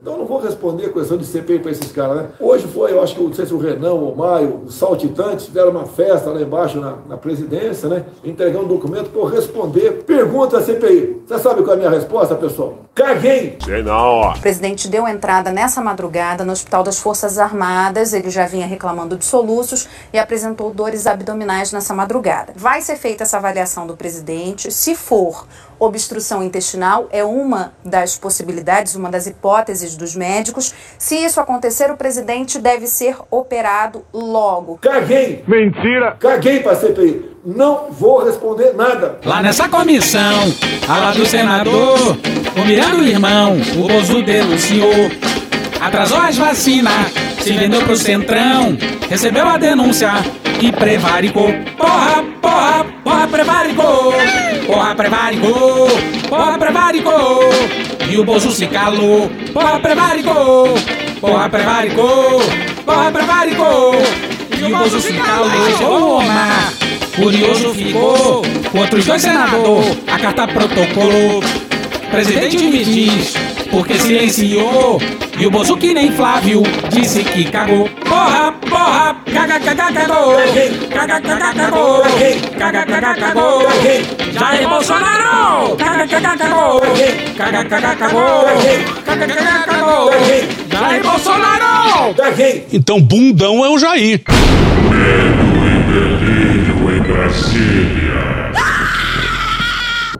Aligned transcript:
Então 0.00 0.14
eu 0.14 0.20
não 0.20 0.26
vou 0.26 0.40
responder 0.40 0.86
a 0.86 0.88
questão 0.88 1.18
de 1.18 1.26
CPI 1.26 1.58
para 1.58 1.72
esses 1.72 1.92
caras, 1.92 2.16
né? 2.16 2.28
Hoje 2.40 2.66
foi, 2.66 2.90
eu 2.90 3.02
acho 3.02 3.14
que 3.14 3.22
não 3.22 3.34
sei 3.34 3.44
se 3.44 3.52
o 3.52 3.58
Renan, 3.58 3.92
o 3.92 4.16
Maio, 4.16 4.62
o 4.64 4.72
Saltitante 4.72 5.44
tiveram 5.44 5.72
uma 5.72 5.84
festa 5.84 6.30
lá 6.30 6.40
embaixo 6.40 6.80
na, 6.80 6.96
na 7.06 7.18
presidência, 7.18 7.86
né? 7.86 8.06
Entregando 8.24 8.64
um 8.64 8.68
documento 8.68 9.10
para 9.10 9.20
eu 9.20 9.26
responder. 9.26 10.02
Pergunta 10.04 10.56
a 10.56 10.62
CPI. 10.62 11.20
Você 11.26 11.38
sabe 11.38 11.62
qual 11.62 11.72
é 11.72 11.74
a 11.74 11.76
minha 11.76 11.90
resposta, 11.90 12.34
pessoal? 12.34 12.78
Caguei! 12.94 13.58
Sei 13.62 13.82
não, 13.82 13.92
ó. 13.92 14.32
O 14.32 14.40
presidente 14.40 14.88
deu 14.88 15.06
entrada 15.06 15.52
nessa 15.52 15.82
madrugada 15.82 16.46
no 16.46 16.52
Hospital 16.52 16.82
das 16.82 16.98
Forças 16.98 17.38
Armadas. 17.38 18.14
Ele 18.14 18.30
já 18.30 18.46
vinha 18.46 18.66
reclamando 18.66 19.18
de 19.18 19.24
soluços 19.26 19.86
e 20.14 20.18
apresentou 20.18 20.72
dores 20.72 21.06
abdominais 21.06 21.72
nessa 21.72 21.92
madrugada. 21.92 22.54
Vai 22.56 22.80
ser 22.80 22.96
feita 22.96 23.24
essa 23.24 23.36
avaliação 23.36 23.86
do 23.86 23.94
presidente. 23.94 24.72
Se 24.72 24.94
for 24.94 25.46
obstrução 25.80 26.42
intestinal 26.42 27.08
é 27.10 27.24
uma 27.24 27.72
das 27.84 28.16
possibilidades, 28.16 28.94
uma 28.94 29.10
das 29.10 29.26
hipóteses 29.26 29.96
dos 29.96 30.14
médicos. 30.14 30.74
Se 30.98 31.16
isso 31.16 31.40
acontecer, 31.40 31.90
o 31.90 31.96
presidente 31.96 32.58
deve 32.58 32.86
ser 32.86 33.16
operado 33.30 34.04
logo. 34.12 34.78
Caguei! 34.78 35.42
Mentira! 35.48 36.16
Caguei 36.20 36.60
para 36.60 36.76
CPI. 36.76 37.30
Não 37.44 37.90
vou 37.90 38.22
responder 38.22 38.74
nada. 38.74 39.18
Lá 39.24 39.42
nessa 39.42 39.68
comissão, 39.68 40.54
a 40.86 40.98
lá 40.98 41.12
do 41.12 41.24
senador, 41.24 42.18
o 42.54 42.66
Miranda 42.66 42.96
o 42.96 43.04
irmão, 43.04 43.56
o 43.76 43.88
Bozo 43.88 44.22
denunciou. 44.22 45.10
Atrasou 45.80 46.18
as 46.18 46.36
vacinas, 46.36 47.10
se 47.40 47.52
vendeu 47.52 47.82
pro 47.82 47.96
centrão, 47.96 48.76
recebeu 49.08 49.48
a 49.48 49.56
denúncia 49.56 50.12
e 50.60 50.70
prevaricou. 50.70 51.48
Porra, 51.78 52.22
porra, 52.42 52.86
porra, 53.02 53.26
prevaricou. 53.26 54.12
Porra, 54.70 54.94
prevaricou. 54.94 55.88
Porra, 56.28 56.58
prevaricou. 56.58 57.40
E 58.08 58.16
o 58.18 58.24
Bozo 58.24 58.52
se 58.52 58.66
calou. 58.68 59.28
Porra, 59.52 59.80
prevaricou. 59.80 60.74
Porra, 61.20 61.48
prevaricou. 61.48 62.40
Porra, 62.86 63.10
prevaricou. 63.10 63.94
E 64.56 64.72
o 64.72 64.76
Bozo 64.78 65.00
se 65.00 65.12
calou. 65.14 65.78
Toma. 65.78 66.72
Curioso 67.16 67.74
ficou. 67.74 68.42
Outros 68.72 69.04
dois 69.04 69.20
senador, 69.20 69.84
a 70.06 70.18
carta 70.18 70.46
protocolou. 70.46 71.42
Presidente 72.10 72.58
me 72.58 72.84
diz, 72.84 73.34
porque 73.70 73.94
silenciou. 73.94 75.02
E 75.36 75.46
o 75.46 75.50
Bozo 75.50 75.76
que 75.76 75.92
nem 75.92 76.12
Flávio 76.12 76.62
disse 76.90 77.24
que 77.24 77.44
cagou. 77.44 77.88
Porra, 78.08 78.54
cagou. 79.60 80.36
Caga, 80.90 81.20
caga, 81.20 81.54
cagou. 81.54 82.02
Caga, 82.58 82.86
caga, 82.86 83.14
cagou. 83.14 83.62
Jair 84.32 84.68
Bolsonaro. 84.68 85.76
Caga, 85.76 86.06
caga, 86.08 86.36
cagou. 86.36 86.80
Caga, 87.36 87.64
caga, 87.64 87.96
cagou. 87.96 88.44
Caga, 89.04 89.26
caga, 89.26 89.64
cagou. 89.66 90.10
Jair 90.70 91.02
Bolsonaro. 91.02 92.14
Então 92.72 93.00
bundão 93.00 93.64
é 93.64 93.68
o 93.68 93.78
Jair. 93.78 94.22
Delírio 95.90 96.96
em 96.96 97.00
Brasília. 97.00 98.52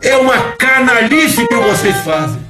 É 0.03 0.17
uma 0.17 0.37
canalice 0.59 1.47
que 1.47 1.55
vocês 1.55 1.97
fazem. 1.99 2.50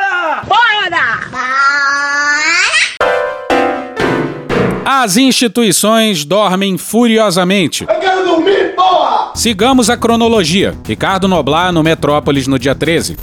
As 4.93 5.15
instituições 5.15 6.25
dormem 6.25 6.77
furiosamente. 6.77 7.85
Eu 7.87 7.97
quero 7.97 8.25
dormir, 8.25 8.75
porra! 8.75 9.31
Sigamos 9.33 9.89
a 9.89 9.95
cronologia. 9.95 10.77
Ricardo 10.85 11.29
Noblar 11.29 11.71
no 11.71 11.81
Metrópolis 11.81 12.45
no 12.45 12.59
dia 12.59 12.75
13. 12.75 13.17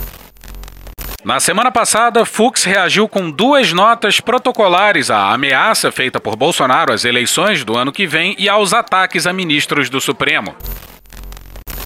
Na 1.22 1.38
semana 1.38 1.70
passada, 1.70 2.24
Fux 2.24 2.64
reagiu 2.64 3.06
com 3.06 3.30
duas 3.30 3.70
notas 3.70 4.18
protocolares 4.18 5.10
à 5.10 5.30
ameaça 5.30 5.92
feita 5.92 6.18
por 6.18 6.36
Bolsonaro 6.36 6.90
às 6.90 7.04
eleições 7.04 7.62
do 7.64 7.76
ano 7.76 7.92
que 7.92 8.06
vem 8.06 8.34
e 8.38 8.48
aos 8.48 8.72
ataques 8.72 9.26
a 9.26 9.32
ministros 9.34 9.90
do 9.90 10.00
Supremo. 10.00 10.56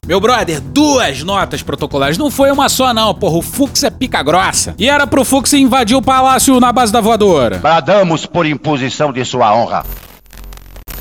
Meu 0.05 0.19
brother, 0.19 0.61
duas 0.61 1.23
notas 1.23 1.63
protocolares. 1.63 2.19
Não 2.19 2.29
foi 2.29 2.51
uma 2.51 2.69
só, 2.69 2.93
não, 2.93 3.15
porra. 3.15 3.37
O 3.37 3.43
Fux 3.43 3.85
é 3.85 3.91
pica 3.91 4.21
grossa. 4.21 4.75
E 4.77 4.91
era 4.91 5.07
pro 5.07 5.25
Fux 5.25 5.53
invadir 5.53 5.97
o 5.97 6.03
palácio 6.03 6.59
na 6.59 6.73
base 6.73 6.93
da 6.93 7.01
voadora. 7.01 7.59
Bradamos 7.59 8.27
por 8.27 8.45
imposição 8.45 9.13
de 9.13 9.25
sua 9.25 9.55
honra. 9.55 9.87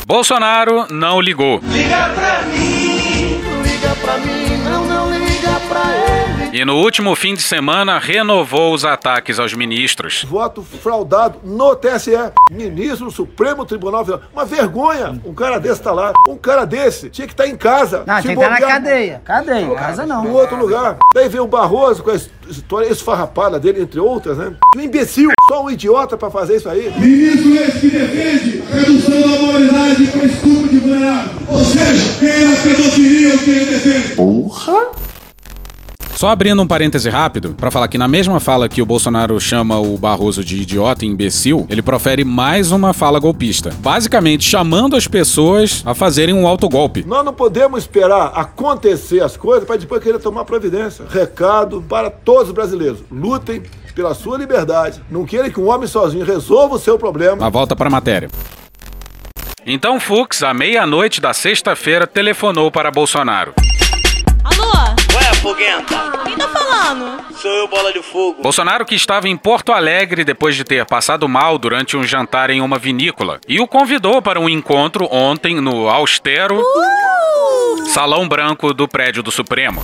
Bolsonaro 0.05 0.85
não 0.91 1.19
ligou. 1.19 1.59
E 6.53 6.65
no 6.65 6.75
último 6.79 7.15
fim 7.15 7.33
de 7.33 7.41
semana 7.41 7.97
renovou 7.97 8.73
os 8.73 8.83
ataques 8.83 9.39
aos 9.39 9.53
ministros. 9.53 10.25
Voto 10.27 10.61
fraudado 10.61 11.39
no 11.45 11.73
TSE. 11.77 12.11
Ministro 12.51 13.05
do 13.05 13.11
Supremo 13.11 13.65
Tribunal 13.65 14.03
Federal. 14.03 14.25
Uma 14.33 14.43
vergonha. 14.43 15.17
Um 15.23 15.33
cara 15.33 15.59
desse 15.59 15.81
tá 15.81 15.93
lá. 15.93 16.11
Um 16.27 16.35
cara 16.35 16.65
desse 16.65 17.09
tinha 17.09 17.25
que 17.25 17.31
estar 17.33 17.47
em 17.47 17.55
casa. 17.55 18.03
Não, 18.05 18.15
tem 18.21 18.35
que 18.35 18.43
estar 18.43 18.49
na 18.49 18.55
bobear, 18.59 18.69
cadeia. 18.73 19.21
Cadeia, 19.23 19.75
casa 19.75 20.03
Em 20.03 20.07
não. 20.07 20.29
outro 20.33 20.57
lugar. 20.57 20.97
Daí 21.15 21.29
veio 21.29 21.43
o 21.45 21.47
Barroso 21.47 22.03
com 22.03 22.11
a 22.11 22.15
his- 22.15 22.29
história 22.49 22.87
esfarrapada 22.91 23.57
dele, 23.57 23.81
entre 23.81 24.01
outras, 24.01 24.37
né? 24.37 24.53
Um 24.75 24.81
imbecil. 24.81 25.31
Só 25.47 25.63
um 25.63 25.69
idiota 25.71 26.17
pra 26.17 26.29
fazer 26.29 26.57
isso 26.57 26.67
aí. 26.67 26.91
Ministro 26.97 27.55
esse 27.55 27.79
que 27.79 27.89
defende 27.91 28.63
a 28.69 28.75
redução 28.75 29.21
da 29.21 29.27
moralidade 29.41 30.07
com 30.07 30.19
estupro 30.25 30.67
de 30.67 30.79
banhado. 30.81 31.29
Ou 31.47 31.59
seja, 31.63 32.19
quem 32.19 32.29
é 32.29 32.53
a 32.53 32.61
pedofilia 32.61 33.33
ou 33.33 33.39
quem 33.39 33.65
defende? 33.65 34.15
Só 36.21 36.29
abrindo 36.29 36.61
um 36.61 36.67
parêntese 36.67 37.09
rápido, 37.09 37.55
pra 37.55 37.71
falar 37.71 37.87
que 37.87 37.97
na 37.97 38.07
mesma 38.07 38.39
fala 38.39 38.69
que 38.69 38.79
o 38.79 38.85
Bolsonaro 38.85 39.41
chama 39.41 39.79
o 39.79 39.97
Barroso 39.97 40.45
de 40.45 40.61
idiota 40.61 41.03
e 41.03 41.07
imbecil, 41.07 41.65
ele 41.67 41.81
profere 41.81 42.23
mais 42.23 42.71
uma 42.71 42.93
fala 42.93 43.19
golpista. 43.19 43.71
Basicamente, 43.79 44.43
chamando 44.43 44.95
as 44.95 45.07
pessoas 45.07 45.81
a 45.83 45.95
fazerem 45.95 46.35
um 46.35 46.45
autogolpe. 46.45 47.03
Nós 47.07 47.25
não 47.25 47.33
podemos 47.33 47.79
esperar 47.79 48.33
acontecer 48.35 49.23
as 49.23 49.35
coisas 49.35 49.65
para 49.65 49.77
depois 49.77 50.03
querer 50.03 50.19
tomar 50.19 50.45
providência. 50.45 51.05
Recado 51.09 51.81
para 51.89 52.11
todos 52.11 52.49
os 52.49 52.53
brasileiros: 52.53 52.99
lutem 53.11 53.63
pela 53.95 54.13
sua 54.13 54.37
liberdade. 54.37 55.01
Não 55.09 55.25
queiram 55.25 55.49
que 55.49 55.59
um 55.59 55.71
homem 55.71 55.87
sozinho 55.87 56.23
resolva 56.23 56.75
o 56.75 56.79
seu 56.79 56.99
problema. 56.99 57.37
Na 57.37 57.49
volta 57.49 57.75
pra 57.75 57.89
matéria. 57.89 58.29
Então 59.65 59.99
Fux, 59.99 60.43
à 60.43 60.53
meia-noite 60.53 61.19
da 61.19 61.33
sexta-feira, 61.33 62.05
telefonou 62.05 62.69
para 62.69 62.91
Bolsonaro. 62.91 63.55
Foguenta, 65.35 65.95
Quem 66.23 66.35
tá 66.35 66.47
falando? 66.47 67.21
sou 67.35 67.51
eu, 67.51 67.67
bola 67.67 67.91
de 67.91 68.01
fogo. 68.03 68.41
Bolsonaro 68.41 68.85
que 68.85 68.93
estava 68.95 69.27
em 69.27 69.35
Porto 69.35 69.71
Alegre 69.71 70.23
depois 70.23 70.55
de 70.55 70.63
ter 70.63 70.85
passado 70.85 71.27
mal 71.27 71.57
durante 71.57 71.97
um 71.97 72.03
jantar 72.03 72.49
em 72.49 72.61
uma 72.61 72.77
vinícola 72.77 73.39
e 73.47 73.59
o 73.59 73.67
convidou 73.67 74.21
para 74.21 74.39
um 74.39 74.47
encontro 74.47 75.07
ontem 75.11 75.59
no 75.59 75.89
austero 75.89 76.61
Salão 77.87 78.27
Branco 78.27 78.73
do 78.73 78.87
prédio 78.87 79.23
do 79.23 79.31
Supremo. 79.31 79.83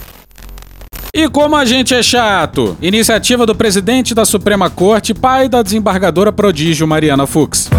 E 1.13 1.27
como 1.27 1.55
a 1.55 1.65
gente 1.65 1.95
é 1.95 2.03
chato? 2.03 2.77
Iniciativa 2.81 3.45
do 3.45 3.55
presidente 3.55 4.13
da 4.13 4.23
Suprema 4.25 4.69
Corte, 4.69 5.13
pai 5.15 5.49
da 5.49 5.63
desembargadora 5.63 6.31
prodígio 6.31 6.87
Mariana 6.87 7.25
Fux. 7.25 7.69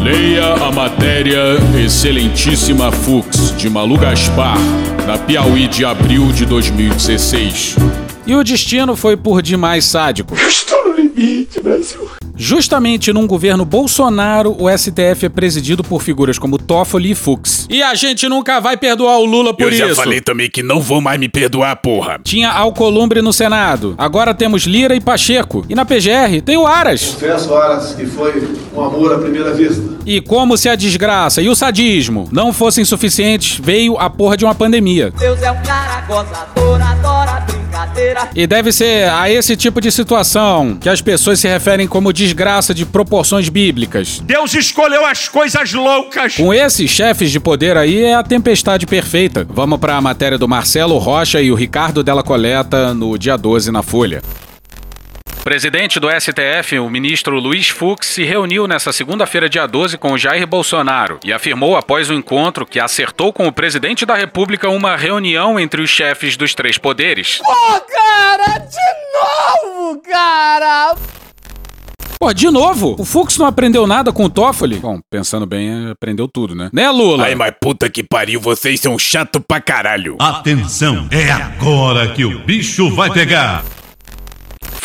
Leia 0.00 0.54
a 0.54 0.72
matéria 0.72 1.38
Excelentíssima 1.84 2.90
Fux, 2.90 3.56
de 3.56 3.68
Malu 3.70 3.96
Gaspar, 3.98 4.56
da 5.08 5.16
Piauí 5.16 5.66
de 5.68 5.86
abril 5.86 6.34
de 6.34 6.44
2016. 6.44 8.07
E 8.28 8.34
o 8.36 8.44
destino 8.44 8.94
foi 8.94 9.16
por 9.16 9.40
demais 9.40 9.86
sádico. 9.86 10.34
Estou 10.34 10.84
no 10.88 10.94
limite, 10.96 11.62
Brasil. 11.62 12.06
Justamente 12.36 13.10
num 13.10 13.26
governo 13.26 13.64
Bolsonaro, 13.64 14.54
o 14.62 14.68
STF 14.70 15.24
é 15.24 15.28
presidido 15.30 15.82
por 15.82 16.02
figuras 16.02 16.38
como 16.38 16.58
Toffoli 16.58 17.12
e 17.12 17.14
Fux. 17.14 17.66
E 17.70 17.82
a 17.82 17.94
gente 17.94 18.28
nunca 18.28 18.60
vai 18.60 18.76
perdoar 18.76 19.18
o 19.18 19.24
Lula 19.24 19.54
por 19.54 19.62
Eu 19.62 19.70
isso. 19.70 19.78
já 19.78 19.94
falei 19.94 20.20
também 20.20 20.50
que 20.50 20.62
não 20.62 20.78
vou 20.78 21.00
mais 21.00 21.18
me 21.18 21.26
perdoar, 21.26 21.74
porra. 21.76 22.20
Tinha 22.22 22.50
Alcolumbre 22.50 23.22
no 23.22 23.32
Senado. 23.32 23.94
Agora 23.96 24.34
temos 24.34 24.64
Lira 24.64 24.94
e 24.94 25.00
Pacheco. 25.00 25.64
E 25.66 25.74
na 25.74 25.86
PGR 25.86 26.42
tem 26.44 26.58
o 26.58 26.66
Aras. 26.66 27.06
Confesso, 27.14 27.54
Aras, 27.54 27.94
que 27.94 28.04
foi 28.04 28.46
um 28.74 28.82
amor 28.82 29.14
à 29.14 29.18
primeira 29.18 29.54
vista. 29.54 29.82
E 30.04 30.20
como 30.20 30.58
se 30.58 30.68
a 30.68 30.76
desgraça 30.76 31.40
e 31.40 31.48
o 31.48 31.56
sadismo 31.56 32.28
não 32.30 32.52
fossem 32.52 32.84
suficientes, 32.84 33.58
veio 33.58 33.96
a 33.98 34.10
porra 34.10 34.36
de 34.36 34.44
uma 34.44 34.54
pandemia. 34.54 35.12
Deus 35.18 35.42
é 35.42 35.50
um 35.50 35.62
cara 35.62 36.02
gozador, 36.02 36.80
adora 36.82 37.40
brincar. 37.40 37.67
E 38.34 38.46
deve 38.46 38.72
ser 38.72 39.08
a 39.08 39.30
esse 39.30 39.56
tipo 39.56 39.80
de 39.80 39.90
situação 39.90 40.76
que 40.80 40.88
as 40.88 41.00
pessoas 41.00 41.40
se 41.40 41.48
referem 41.48 41.86
como 41.86 42.12
desgraça 42.12 42.74
de 42.74 42.84
proporções 42.84 43.48
bíblicas. 43.48 44.20
Deus 44.20 44.54
escolheu 44.54 45.04
as 45.06 45.28
coisas 45.28 45.72
loucas. 45.72 46.36
Com 46.36 46.52
esses 46.52 46.90
chefes 46.90 47.30
de 47.30 47.40
poder 47.40 47.76
aí 47.76 48.02
é 48.02 48.14
a 48.14 48.22
tempestade 48.22 48.86
perfeita. 48.86 49.46
Vamos 49.48 49.78
para 49.78 49.96
a 49.96 50.00
matéria 50.00 50.38
do 50.38 50.48
Marcelo 50.48 50.98
Rocha 50.98 51.40
e 51.40 51.50
o 51.50 51.54
Ricardo 51.54 52.02
Della 52.02 52.22
Coleta 52.22 52.94
no 52.94 53.18
dia 53.18 53.36
12 53.36 53.70
na 53.70 53.82
Folha. 53.82 54.22
Presidente 55.44 55.98
do 55.98 56.08
STF, 56.10 56.78
o 56.78 56.90
ministro 56.90 57.38
Luiz 57.38 57.68
Fux, 57.68 58.06
se 58.06 58.22
reuniu 58.22 58.66
nesta 58.66 58.92
segunda-feira, 58.92 59.48
dia 59.48 59.66
12, 59.66 59.96
com 59.96 60.18
Jair 60.18 60.46
Bolsonaro 60.46 61.18
e 61.24 61.32
afirmou, 61.32 61.76
após 61.76 62.10
o 62.10 62.14
encontro, 62.14 62.66
que 62.66 62.78
acertou 62.78 63.32
com 63.32 63.46
o 63.46 63.52
presidente 63.52 64.04
da 64.04 64.14
República 64.14 64.68
uma 64.68 64.94
reunião 64.94 65.58
entre 65.58 65.80
os 65.80 65.88
chefes 65.88 66.36
dos 66.36 66.54
três 66.54 66.76
poderes. 66.76 67.38
Pô, 67.38 67.80
cara, 67.80 68.58
de 68.58 69.72
novo, 69.72 70.02
cara! 70.02 70.94
Pô, 72.20 72.34
de 72.34 72.50
novo? 72.50 72.96
O 72.98 73.04
Fux 73.04 73.38
não 73.38 73.46
aprendeu 73.46 73.86
nada 73.86 74.12
com 74.12 74.24
o 74.24 74.28
Toffoli? 74.28 74.76
Bom, 74.76 74.98
pensando 75.08 75.46
bem, 75.46 75.90
aprendeu 75.90 76.28
tudo, 76.28 76.54
né? 76.54 76.68
Né, 76.72 76.90
Lula? 76.90 77.24
Ai, 77.24 77.34
mas 77.36 77.54
puta 77.62 77.88
que 77.88 78.02
pariu, 78.02 78.40
vocês 78.40 78.80
são 78.80 78.98
chato 78.98 79.40
pra 79.40 79.60
caralho. 79.60 80.16
Atenção, 80.18 81.08
é 81.12 81.30
agora 81.30 82.08
que 82.08 82.24
o 82.24 82.40
bicho 82.40 82.92
vai 82.94 83.08
pegar. 83.10 83.64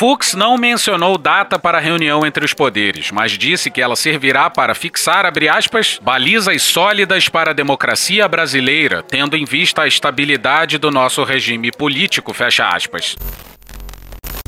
Fux 0.03 0.33
não 0.33 0.57
mencionou 0.57 1.17
data 1.17 1.57
para 1.57 1.77
a 1.77 1.81
reunião 1.81 2.25
entre 2.25 2.43
os 2.43 2.53
poderes, 2.53 3.09
mas 3.09 3.31
disse 3.37 3.71
que 3.71 3.81
ela 3.81 3.95
servirá 3.95 4.49
para 4.49 4.75
fixar, 4.75 5.25
aspas, 5.49 5.97
balizas 6.03 6.61
sólidas 6.61 7.29
para 7.29 7.51
a 7.51 7.53
democracia 7.53 8.27
brasileira, 8.27 9.01
tendo 9.01 9.37
em 9.37 9.45
vista 9.45 9.83
a 9.83 9.87
estabilidade 9.87 10.77
do 10.77 10.91
nosso 10.91 11.23
regime 11.23 11.71
político, 11.71 12.33
fecha 12.33 12.67
aspas. 12.67 13.15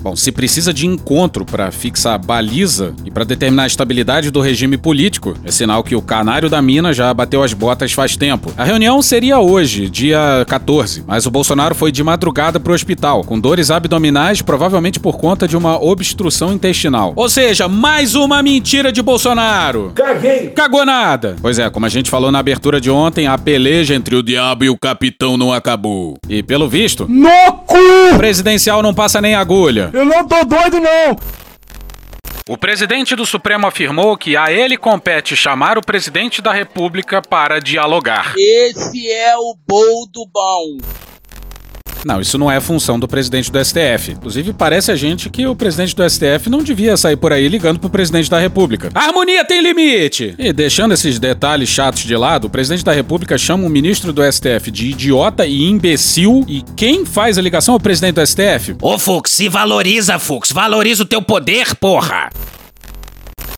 Bom, 0.06 0.16
se 0.16 0.31
precisa 0.31 0.72
de 0.72 0.86
encontro 0.86 1.44
para 1.44 1.72
fixar 1.72 2.24
baliza 2.24 2.94
e 3.04 3.10
para 3.10 3.24
determinar 3.24 3.63
a 3.63 3.66
estabilidade 3.66 4.30
do 4.30 4.40
regime 4.40 4.78
político, 4.78 5.34
é 5.44 5.50
sinal 5.50 5.84
que 5.84 5.96
o 5.96 6.02
canário 6.02 6.48
da 6.48 6.62
mina 6.62 6.94
já 6.94 7.12
bateu 7.12 7.42
as 7.42 7.54
botas 7.54 7.92
faz 7.92 8.16
tempo. 8.16 8.54
A 8.56 8.63
reunião 8.63 9.02
seria 9.02 9.40
hoje, 9.40 9.90
dia 9.90 10.46
14, 10.48 11.04
mas 11.07 11.25
o 11.25 11.31
Bolsonaro 11.31 11.74
foi 11.74 11.92
de 11.92 12.04
madrugada 12.04 12.60
pro 12.60 12.75
hospital, 12.75 13.24
com 13.24 13.40
dores 13.40 13.72
abdominais, 13.72 14.44
provavelmente 14.44 15.00
por 15.00 15.18
conta 15.18 15.48
de 15.48 15.57
uma 15.57 15.84
obstrução 15.84 16.54
intestinal. 16.54 17.12
Ou 17.16 17.28
seja, 17.28 17.68
mais 17.68 18.13
uma 18.13 18.44
mentira 18.44 18.92
de 18.92 19.01
Bolsonaro. 19.01 19.92
Caguei! 19.96 20.50
Cagou 20.50 20.86
nada! 20.86 21.36
Pois 21.42 21.58
é, 21.58 21.68
como 21.72 21.88
a 21.88 21.90
gente 21.90 22.12
falou 22.12 22.31
na 22.31 22.38
abertura 22.38 22.80
de 22.80 22.92
ontem, 22.92 23.25
a 23.25 23.40
peleja 23.40 23.96
entre 23.96 24.16
o 24.16 24.22
diabo 24.22 24.66
e 24.66 24.69
o 24.69 24.78
capitão 24.78 25.36
não 25.36 25.51
acabou. 25.51 26.16
E 26.30 26.44
pelo 26.44 26.69
visto, 26.69 27.08
no 27.10 27.54
cu! 27.66 27.75
presidencial 28.19 28.84
não 28.84 28.94
passa 28.94 29.19
nem 29.19 29.34
agulha. 29.34 29.95
Eu 29.96 30.04
não 30.04 30.28
tô 30.28 30.44
doido, 30.44 30.78
não! 30.82 31.16
O 32.50 32.58
presidente 32.58 33.16
do 33.16 33.26
Supremo 33.26 33.66
afirmou 33.66 34.18
que 34.18 34.36
a 34.36 34.52
ele 34.52 34.76
compete 34.76 35.38
chamar 35.38 35.78
o 35.78 35.82
presidente 35.82 36.42
da 36.42 36.52
República 36.52 37.22
para 37.22 37.62
dialogar. 37.62 38.34
Esse 38.38 39.10
é 39.10 39.38
o 39.38 39.56
boldo 39.66 40.30
bom. 40.34 40.78
Não, 42.06 42.22
isso 42.22 42.38
não 42.38 42.52
é 42.52 42.60
função 42.60 43.00
do 43.00 43.07
presidente 43.07 43.52
do 43.52 43.66
STF. 43.66 44.12
Inclusive, 44.12 44.54
parece 44.54 44.92
a 44.92 44.96
gente 44.96 45.28
que 45.28 45.48
o 45.48 45.56
presidente 45.56 45.96
do 45.96 46.07
STF 46.07 46.52
não 46.52 46.62
devia 46.62 46.96
sair 46.96 47.16
por 47.16 47.34
aí 47.34 47.48
ligando 47.48 47.80
pro 47.80 47.90
presidente 47.90 48.30
da 48.30 48.38
República. 48.38 48.92
A 48.94 49.06
harmonia 49.06 49.44
tem 49.44 49.60
limite! 49.60 50.36
E 50.38 50.54
deixando 50.54 50.94
esses 50.94 51.18
detalhes 51.18 51.68
chatos 51.68 52.04
de 52.04 52.16
lado, 52.16 52.46
o 52.46 52.50
presidente 52.50 52.86
da 52.86 52.92
República 52.92 53.40
chama 53.40 53.66
o 53.66 53.69
ministro 53.72 54.13
do 54.13 54.22
STF 54.22 54.69
de 54.69 54.92
idiota 54.92 55.48
e 55.48 55.63
imbecil. 55.63 56.46
E 56.48 56.62
quem 56.75 57.07
faz 57.07 57.40
a 57.40 57.42
ligação 57.42 57.74
ao 57.74 57.80
presidente 57.80 58.16
do 58.16 58.28
STF? 58.28 58.75
Ô, 58.84 59.00
Fux, 59.00 59.31
se 59.31 59.50
valoriza, 59.50 60.19
Fux. 60.19 60.51
Valoriza 60.51 61.01
o 61.01 61.08
teu 61.08 61.24
poder, 61.24 61.74
porra! 61.74 62.30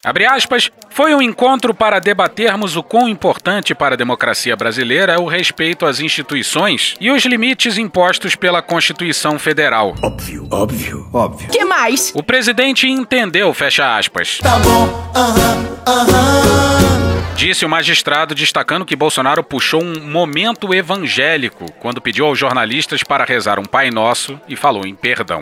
Abre 0.07 0.25
aspas, 0.25 0.71
foi 0.89 1.13
um 1.13 1.21
encontro 1.21 1.73
para 1.73 1.99
debatermos 1.99 2.77
o 2.77 2.81
quão 2.81 3.09
importante 3.09 3.75
para 3.75 3.93
a 3.93 3.97
democracia 3.97 4.55
brasileira 4.55 5.11
é 5.11 5.17
o 5.17 5.25
respeito 5.25 5.85
às 5.85 5.99
instituições 5.99 6.95
e 7.01 7.11
os 7.11 7.25
limites 7.25 7.77
impostos 7.77 8.33
pela 8.33 8.61
Constituição 8.61 9.37
Federal. 9.37 9.95
Óbvio, 10.01 10.47
óbvio, 10.49 11.09
óbvio. 11.11 11.49
Que 11.49 11.65
mais? 11.65 12.13
O 12.15 12.23
presidente 12.23 12.87
entendeu, 12.87 13.53
fecha 13.53 13.97
aspas. 13.97 14.37
Tá 14.41 14.57
bom, 14.59 15.11
aham, 15.13 15.77
aham. 15.85 17.07
Disse 17.37 17.63
o 17.63 17.69
magistrado, 17.69 18.33
destacando 18.33 18.83
que 18.83 18.95
Bolsonaro 18.95 19.43
puxou 19.43 19.83
um 19.83 20.09
momento 20.09 20.73
evangélico 20.73 21.71
quando 21.73 22.01
pediu 22.01 22.25
aos 22.25 22.39
jornalistas 22.39 23.03
para 23.03 23.23
rezar 23.25 23.59
um 23.59 23.63
Pai 23.63 23.91
Nosso 23.91 24.41
e 24.47 24.55
falou 24.55 24.87
em 24.87 24.95
perdão. 24.95 25.39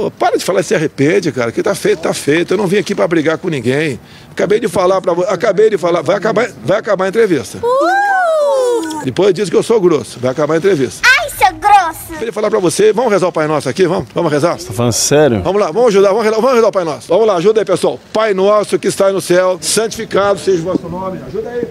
Pô, 0.00 0.10
para 0.10 0.38
de 0.38 0.42
falar 0.42 0.60
e 0.60 0.64
se 0.64 0.74
arrepende, 0.74 1.30
cara. 1.30 1.52
Que 1.52 1.62
tá 1.62 1.74
feito, 1.74 2.00
tá 2.00 2.14
feito. 2.14 2.54
Eu 2.54 2.56
não 2.56 2.66
vim 2.66 2.78
aqui 2.78 2.94
para 2.94 3.06
brigar 3.06 3.36
com 3.36 3.50
ninguém. 3.50 4.00
Acabei 4.30 4.58
de 4.58 4.66
falar 4.66 4.98
para 4.98 5.12
você. 5.12 5.28
Acabei 5.30 5.68
de 5.68 5.76
falar. 5.76 6.00
Vai 6.00 6.16
acabar, 6.16 6.48
vai 6.64 6.78
acabar 6.78 7.04
a 7.04 7.08
entrevista. 7.08 7.58
Uh! 7.58 9.04
Depois 9.04 9.34
diz 9.34 9.50
que 9.50 9.56
eu 9.56 9.62
sou 9.62 9.78
grosso. 9.78 10.18
Vai 10.18 10.30
acabar 10.30 10.54
a 10.54 10.56
entrevista. 10.56 11.06
Ai, 11.06 11.28
seu 11.28 11.54
grosso! 11.58 12.12
Acabei 12.12 12.28
de 12.28 12.32
falar 12.32 12.48
para 12.48 12.58
você. 12.60 12.94
Vamos 12.94 13.12
rezar 13.12 13.28
o 13.28 13.32
Pai 13.32 13.46
Nosso 13.46 13.68
aqui? 13.68 13.86
Vamos? 13.86 14.08
Vamos 14.14 14.32
rezar? 14.32 14.58
Você 14.58 14.68
tá 14.68 14.72
falando 14.72 14.92
sério? 14.92 15.42
Vamos 15.42 15.60
lá, 15.60 15.70
vamos 15.70 15.88
ajudar. 15.88 16.08
Vamos 16.08 16.24
rezar, 16.24 16.36
vamos 16.36 16.54
rezar 16.54 16.68
o 16.68 16.72
Pai 16.72 16.84
Nosso. 16.84 17.06
Vamos 17.06 17.26
lá, 17.26 17.36
ajuda 17.36 17.60
aí, 17.60 17.66
pessoal. 17.66 18.00
Pai 18.10 18.32
Nosso 18.32 18.78
que 18.78 18.88
está 18.88 19.12
no 19.12 19.20
céu, 19.20 19.58
santificado 19.60 20.38
seja 20.38 20.62
o 20.62 20.64
vosso 20.64 20.88
nome. 20.88 21.20
Ajuda 21.26 21.50
aí. 21.50 21.68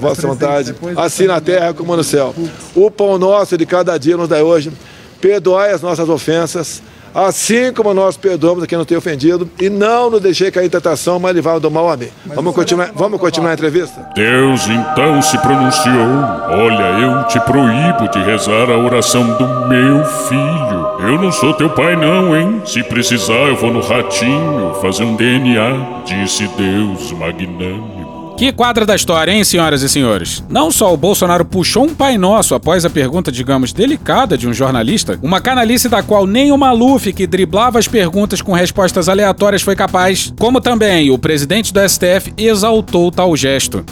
Vossa 0.00 0.26
vontade, 0.26 0.74
assim 0.96 1.26
na 1.26 1.40
terra 1.40 1.74
como 1.74 1.94
no 1.94 2.04
céu. 2.04 2.34
O 2.74 2.90
pão 2.90 3.18
nosso 3.18 3.58
de 3.58 3.66
cada 3.66 3.98
dia 3.98 4.16
nos 4.16 4.28
dá 4.28 4.42
hoje. 4.42 4.72
Perdoai 5.20 5.72
as 5.72 5.82
nossas 5.82 6.08
ofensas, 6.08 6.82
assim 7.14 7.72
como 7.72 7.92
nós 7.92 8.16
perdoamos 8.16 8.62
a 8.62 8.66
quem 8.66 8.78
nos 8.78 8.86
tem 8.86 8.96
ofendido, 8.96 9.50
e 9.60 9.68
não 9.68 10.10
nos 10.10 10.20
deixei 10.20 10.50
cair 10.50 10.66
em 10.66 10.70
tentação, 10.70 11.18
mas 11.18 11.34
livrai 11.34 11.58
do 11.58 11.70
mal. 11.70 11.90
Amém. 11.90 12.10
Vamos 12.26 12.54
continuar, 12.54 12.92
vamos 12.94 13.20
continuar 13.20 13.50
a 13.50 13.54
entrevista? 13.54 14.08
Deus 14.14 14.68
então 14.68 15.20
se 15.22 15.36
pronunciou: 15.38 16.08
Olha, 16.50 17.00
eu 17.00 17.24
te 17.26 17.40
proíbo 17.40 18.08
de 18.12 18.18
rezar 18.22 18.70
a 18.70 18.78
oração 18.78 19.24
do 19.36 19.68
meu 19.68 20.04
filho. 20.04 20.88
Eu 21.00 21.22
não 21.22 21.32
sou 21.32 21.54
teu 21.54 21.70
pai, 21.70 21.96
não, 21.96 22.36
hein? 22.36 22.62
Se 22.64 22.82
precisar, 22.82 23.48
eu 23.48 23.56
vou 23.56 23.72
no 23.72 23.80
ratinho 23.80 24.74
fazer 24.80 25.04
um 25.04 25.16
DNA, 25.16 26.04
disse 26.04 26.46
Deus 26.56 27.12
magnânimo. 27.12 27.97
Que 28.38 28.52
quadra 28.52 28.86
da 28.86 28.94
história, 28.94 29.32
hein, 29.32 29.42
senhoras 29.42 29.82
e 29.82 29.88
senhores? 29.88 30.44
Não 30.48 30.70
só 30.70 30.94
o 30.94 30.96
Bolsonaro 30.96 31.44
puxou 31.44 31.82
um 31.82 31.92
Pai 31.92 32.16
Nosso 32.16 32.54
após 32.54 32.84
a 32.84 32.90
pergunta, 32.90 33.32
digamos, 33.32 33.72
delicada 33.72 34.38
de 34.38 34.48
um 34.48 34.54
jornalista, 34.54 35.18
uma 35.20 35.40
canalice 35.40 35.88
da 35.88 36.04
qual 36.04 36.24
nem 36.24 36.52
o 36.52 36.56
Maluf, 36.56 37.12
que 37.12 37.26
driblava 37.26 37.80
as 37.80 37.88
perguntas 37.88 38.40
com 38.40 38.52
respostas 38.52 39.08
aleatórias, 39.08 39.62
foi 39.62 39.74
capaz, 39.74 40.32
como 40.38 40.60
também 40.60 41.10
o 41.10 41.18
presidente 41.18 41.72
do 41.72 41.80
STF 41.80 42.32
exaltou 42.38 43.10
tal 43.10 43.36
gesto. 43.36 43.84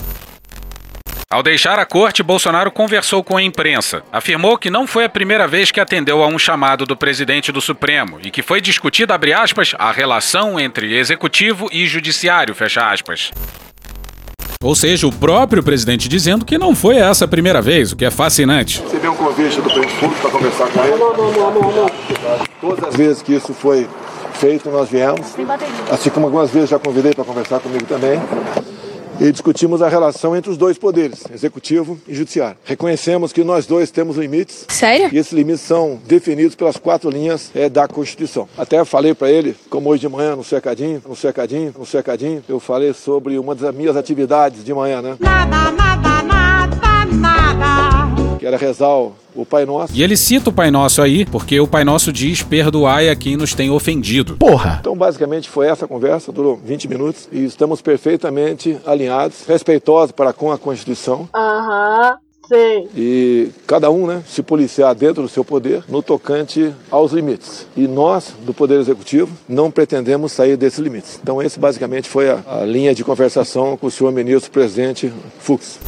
Ao 1.29 1.43
deixar 1.43 1.81
a 1.81 1.85
corte, 1.85 2.23
Bolsonaro 2.23 2.71
conversou 2.71 3.25
com 3.25 3.37
a 3.37 3.43
imprensa. 3.43 4.05
Afirmou 4.13 4.57
que 4.57 4.71
não 4.71 4.87
foi 4.87 5.07
a 5.07 5.09
primeira 5.09 5.49
vez 5.49 5.73
que 5.73 5.81
atendeu 5.81 6.23
a 6.23 6.29
um 6.29 6.39
chamado 6.39 6.87
do 6.87 6.97
presidente 6.97 7.51
do 7.51 7.61
Supremo 7.61 8.21
e 8.23 8.31
que 8.31 8.43
foi 8.43 8.61
discutida, 8.61 9.13
abre 9.13 9.33
aspas, 9.33 9.75
a 9.77 9.91
relação 9.91 10.61
entre 10.61 10.97
executivo 10.97 11.69
e 11.73 11.85
judiciário, 11.85 12.55
fecha 12.55 12.89
aspas. 12.89 13.33
Ou 14.67 14.75
seja, 14.75 15.07
o 15.07 15.13
próprio 15.13 15.63
presidente 15.63 16.09
dizendo 16.09 16.45
que 16.45 16.59
não 16.59 16.75
foi 16.75 16.97
essa 16.97 17.25
a 17.25 17.29
primeira 17.29 17.63
vez, 17.63 17.93
o 17.93 17.97
que 17.97 18.05
é 18.05 18.11
fascinante. 18.11 18.83
Você 18.83 18.99
viu 18.99 19.13
um 19.13 19.15
convite 19.15 19.61
do 19.61 19.63
presidente 19.63 19.95
público 19.95 20.21
para 20.21 20.31
conversar 20.33 20.67
com 20.67 20.81
ele? 20.83 20.97
Não, 20.97 21.17
não, 21.17 21.31
não, 21.31 21.51
não, 21.53 21.73
não. 21.73 21.91
Todas 22.61 22.85
as 22.89 22.97
vezes 22.97 23.23
que 23.23 23.33
isso 23.35 23.55
foi 23.55 23.89
feito, 24.35 24.69
nós 24.69 24.89
viemos. 24.89 25.37
Assim 25.89 26.11
como 26.11 26.27
algumas 26.27 26.51
vezes 26.51 26.69
já 26.69 26.81
convidei 26.81 27.15
para 27.15 27.23
conversar 27.23 27.61
comigo 27.61 27.85
também. 27.85 28.21
E 29.19 29.33
discutimos 29.33 29.81
a 29.81 29.89
relação 29.89 30.37
entre 30.37 30.51
os 30.51 30.59
dois 30.59 30.77
poderes, 30.77 31.25
executivo 31.33 31.99
e 32.07 32.15
judiciário. 32.15 32.57
Reconhecemos 32.65 33.33
que 33.33 33.43
nós 33.43 33.67
dois 33.67 33.91
temos 33.91 34.17
limites. 34.17 34.67
Sério? 34.69 35.09
E 35.13 35.17
esses 35.17 35.33
limites 35.33 35.63
são 35.63 35.99
definidos 36.07 36.55
pelas 36.55 36.77
quatro 36.77 37.09
linhas 37.09 37.51
é, 37.55 37.69
da 37.69 37.89
Constituição. 37.89 38.49
Até 38.59 38.85
falei 38.85 39.15
para 39.15 39.31
ele, 39.31 39.57
como 39.71 39.89
hoje 39.89 40.03
de 40.03 40.09
manhã, 40.09 40.37
no 40.37 40.45
cercadinho, 40.45 41.03
no 41.09 41.17
cercadinho, 41.17 41.75
no 41.79 41.87
cercadinho, 41.87 42.45
eu 42.49 42.61
falei 42.61 42.93
sobre 42.93 43.39
uma 43.39 43.55
das 43.55 43.75
minhas 43.75 43.97
atividades 43.97 44.63
de 44.63 44.75
manhã, 44.75 45.01
né? 45.01 45.17
Nada, 45.19 45.71
nada, 45.73 46.23
nada, 46.23 47.05
nada. 47.13 47.96
Que 48.39 48.47
era 48.47 48.57
rezar 48.57 48.97
o 49.35 49.47
Pai 49.49 49.65
Nosso. 49.65 49.95
E 49.95 50.03
ele 50.03 50.17
cita 50.17 50.51
o 50.51 50.53
Pai 50.53 50.71
Nosso 50.71 51.03
aí, 51.03 51.25
porque 51.25 51.59
o 51.61 51.67
Pai 51.67 51.85
Nosso 51.85 52.13
diz: 52.13 52.43
perdoai 52.43 53.09
a 53.09 53.17
quem 53.17 53.37
nos 53.37 53.55
tem 53.55 53.71
ofendido. 53.71 54.37
Porra! 54.37 54.79
Então, 54.81 54.97
basicamente, 54.97 55.49
foi 55.49 55.69
essa 55.69 55.87
conversa, 55.87 56.33
durou 56.33 56.57
20 56.57 56.89
minutos, 56.89 57.29
e 57.31 57.45
estamos 57.45 57.81
perfeitamente 57.81 58.79
alinhados, 58.87 59.45
respeitosos 59.47 60.13
para 60.13 60.33
com 60.33 60.51
a 60.51 60.59
Constituição. 60.59 61.29
Aham. 61.35 62.19
Sim. 62.49 62.89
E 62.97 63.51
cada 63.67 63.91
um, 63.91 64.07
né, 64.07 64.23
se 64.27 64.41
policiar 64.41 64.95
dentro 64.95 65.23
do 65.23 65.29
seu 65.29 65.45
poder 65.45 65.83
no 65.89 66.01
tocante 66.01 66.73
aos 66.91 67.11
limites. 67.13 67.67
E 67.77 67.89
nós, 67.89 68.35
do 68.45 68.55
Poder 68.55 68.79
Executivo, 68.79 69.37
não 69.49 69.69
pretendemos 69.69 70.31
sair 70.31 70.57
desses 70.57 70.79
limites. 70.79 71.19
Então, 71.21 71.43
esse 71.43 71.59
basicamente 71.59 72.09
foi 72.09 72.31
a, 72.31 72.41
a 72.47 72.65
linha 72.65 72.95
de 72.95 73.03
conversação 73.03 73.77
com 73.77 73.89
o 73.89 73.91
senhor 73.91 74.13
ministro 74.13 74.51
presidente 74.53 75.13
Fux. 75.41 75.81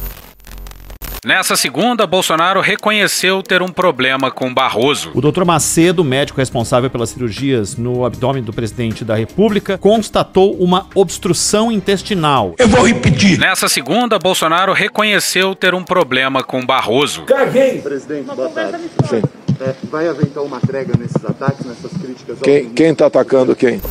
Nessa 1.25 1.57
segunda, 1.57 2.07
Bolsonaro 2.07 2.61
reconheceu 2.61 3.43
ter 3.43 3.61
um 3.61 3.67
problema 3.67 4.31
com 4.31 4.53
Barroso. 4.53 5.11
O 5.13 5.19
Dr. 5.19 5.43
Macedo, 5.43 6.01
médico 6.01 6.39
responsável 6.39 6.89
pelas 6.89 7.09
cirurgias 7.09 7.75
no 7.75 8.05
abdômen 8.05 8.41
do 8.41 8.53
presidente 8.53 9.03
da 9.03 9.15
República, 9.15 9.77
constatou 9.77 10.55
uma 10.55 10.87
obstrução 10.95 11.69
intestinal. 11.69 12.55
Eu 12.57 12.69
vou 12.69 12.87
repetir. 12.87 13.37
Nessa 13.37 13.67
segunda, 13.67 14.17
Bolsonaro 14.17 14.71
reconheceu 14.71 15.53
ter 15.53 15.73
um 15.73 15.83
problema 15.83 16.41
com 16.41 16.65
Barroso. 16.65 17.23
Caguei! 17.23 17.81
Presidente, 17.81 18.33
boa 18.33 18.49
tarde. 18.49 18.77
Sim. 19.09 19.21
É, 19.59 19.75
vai 19.91 20.07
haver 20.07 20.25
então 20.25 20.45
uma 20.45 20.61
trégua 20.61 20.95
nesses 20.97 21.23
ataques, 21.25 21.65
nessas 21.65 21.91
críticas 21.91 22.39
Quem, 22.41 22.69
quem 22.69 22.95
tá 22.95 23.07
atacando 23.07 23.53
quem? 23.57 23.81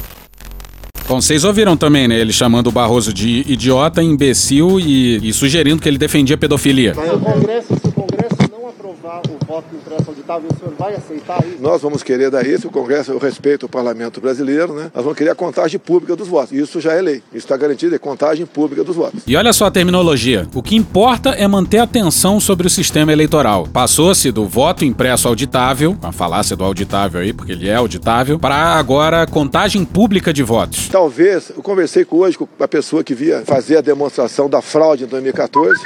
Bom, 1.08 1.22
vocês 1.22 1.42
ouviram 1.42 1.74
também, 1.74 2.06
né? 2.06 2.20
Ele 2.20 2.34
chamando 2.34 2.66
o 2.66 2.70
Barroso 2.70 3.14
de 3.14 3.42
idiota, 3.50 4.02
imbecil 4.02 4.78
e, 4.78 5.26
e 5.26 5.32
sugerindo 5.32 5.80
que 5.80 5.88
ele 5.88 5.96
defendia 5.96 6.36
pedofilia. 6.36 6.92
Congresso, 6.94 7.68
se 7.68 7.88
o 7.88 7.92
Congresso 7.92 8.36
não 8.52 8.68
aprovar 8.68 9.22
o 9.26 9.46
voto 9.58 9.74
impresso 9.74 10.10
auditável, 10.10 10.48
o 10.52 10.58
senhor 10.58 10.74
vai 10.78 10.94
aceitar 10.94 11.44
isso? 11.44 11.60
Nós 11.60 11.82
vamos 11.82 12.02
querer 12.02 12.30
dar 12.30 12.46
isso, 12.46 12.68
o 12.68 12.70
Congresso, 12.70 13.10
eu 13.10 13.18
respeito 13.18 13.66
o 13.66 13.68
parlamento 13.68 14.20
brasileiro, 14.20 14.72
né? 14.72 14.90
Nós 14.94 15.04
vamos 15.04 15.18
querer 15.18 15.30
a 15.30 15.34
contagem 15.34 15.78
pública 15.80 16.14
dos 16.14 16.28
votos. 16.28 16.52
Isso 16.52 16.80
já 16.80 16.92
é 16.92 17.02
lei. 17.02 17.16
Isso 17.32 17.46
está 17.46 17.56
garantido, 17.56 17.94
é 17.94 17.98
contagem 17.98 18.46
pública 18.46 18.84
dos 18.84 18.94
votos. 18.94 19.22
E 19.26 19.36
olha 19.36 19.52
só 19.52 19.66
a 19.66 19.70
terminologia. 19.70 20.46
O 20.54 20.62
que 20.62 20.76
importa 20.76 21.30
é 21.30 21.46
manter 21.48 21.78
a 21.78 21.82
atenção 21.82 22.38
sobre 22.38 22.66
o 22.66 22.70
sistema 22.70 23.12
eleitoral. 23.12 23.66
Passou-se 23.72 24.30
do 24.30 24.46
voto 24.46 24.84
impresso 24.84 25.26
auditável, 25.26 25.96
a 26.02 26.12
falácia 26.12 26.54
do 26.54 26.64
auditável 26.64 27.20
aí, 27.20 27.32
porque 27.32 27.52
ele 27.52 27.68
é 27.68 27.74
auditável, 27.74 28.38
para 28.38 28.56
agora 28.56 29.26
contagem 29.26 29.84
pública 29.84 30.32
de 30.32 30.42
votos. 30.42 30.88
Talvez, 30.88 31.50
eu 31.56 31.62
conversei 31.62 32.04
com 32.04 32.18
hoje 32.18 32.38
com 32.38 32.46
a 32.60 32.68
pessoa 32.68 33.02
que 33.02 33.14
via 33.14 33.42
fazer 33.44 33.78
a 33.78 33.80
demonstração 33.80 34.48
da 34.48 34.62
fraude 34.62 35.04
em 35.04 35.06
2014 35.06 35.80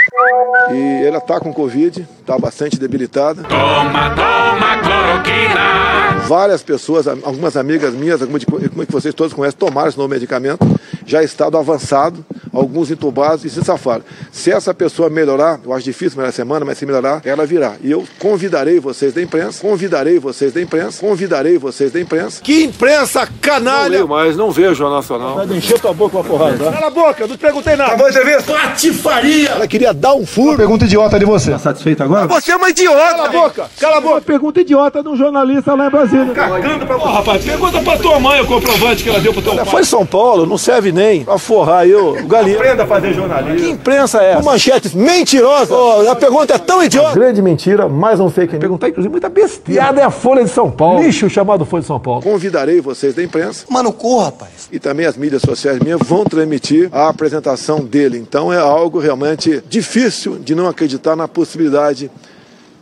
e 0.75 1.07
ela 1.07 1.19
está 1.19 1.41
com 1.41 1.53
Covid, 1.53 2.07
está 2.23 2.39
bastante 2.39 2.79
debilitada. 2.79 3.43
Toma, 3.43 4.11
toma 4.11 4.79
cloroquina. 4.79 6.23
Várias 6.27 6.63
pessoas, 6.63 7.07
algumas 7.07 7.57
amigas 7.57 7.93
minhas, 7.95 8.21
como, 8.21 8.39
de, 8.39 8.47
como 8.47 8.87
que 8.87 8.93
vocês 8.93 9.13
todos 9.15 9.33
conhecem, 9.35 9.59
tomaram 9.59 9.89
esse 9.89 9.99
novo 9.99 10.09
medicamento, 10.09 10.65
já 11.05 11.23
estado 11.23 11.59
avançado, 11.59 12.25
alguns 12.55 12.91
entubados 12.91 13.45
e 13.45 13.51
se 13.51 13.63
safaram. 13.63 14.03
Se 14.31 14.51
essa 14.53 14.73
pessoa 14.73 15.11
melhorar, 15.11 15.59
eu 15.65 15.73
acho 15.73 15.85
difícil 15.85 16.17
melhorar 16.17 16.33
semana, 16.33 16.65
mas 16.65 16.79
se 16.79 16.87
melhorar, 16.87 17.21
ela 17.25 17.45
virá. 17.45 17.75
E 17.83 17.91
eu 17.91 18.05
convidarei 18.19 18.79
vocês 18.79 19.13
da 19.13 19.21
imprensa, 19.21 19.61
convidarei 19.61 20.19
vocês 20.19 20.53
da 20.53 20.61
imprensa, 20.61 21.01
convidarei 21.01 21.59
vocês 21.59 21.91
da 21.91 22.01
imprensa. 22.01 22.41
Que 22.41 22.63
imprensa 22.65 23.29
canalha! 23.41 23.99
Não 24.01 24.07
mas 24.09 24.37
não 24.37 24.51
vejo 24.51 24.75
Jornal 24.77 24.99
Nacional. 24.99 25.35
Vai 25.35 25.57
encher 25.57 25.81
tua 25.81 25.93
boca 25.93 26.13
com 26.13 26.21
a 26.21 26.25
porrada. 26.25 26.57
tá? 26.65 26.73
Cala 26.73 26.87
a 26.87 26.91
boca, 26.91 27.27
não 27.27 27.37
te 27.37 27.41
perguntei 27.41 27.75
nada. 27.75 27.95
Acabou 27.95 28.11
de 28.11 28.21
ver? 28.23 28.43
Patifaria! 28.43 29.49
Ela 29.51 29.67
queria 29.67 29.93
dar 29.93 30.15
um 30.15 30.25
furo. 30.25 30.57
Pergunta 30.57 30.85
idiota 30.85 31.19
de 31.19 31.25
você. 31.25 31.51
Tá 31.51 31.59
satisfeito 31.59 32.03
agora? 32.03 32.12
Você 32.29 32.53
é 32.53 32.57
uma 32.57 32.69
idiota! 32.71 32.99
Cala 32.99 33.27
a 33.27 33.31
boca! 33.31 33.71
Cala 33.81 33.97
a 33.97 34.01
boca! 34.01 34.21
Pergunta 34.21 34.61
idiota 34.61 35.03
de 35.03 35.09
um 35.09 35.17
jornalista 35.17 35.75
lá 35.75 35.87
em 35.87 35.91
Brasília. 35.91 36.35
Cagando 36.35 36.87
pra 36.87 36.97
Ô, 36.97 37.01
rapaz, 37.01 37.45
pergunta 37.45 37.81
pra 37.83 37.97
tua 37.99 38.21
mãe 38.21 38.41
o 38.41 38.47
comprovante 38.47 39.03
que 39.03 39.09
ela 39.11 39.21
deu 39.21 39.33
pro 39.33 39.43
teu 39.43 39.55
pai. 39.57 39.65
Foi 39.65 39.81
em 39.83 39.85
São 39.85 40.05
Paulo, 40.07 40.47
não 40.47 40.59
serve 40.59 40.93
nem 40.93 41.25
pra 41.25 41.39
forrar 41.39 41.87
eu, 41.89 42.11
o 42.11 42.27
galinha. 42.29 42.57
Aprenda 42.57 42.85
a 42.85 42.87
fazer 42.87 43.15
jornalismo. 43.15 43.59
Que 43.59 43.71
imprensa 43.71 44.23
é 44.23 44.33
essa? 44.33 44.43
Manchetes 44.43 44.95
mentirosas. 44.95 45.71
Ô, 45.71 46.09
a 46.11 46.15
pergunta 46.15 46.55
é 46.55 46.59
tão 46.59 46.83
idiota. 46.83 47.15
Grande 47.15 47.41
mentira, 47.43 47.89
mais 47.89 48.21
um 48.21 48.29
fake 48.31 48.53
news. 48.53 48.61
Perguntar, 48.61 48.89
inclusive, 48.89 49.11
muita 49.11 49.29
besteira. 49.29 49.83
Piada 49.83 50.01
é 50.01 50.05
a 50.05 50.11
Folha 50.11 50.45
de 50.45 50.51
São 50.51 50.71
Paulo. 50.71 51.03
Lixo 51.03 51.29
chamado 51.31 51.65
Folha 51.65 51.81
de 51.81 51.87
São 51.87 51.99
Paulo. 51.99 52.23
Convidarei 52.23 52.81
vocês 52.81 53.15
da 53.15 53.23
imprensa. 53.23 53.65
Mano, 53.69 53.93
cu, 53.93 54.19
rapaz. 54.21 54.69
E 54.71 54.79
também 54.79 55.07
as 55.07 55.17
mídias 55.17 55.43
sociais 55.43 55.79
minhas 55.81 56.01
vão 56.05 56.25
transmitir 56.25 56.89
a 56.93 57.09
apresentação 57.09 57.81
dele. 57.81 58.19
Então 58.19 58.53
é 58.53 58.59
algo 58.59 58.99
realmente 58.99 59.63
difícil 59.69 60.37
de 60.39 60.55
não 60.55 60.69
acreditar 60.69 61.17
na 61.17 61.27
possibilidade 61.27 62.02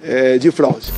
eh, 0.02 0.38
de 0.38 0.50
fraude. 0.50 0.92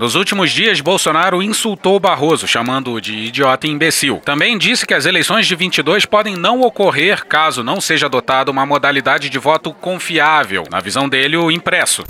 Nos 0.00 0.14
últimos 0.14 0.50
dias, 0.50 0.80
Bolsonaro 0.80 1.42
insultou 1.42 2.00
Barroso, 2.00 2.48
chamando-o 2.48 3.02
de 3.02 3.12
idiota 3.12 3.66
e 3.66 3.70
imbecil. 3.70 4.16
Também 4.24 4.56
disse 4.56 4.86
que 4.86 4.94
as 4.94 5.04
eleições 5.04 5.46
de 5.46 5.54
22 5.54 6.06
podem 6.06 6.36
não 6.36 6.62
ocorrer 6.62 7.26
caso 7.26 7.62
não 7.62 7.82
seja 7.82 8.06
adotada 8.06 8.50
uma 8.50 8.64
modalidade 8.64 9.28
de 9.28 9.38
voto 9.38 9.74
confiável, 9.74 10.64
na 10.70 10.80
visão 10.80 11.06
dele, 11.06 11.36
o 11.36 11.50
impresso. 11.50 12.02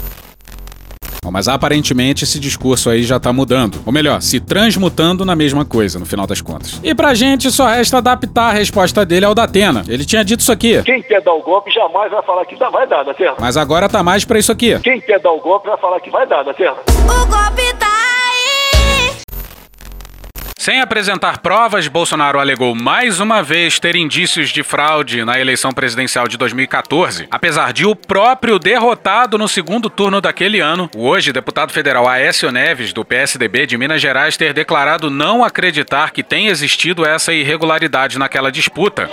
Bom, 1.22 1.30
mas 1.30 1.48
aparentemente 1.48 2.24
esse 2.24 2.40
discurso 2.40 2.88
aí 2.88 3.02
já 3.02 3.20
tá 3.20 3.30
mudando. 3.32 3.78
Ou 3.84 3.92
melhor, 3.92 4.22
se 4.22 4.40
transmutando 4.40 5.22
na 5.24 5.36
mesma 5.36 5.64
coisa, 5.66 5.98
no 5.98 6.06
final 6.06 6.26
das 6.26 6.40
contas. 6.40 6.80
E 6.82 6.94
pra 6.94 7.12
gente 7.14 7.50
só 7.50 7.66
resta 7.66 7.98
adaptar 7.98 8.48
a 8.48 8.52
resposta 8.52 9.04
dele 9.04 9.26
ao 9.26 9.34
Datena. 9.34 9.84
Ele 9.86 10.04
tinha 10.06 10.24
dito 10.24 10.40
isso 10.40 10.50
aqui. 10.50 10.82
Quem 10.82 11.02
quer 11.02 11.20
dar 11.20 11.34
o 11.34 11.42
golpe 11.42 11.70
jamais 11.70 12.10
vai 12.10 12.22
falar 12.22 12.46
que 12.46 12.56
dá- 12.56 12.70
vai 12.70 12.86
dar, 12.86 13.02
da 13.04 13.12
terra. 13.12 13.34
Mas 13.38 13.56
agora 13.58 13.86
tá 13.88 14.02
mais 14.02 14.24
pra 14.24 14.38
isso 14.38 14.50
aqui. 14.50 14.78
Quem 14.80 14.98
quer 15.00 15.20
dar 15.20 15.30
o 15.32 15.40
golpe 15.40 15.68
vai 15.68 15.76
falar 15.78 16.00
que 16.00 16.08
vai 16.10 16.26
dar, 16.26 16.42
da 16.42 16.54
terra. 16.54 16.76
O 16.88 17.26
golpe 17.26 17.74
tá! 17.78 17.89
Sem 20.60 20.78
apresentar 20.78 21.38
provas, 21.38 21.88
Bolsonaro 21.88 22.38
alegou 22.38 22.74
mais 22.74 23.18
uma 23.18 23.42
vez 23.42 23.78
ter 23.78 23.96
indícios 23.96 24.50
de 24.50 24.62
fraude 24.62 25.24
na 25.24 25.40
eleição 25.40 25.72
presidencial 25.72 26.28
de 26.28 26.36
2014, 26.36 27.26
apesar 27.30 27.72
de 27.72 27.86
o 27.86 27.96
próprio 27.96 28.58
derrotado 28.58 29.38
no 29.38 29.48
segundo 29.48 29.88
turno 29.88 30.20
daquele 30.20 30.60
ano, 30.60 30.90
o 30.94 31.08
hoje 31.08 31.32
deputado 31.32 31.72
federal 31.72 32.06
Aécio 32.06 32.52
Neves, 32.52 32.92
do 32.92 33.06
PSDB 33.06 33.64
de 33.64 33.78
Minas 33.78 34.02
Gerais, 34.02 34.36
ter 34.36 34.52
declarado 34.52 35.08
não 35.08 35.42
acreditar 35.42 36.10
que 36.10 36.22
tenha 36.22 36.50
existido 36.50 37.06
essa 37.06 37.32
irregularidade 37.32 38.18
naquela 38.18 38.52
disputa. 38.52 39.08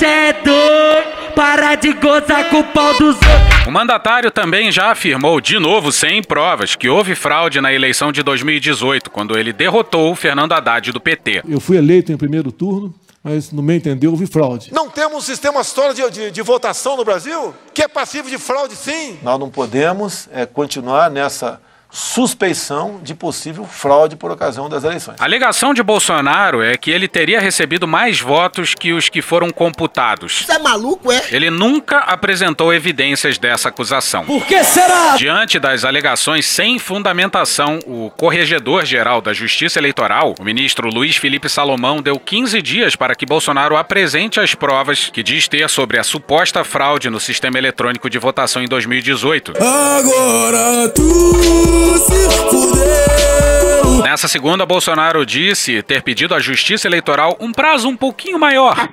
Para 1.38 1.76
de 1.76 1.94
gozar 1.94 2.50
com 2.50 2.62
o 2.62 2.64
pau 2.64 2.92
dos 2.94 3.16
outros. 3.16 3.68
O 3.68 3.72
mandatário 3.72 4.32
também 4.32 4.72
já 4.72 4.90
afirmou, 4.90 5.40
de 5.40 5.60
novo 5.60 5.92
sem 5.92 6.24
provas, 6.24 6.76
que 6.76 6.90
houve 6.90 7.14
fraude 7.14 7.62
na 7.62 7.72
eleição 7.72 8.12
de 8.12 8.24
2018, 8.24 9.12
quando 9.12 9.38
ele 9.38 9.54
derrotou 9.54 10.12
o 10.12 10.16
Fernando 10.16 10.54
Haddad 10.54 10.92
do 10.92 11.00
PT. 11.00 11.44
Eu 11.48 11.60
fui 11.60 11.78
eleito 11.78 12.12
em 12.12 12.18
primeiro 12.18 12.52
turno, 12.52 12.92
mas 13.24 13.52
no 13.52 13.62
meu 13.62 13.76
entender 13.76 14.08
houve 14.08 14.26
fraude. 14.26 14.74
Não 14.74 14.90
temos 14.90 15.16
um 15.16 15.22
sistema 15.22 15.64
sólido 15.64 16.10
de, 16.10 16.22
de, 16.22 16.32
de 16.32 16.42
votação 16.42 16.98
no 16.98 17.06
Brasil 17.06 17.54
que 17.72 17.84
é 17.84 17.88
passivo 17.88 18.28
de 18.32 18.40
fraude, 18.40 18.76
sim. 18.76 19.20
Nós 19.22 19.40
não 19.40 19.52
podemos 19.52 20.28
é, 20.34 20.48
continuar 20.48 21.12
nessa 21.12 21.62
suspeição 21.98 23.00
de 23.02 23.16
possível 23.16 23.66
fraude 23.66 24.16
por 24.16 24.30
ocasião 24.30 24.70
das 24.70 24.84
eleições. 24.84 25.20
A 25.20 25.24
alegação 25.24 25.74
de 25.74 25.82
Bolsonaro 25.82 26.62
é 26.62 26.78
que 26.78 26.92
ele 26.92 27.08
teria 27.08 27.40
recebido 27.40 27.88
mais 27.88 28.22
votos 28.22 28.76
que 28.76 28.94
os 28.94 29.10
que 29.10 29.20
foram 29.20 29.50
computados. 29.50 30.44
Você 30.46 30.52
é 30.52 30.60
maluco, 30.60 31.12
é? 31.12 31.24
Ele 31.32 31.50
nunca 31.50 31.98
apresentou 32.02 32.72
evidências 32.72 33.40
dessa 33.40 33.70
acusação. 33.70 34.26
Por 34.26 34.46
que 34.46 34.64
será? 34.64 35.16
Diante 35.16 35.58
das 35.58 35.84
alegações 35.84 36.46
sem 36.46 36.78
fundamentação, 36.78 37.80
o 37.88 38.12
corregedor-geral 38.12 39.20
da 39.20 39.34
Justiça 39.34 39.80
Eleitoral, 39.80 40.36
o 40.40 40.44
ministro 40.44 40.90
Luiz 40.94 41.16
Felipe 41.16 41.50
Salomão, 41.50 42.00
deu 42.00 42.20
15 42.20 42.62
dias 42.62 42.96
para 42.96 43.16
que 43.16 43.26
Bolsonaro 43.26 43.76
apresente 43.76 44.40
as 44.40 44.54
provas 44.54 45.10
que 45.10 45.24
diz 45.24 45.48
ter 45.48 45.68
sobre 45.68 45.98
a 45.98 46.04
suposta 46.04 46.64
fraude 46.64 47.10
no 47.10 47.20
sistema 47.20 47.58
eletrônico 47.58 48.08
de 48.08 48.20
votação 48.20 48.62
em 48.62 48.68
2018. 48.68 49.54
Agora 49.58 50.90
tu 50.90 51.87
se 51.98 52.30
fudeu. 52.50 54.04
Nessa 54.04 54.28
segunda, 54.28 54.66
Bolsonaro 54.66 55.26
disse 55.26 55.82
ter 55.84 56.02
pedido 56.02 56.34
à 56.34 56.40
Justiça 56.40 56.88
Eleitoral 56.88 57.38
um 57.40 57.52
prazo 57.52 57.88
um 57.88 57.96
pouquinho 57.96 58.40
maior 58.40 58.76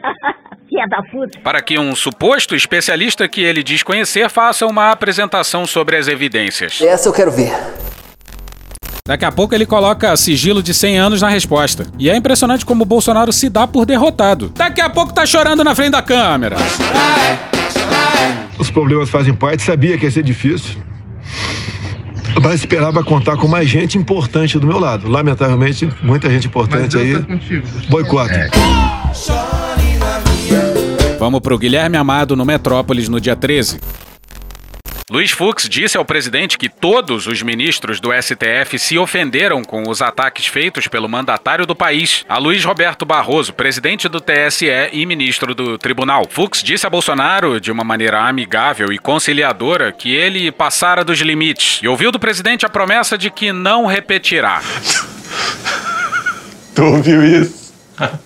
para 1.43 1.63
que 1.63 1.79
um 1.79 1.95
suposto 1.95 2.55
especialista 2.55 3.29
que 3.29 3.41
ele 3.41 3.63
diz 3.63 3.83
conhecer 3.83 4.29
faça 4.29 4.67
uma 4.67 4.91
apresentação 4.91 5.67
sobre 5.67 5.97
as 5.97 6.09
evidências. 6.09 6.81
Essa 6.81 7.09
eu 7.09 7.13
quero 7.13 7.31
ver. 7.31 7.53
Daqui 9.07 9.25
a 9.25 9.31
pouco 9.31 9.55
ele 9.55 9.67
coloca 9.67 10.17
sigilo 10.17 10.63
de 10.63 10.73
100 10.73 10.99
anos 10.99 11.21
na 11.21 11.29
resposta. 11.29 11.87
E 11.99 12.09
é 12.09 12.17
impressionante 12.17 12.65
como 12.65 12.85
o 12.85 12.87
Bolsonaro 12.87 13.33
se 13.33 13.51
dá 13.51 13.67
por 13.67 13.85
derrotado. 13.85 14.49
Daqui 14.55 14.81
a 14.81 14.89
pouco 14.89 15.13
tá 15.13 15.27
chorando 15.27 15.63
na 15.63 15.75
frente 15.75 15.91
da 15.91 16.01
câmera. 16.01 16.57
Os 18.59 18.71
problemas 18.71 19.11
fazem 19.11 19.35
parte, 19.35 19.63
sabia 19.63 19.99
que 19.99 20.07
ia 20.07 20.11
ser 20.11 20.23
difícil. 20.23 20.83
Mas 22.43 22.61
esperava 22.61 23.03
contar 23.03 23.37
com 23.37 23.49
mais 23.49 23.69
gente 23.69 23.97
importante 23.99 24.59
do 24.59 24.67
meu 24.67 24.79
lado. 24.79 25.09
Lamentavelmente, 25.09 25.89
muita 26.03 26.31
gente 26.31 26.47
importante 26.47 26.97
aí. 26.97 27.15
Boicota. 27.89 28.51
Vamos 31.19 31.41
pro 31.41 31.59
Guilherme 31.59 31.97
Amado 31.97 32.37
no 32.37 32.45
Metrópolis 32.45 33.09
no 33.09 33.21
dia 33.21 33.37
13. 33.37 33.81
Luiz 35.11 35.31
Fux 35.33 35.69
disse 35.69 35.99
ao 35.99 36.05
presidente 36.05 36.57
que 36.57 36.67
todos 36.67 37.27
os 37.27 37.43
ministros 37.43 38.01
do 38.01 38.09
STF 38.11 38.79
se 38.79 38.97
ofenderam 38.97 39.63
com 39.63 39.83
os 39.87 40.01
ataques 40.01 40.47
feitos 40.47 40.89
pelo 40.89 41.07
mandatário 41.07 41.67
do 41.67 41.77
país, 41.77 42.25
a 42.27 42.39
Luiz 42.39 42.65
Roberto 42.65 43.05
Barroso, 43.05 43.53
presidente 43.53 44.09
do 44.09 44.19
TSE 44.19 44.67
e 44.93 45.05
ministro 45.05 45.55
do 45.55 45.77
tribunal. 45.77 46.27
Fux 46.31 46.63
disse 46.63 46.87
a 46.87 46.91
Bolsonaro, 46.91 47.61
de 47.61 47.71
uma 47.71 47.85
maneira 47.85 48.27
amigável 48.27 48.91
e 48.91 48.99
conciliadora, 48.99 49.93
que 49.93 50.15
ele 50.15 50.51
passara 50.51 51.05
dos 51.05 51.21
limites 51.21 51.81
e 51.83 51.89
ouviu 51.89 52.11
do 52.11 52.19
presidente 52.19 52.65
a 52.65 52.71
promessa 52.71 53.19
de 53.19 53.31
que 53.31 53.53
não 53.53 53.85
repetirá. 53.85 54.63
Tu 56.75 56.83
ouviu 56.83 57.25
isso? 57.25 57.73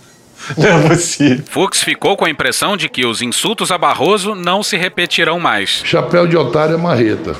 Não 0.56 0.66
é 0.66 0.88
possível. 0.88 1.44
Fux 1.48 1.82
ficou 1.82 2.16
com 2.16 2.24
a 2.24 2.30
impressão 2.30 2.76
de 2.76 2.88
que 2.88 3.04
os 3.04 3.22
insultos 3.22 3.70
a 3.70 3.78
Barroso 3.78 4.34
não 4.34 4.62
se 4.62 4.76
repetirão 4.76 5.38
mais. 5.40 5.82
Chapéu 5.84 6.26
de 6.26 6.36
otário 6.36 6.74
é 6.74 6.78
marreta. 6.78 7.36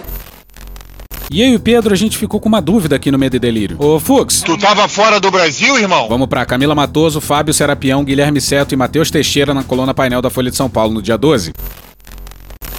E 1.31 1.43
eu 1.43 1.49
e 1.49 1.57
o 1.57 1.61
Pedro, 1.61 1.93
a 1.93 1.97
gente 1.97 2.17
ficou 2.17 2.41
com 2.41 2.49
uma 2.49 2.61
dúvida 2.61 2.97
aqui 2.97 3.11
no 3.11 3.19
Medo 3.19 3.37
e 3.37 3.39
Delírio. 3.39 3.77
Ô, 3.79 4.01
Fux. 4.01 4.41
Tu 4.41 4.57
tava 4.57 4.89
fora 4.89 5.21
do 5.21 5.31
Brasil, 5.31 5.79
irmão? 5.79 6.09
Vamos 6.09 6.27
pra 6.27 6.47
Camila 6.47 6.75
Matoso, 6.75 7.21
Fábio 7.21 7.53
Serapião, 7.53 8.03
Guilherme 8.03 8.41
Seto 8.41 8.73
e 8.73 8.77
Matheus 8.77 9.11
Teixeira 9.11 9.53
na 9.53 9.63
coluna 9.63 9.93
painel 9.93 10.23
da 10.23 10.31
Folha 10.31 10.51
de 10.51 10.57
São 10.57 10.71
Paulo 10.71 10.95
no 10.95 11.03
dia 11.03 11.19
12. 11.19 11.53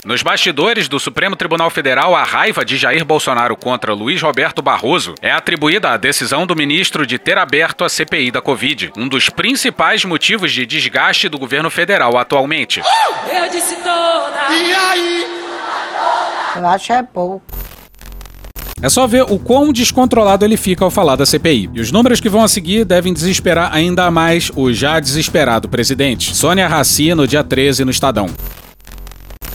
Nos 0.06 0.24
bastidores 0.24 0.88
do 0.88 0.98
Supremo 1.00 1.36
Tribunal 1.36 1.70
Federal, 1.70 2.16
a 2.16 2.24
raiva 2.24 2.64
de 2.64 2.78
Jair 2.78 3.04
Bolsonaro 3.04 3.56
contra 3.56 3.94
Luiz 3.94 4.22
Roberto 4.22 4.62
Barroso 4.62 5.14
é 5.22 5.30
atribuída 5.30 5.92
à 5.92 5.98
decisão 5.98 6.48
do 6.48 6.56
ministro 6.56 7.06
de 7.06 7.20
ter 7.20 7.38
aberto 7.38 7.84
a 7.84 7.90
CPI 7.90 8.32
da 8.32 8.42
Covid, 8.42 8.94
um 8.98 9.10
dos 9.10 9.30
principais 9.30 10.06
motivos 10.06 10.54
de 10.54 10.66
desgaste 10.66 11.28
do 11.28 11.38
governo 11.38 11.70
federal 11.70 12.18
atualmente. 12.18 12.82
Eu 13.30 13.50
disse 13.50 13.76
toda. 13.76 14.50
E 14.52 14.74
aí? 14.74 15.28
Eu 16.56 16.68
acho 16.68 16.94
é 16.94 17.04
pouco. 17.04 17.44
É 18.82 18.88
só 18.88 19.06
ver 19.06 19.24
o 19.24 19.38
quão 19.38 19.74
descontrolado 19.74 20.46
ele 20.46 20.56
fica 20.56 20.86
ao 20.86 20.90
falar 20.90 21.18
da 21.18 21.26
CPI. 21.26 21.70
E 21.74 21.82
os 21.82 21.92
números 21.92 22.22
que 22.22 22.30
vão 22.30 22.42
a 22.42 22.48
seguir 22.48 22.86
devem 22.86 23.14
desesperar 23.14 23.76
ainda 23.76 24.10
mais 24.10 24.50
o 24.56 24.72
já 24.72 25.02
desesperado 25.02 25.68
presidente. 25.68 26.34
Sônia 26.34 26.66
Raci 26.66 27.14
no 27.14 27.28
dia 27.28 27.44
13 27.44 27.84
no 27.84 27.92
Estadão. 27.92 28.28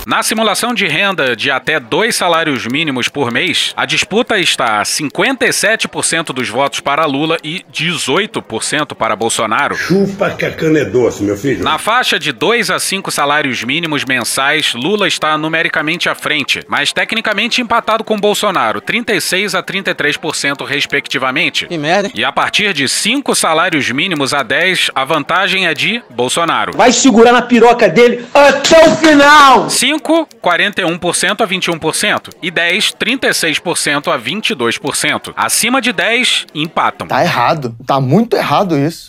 Na 0.07 0.23
simulação 0.23 0.75
de 0.75 0.87
renda 0.87 1.35
de 1.35 1.51
até 1.51 1.81
dois 1.81 2.15
salários 2.15 2.67
mínimos 2.67 3.09
por 3.09 3.33
mês, 3.33 3.73
a 3.75 3.87
disputa 3.87 4.39
está 4.39 4.81
a 4.81 4.83
57% 4.83 6.27
dos 6.27 6.47
votos 6.51 6.81
para 6.81 7.07
Lula 7.07 7.39
e 7.43 7.65
18% 7.73 8.95
para 8.95 9.17
Bolsonaro. 9.17 9.75
Chupa 9.75 10.31
que 10.33 10.45
a 10.45 10.51
cana 10.51 10.81
é 10.81 10.85
doce, 10.85 11.23
meu 11.23 11.39
filho. 11.39 11.65
Na 11.65 11.79
faixa 11.79 12.19
de 12.19 12.33
2 12.33 12.69
a 12.69 12.79
5 12.79 13.11
salários 13.11 13.65
mínimos 13.65 14.05
mensais, 14.05 14.75
Lula 14.75 15.09
está 15.09 15.39
numericamente 15.39 16.07
à 16.07 16.15
frente, 16.15 16.61
mas 16.69 16.93
tecnicamente 16.93 17.63
empatado 17.63 18.05
com 18.05 18.19
Bolsonaro, 18.19 18.83
36 18.83 19.55
a 19.55 19.63
33% 19.63 20.67
respectivamente. 20.67 21.67
Que 21.67 21.79
merda. 21.79 22.11
E 22.15 22.23
a 22.23 22.31
partir 22.31 22.75
de 22.75 22.87
5 22.87 23.35
salários 23.35 23.91
mínimos 23.91 24.35
a 24.35 24.43
10, 24.43 24.91
a 24.95 25.03
vantagem 25.03 25.67
é 25.67 25.73
de 25.73 26.03
Bolsonaro. 26.11 26.77
Vai 26.77 26.93
segurar 26.93 27.33
na 27.33 27.41
piroca 27.41 27.89
dele 27.89 28.27
até 28.35 28.87
o 28.87 28.97
final! 28.97 29.71
5, 29.95 30.29
41% 30.43 31.41
a 31.41 31.47
21%. 31.47 32.31
E 32.43 32.51
10, 32.51 32.93
36% 32.93 34.13
a 34.13 34.19
22%. 34.19 35.33
Acima 35.37 35.81
de 35.81 35.93
10, 35.93 36.47
empatam. 36.55 37.07
Tá 37.07 37.23
errado. 37.23 37.77
Tá 37.87 38.01
muito 38.01 38.37
errado 38.37 38.77
isso. 38.77 39.07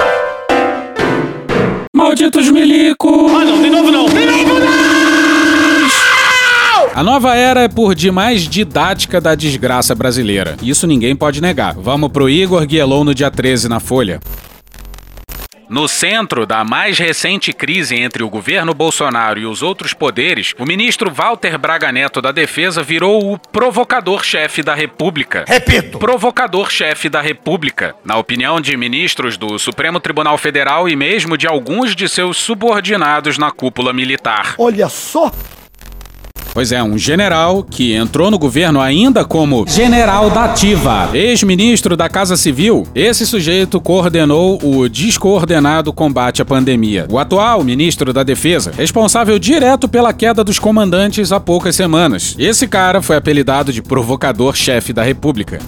Malditos 1.95 2.49
milico! 2.51 3.27
Ah, 3.29 3.45
não, 3.45 3.61
de 3.61 3.69
novo 3.69 3.91
não! 3.91 4.05
De 4.05 4.25
novo 4.25 4.59
não! 4.59 4.65
A 6.93 7.03
nova 7.03 7.35
era 7.35 7.61
é 7.63 7.67
por 7.67 7.93
demais 7.93 8.47
didática 8.47 9.19
da 9.19 9.35
desgraça 9.35 9.93
brasileira. 9.93 10.55
Isso 10.61 10.87
ninguém 10.87 11.15
pode 11.15 11.41
negar. 11.41 11.73
Vamos 11.73 12.09
pro 12.09 12.29
Igor 12.29 12.65
Guielon 12.65 13.03
no 13.03 13.13
dia 13.13 13.29
13 13.29 13.67
na 13.67 13.81
Folha. 13.81 14.21
No 15.69 15.87
centro 15.87 16.45
da 16.45 16.63
mais 16.63 16.99
recente 16.99 17.51
crise 17.51 17.95
entre 17.95 18.23
o 18.23 18.29
governo 18.29 18.73
Bolsonaro 18.73 19.39
e 19.39 19.45
os 19.45 19.63
outros 19.63 19.93
poderes, 19.93 20.53
o 20.59 20.65
ministro 20.65 21.11
Walter 21.11 21.57
Braga 21.57 21.91
Neto 21.91 22.21
da 22.21 22.31
Defesa 22.31 22.83
virou 22.83 23.33
o 23.33 23.39
provocador-chefe 23.39 24.61
da 24.61 24.75
República. 24.75 25.43
Repito. 25.47 25.97
Provocador-chefe 25.97 27.09
da 27.09 27.21
República. 27.21 27.95
Na 28.03 28.17
opinião 28.17 28.61
de 28.61 28.77
ministros 28.77 29.37
do 29.37 29.57
Supremo 29.57 29.99
Tribunal 29.99 30.37
Federal 30.37 30.87
e 30.87 30.95
mesmo 30.95 31.37
de 31.37 31.47
alguns 31.47 31.95
de 31.95 32.07
seus 32.07 32.37
subordinados 32.37 33.37
na 33.37 33.51
cúpula 33.51 33.91
militar. 33.91 34.55
Olha 34.57 34.87
só! 34.89 35.31
Pois 36.55 36.71
é, 36.71 36.81
um 36.81 36.97
general 36.97 37.61
que 37.61 37.93
entrou 37.93 38.31
no 38.31 38.39
governo 38.39 38.79
ainda 38.79 39.25
como 39.25 39.65
general 39.67 40.29
da 40.29 40.45
ativa, 40.45 41.09
ex-ministro 41.13 41.97
da 41.97 42.07
Casa 42.07 42.37
Civil. 42.37 42.87
Esse 42.95 43.27
sujeito 43.27 43.81
coordenou 43.81 44.57
o 44.63 44.87
descoordenado 44.87 45.91
combate 45.91 46.41
à 46.41 46.45
pandemia. 46.45 47.07
O 47.11 47.19
atual 47.19 47.61
ministro 47.61 48.13
da 48.13 48.23
Defesa, 48.23 48.71
responsável 48.77 49.37
direto 49.37 49.89
pela 49.89 50.13
queda 50.13 50.45
dos 50.45 50.57
comandantes 50.57 51.33
há 51.33 51.41
poucas 51.41 51.75
semanas. 51.75 52.37
Esse 52.39 52.69
cara 52.69 53.01
foi 53.01 53.17
apelidado 53.17 53.73
de 53.73 53.81
provocador-chefe 53.81 54.93
da 54.93 55.03
República. 55.03 55.59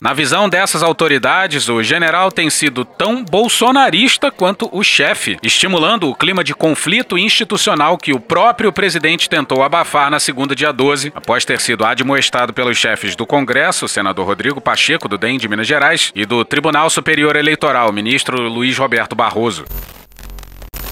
Na 0.00 0.12
visão 0.12 0.48
dessas 0.48 0.82
autoridades, 0.82 1.68
o 1.68 1.82
general 1.82 2.30
tem 2.30 2.50
sido 2.50 2.84
tão 2.84 3.24
bolsonarista 3.24 4.30
quanto 4.30 4.68
o 4.70 4.84
chefe, 4.84 5.38
estimulando 5.42 6.08
o 6.08 6.14
clima 6.14 6.44
de 6.44 6.54
conflito 6.54 7.16
institucional 7.16 7.96
que 7.96 8.12
o 8.12 8.20
próprio 8.20 8.72
presidente 8.72 9.28
tentou 9.28 9.62
abafar 9.62 10.10
na 10.10 10.20
segunda 10.20 10.54
dia 10.54 10.72
12, 10.72 11.12
após 11.14 11.44
ter 11.44 11.60
sido 11.60 11.84
admoestado 11.84 12.52
pelos 12.52 12.76
chefes 12.76 13.16
do 13.16 13.26
Congresso, 13.26 13.86
o 13.86 13.88
senador 13.88 14.26
Rodrigo 14.26 14.60
Pacheco, 14.60 15.08
do 15.08 15.18
DEM 15.18 15.38
de 15.38 15.48
Minas 15.48 15.66
Gerais, 15.66 16.12
e 16.14 16.26
do 16.26 16.44
Tribunal 16.44 16.90
Superior 16.90 17.34
Eleitoral, 17.34 17.92
ministro 17.92 18.40
Luiz 18.48 18.76
Roberto 18.76 19.16
Barroso. 19.16 19.64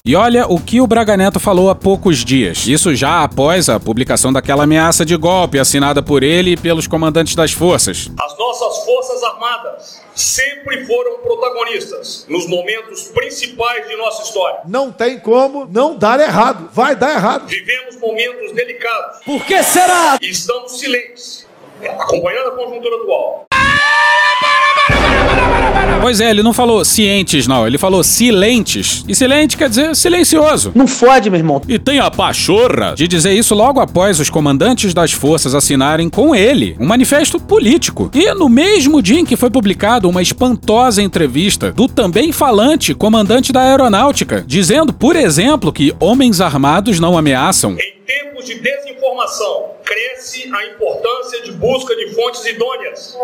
E 0.07 0.15
olha 0.15 0.45
o 0.45 0.59
que 0.59 0.79
o 0.79 0.85
Braga 0.85 1.17
Neto 1.17 1.39
falou 1.39 1.67
há 1.67 1.73
poucos 1.73 2.23
dias. 2.23 2.67
Isso 2.67 2.93
já 2.93 3.23
após 3.23 3.67
a 3.69 3.79
publicação 3.79 4.31
daquela 4.31 4.65
ameaça 4.65 5.03
de 5.03 5.17
golpe 5.17 5.57
assinada 5.57 6.03
por 6.03 6.21
ele 6.21 6.51
e 6.51 6.57
pelos 6.57 6.85
comandantes 6.85 7.33
das 7.33 7.51
forças. 7.51 8.11
As 8.19 8.37
nossas 8.37 8.85
Forças 8.85 9.23
Armadas 9.23 10.03
sempre 10.13 10.85
foram 10.85 11.17
protagonistas 11.21 12.23
nos 12.29 12.47
momentos 12.47 13.05
principais 13.15 13.87
de 13.87 13.95
nossa 13.97 14.21
história. 14.21 14.59
Não 14.67 14.91
tem 14.91 15.17
como 15.19 15.65
não 15.65 15.97
dar 15.97 16.19
errado. 16.19 16.69
Vai 16.71 16.95
dar 16.95 17.15
errado. 17.15 17.47
Vivemos 17.47 17.97
momentos 17.99 18.51
delicados. 18.53 19.21
Por 19.25 19.43
que 19.43 19.63
será? 19.63 20.19
E 20.21 20.29
estamos 20.29 20.77
silentes, 20.79 21.47
acompanhando 21.83 22.49
a 22.49 22.51
conjuntura 22.51 22.95
atual. 22.97 23.47
Pois 26.05 26.21
é, 26.21 26.29
ele 26.29 26.43
não 26.43 26.53
falou 26.53 26.85
cientes, 26.85 27.47
não. 27.47 27.65
Ele 27.65 27.79
falou 27.79 28.03
silentes. 28.03 29.03
E 29.07 29.15
silente 29.15 29.57
quer 29.57 29.67
dizer 29.67 29.95
silencioso. 29.95 30.71
Não 30.75 30.85
fode, 30.87 31.31
meu 31.31 31.39
irmão. 31.39 31.61
E 31.67 31.79
tem 31.79 31.99
a 31.99 32.11
pachorra 32.11 32.93
de 32.95 33.07
dizer 33.07 33.33
isso 33.33 33.55
logo 33.55 33.79
após 33.79 34.19
os 34.19 34.29
comandantes 34.29 34.93
das 34.93 35.11
forças 35.11 35.55
assinarem 35.55 36.07
com 36.07 36.35
ele 36.35 36.75
um 36.79 36.85
manifesto 36.85 37.39
político. 37.39 38.11
E 38.13 38.31
no 38.35 38.47
mesmo 38.47 39.01
dia 39.01 39.19
em 39.19 39.25
que 39.25 39.35
foi 39.35 39.49
publicado 39.49 40.07
uma 40.07 40.21
espantosa 40.21 41.01
entrevista 41.01 41.71
do 41.71 41.87
também 41.87 42.31
falante 42.31 42.93
comandante 42.93 43.51
da 43.51 43.61
aeronáutica, 43.61 44.43
dizendo, 44.45 44.93
por 44.93 45.15
exemplo, 45.15 45.73
que 45.73 45.91
homens 45.99 46.39
armados 46.39 46.99
não 46.99 47.17
ameaçam. 47.17 47.75
Em 48.05 48.23
tempos 48.25 48.45
de 48.45 48.59
desinformação, 48.59 49.71
cresce 49.83 50.47
a 50.53 50.65
importância 50.67 51.41
de 51.41 51.53
busca 51.53 51.95
de 51.95 52.13
fontes 52.13 52.45
idôneas. 52.45 53.17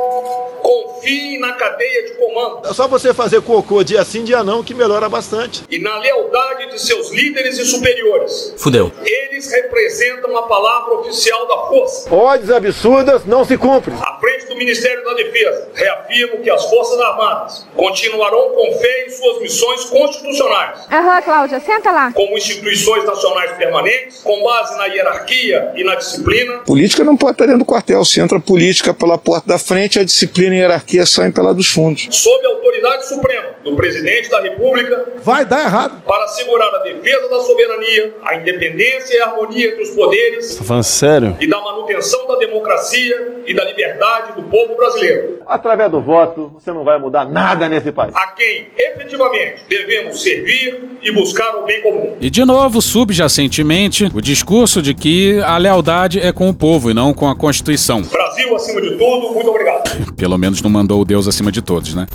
Confie 0.60 1.38
na 1.38 1.54
cadeia 1.54 2.08
de 2.08 2.16
comando. 2.16 2.68
É 2.68 2.74
só 2.74 2.88
você 2.88 3.14
fazer 3.14 3.44
cocô 3.44 3.84
dia 3.84 4.04
sim, 4.04 4.24
dia 4.24 4.44
não, 4.44 4.64
que 4.64 4.74
melhora 4.74 5.08
bastante. 5.08 5.64
E 5.70 5.78
na 5.78 6.00
lealdade 6.00 6.72
de 6.72 6.82
seus 6.82 7.12
líderes 7.12 7.60
e 7.60 7.66
superiores. 7.66 8.56
Fudeu. 8.58 8.92
Eles 9.04 9.52
representam 9.52 10.36
a 10.36 10.44
palavra 10.48 10.96
oficial 10.96 11.48
da 11.48 11.58
força. 11.68 12.14
Ordens 12.14 12.50
absurdas 12.50 13.24
não 13.26 13.46
se 13.46 13.58
cumprem. 13.60 13.96
À 14.02 14.20
frente 14.20 14.48
do 14.48 14.56
Ministério 14.56 15.04
da 15.04 15.14
Defesa, 15.14 15.70
reafirmo 15.76 16.42
que 16.42 16.50
as 16.50 16.66
Forças 16.70 17.00
Armadas 17.00 17.68
continuarão 17.76 18.50
com 18.52 18.80
fé 18.80 19.06
em 19.06 19.10
suas 19.12 19.42
missões 19.42 19.86
constitucionais. 19.86 20.88
Aham, 20.92 21.22
Cláudia, 21.22 21.60
senta 21.60 21.92
lá. 21.92 22.12
Como 22.14 22.36
instituições 22.36 23.04
nacionais 23.06 23.52
permanentes, 23.58 24.22
com 24.22 24.44
base 24.44 24.71
na 24.78 24.86
hierarquia 24.86 25.74
e 25.76 25.84
na 25.84 25.96
disciplina. 25.96 26.60
Política 26.60 27.04
não 27.04 27.18
pode 27.18 27.34
estar 27.34 27.46
dentro 27.46 27.60
do 27.60 27.66
quartel. 27.66 28.04
Se 28.06 28.20
entra 28.20 28.40
política 28.40 28.94
pela 28.94 29.18
porta 29.18 29.48
da 29.48 29.58
frente, 29.58 30.00
a 30.00 30.04
disciplina 30.04 30.56
e 30.56 30.60
a 30.60 30.62
hierarquia 30.62 31.06
saem 31.06 31.32
pela 31.32 31.54
dos 31.54 31.68
fundos. 31.68 32.08
Sob 32.12 32.46
a 32.46 32.50
autoridade 32.50 33.08
suprema 33.08 33.50
do 33.64 33.76
presidente 33.76 34.30
da 34.30 34.42
República. 34.42 35.06
Vai 35.24 35.46
dar 35.46 35.64
errado. 35.64 36.02
Para 36.06 36.24
assegurar 36.26 36.74
a 36.76 36.80
defesa 36.80 37.30
da 37.30 37.40
soberania, 37.42 38.14
a 38.24 38.36
independência 38.36 39.16
e 39.16 39.22
a 39.22 39.26
harmonia 39.28 39.68
entre 39.70 39.84
os 39.84 39.90
poderes. 39.92 40.56
Tá 40.56 40.64
falando 40.64 40.84
sério? 40.84 41.38
E 41.40 41.48
da 41.48 41.60
manutenção 41.60 42.28
da 42.28 42.38
democracia 42.38 43.44
e 43.46 43.54
da 43.54 43.64
liberdade 43.64 44.34
do 44.34 44.44
povo 44.44 44.76
brasileiro. 44.76 45.40
Através 45.48 45.92
do 45.92 46.02
voto, 46.02 46.52
você 46.54 46.72
não 46.72 46.84
vai 46.84 47.00
mudar 47.00 47.26
nada 47.26 47.68
nesse 47.68 47.92
país. 47.92 48.16
A 48.16 48.28
quem 48.28 48.68
efetivamente 48.78 49.64
devemos 49.68 50.22
servir 50.22 50.84
e 51.02 51.12
buscar 51.12 51.56
o 51.58 51.66
bem 51.66 51.82
comum. 51.82 52.18
E 52.20 52.30
de 52.30 52.46
novo, 52.46 52.82
subjacentemente, 52.82 54.12
o 54.14 54.22
discurso 54.22 54.82
de 54.82 54.94
que 54.94 55.40
a 55.42 55.58
lealdade 55.58 56.20
é 56.20 56.32
com 56.32 56.50
o 56.50 56.54
povo 56.54 56.92
e 56.92 56.94
não 56.94 57.14
com 57.14 57.28
a 57.28 57.36
Constituição. 57.36 58.02
Brasil 58.02 58.56
acima 58.56 58.82
de 58.82 58.98
tudo, 58.98 59.34
muito 59.34 59.50
obrigado. 59.50 59.90
Pelo 60.16 60.38
menos 60.38 60.62
não 60.62 60.70
mandou 60.70 61.02
o 61.02 61.06
Deus 61.06 61.28
acima 61.28 61.52
de 61.52 61.62
todos, 61.62 61.94
né? 61.94 62.08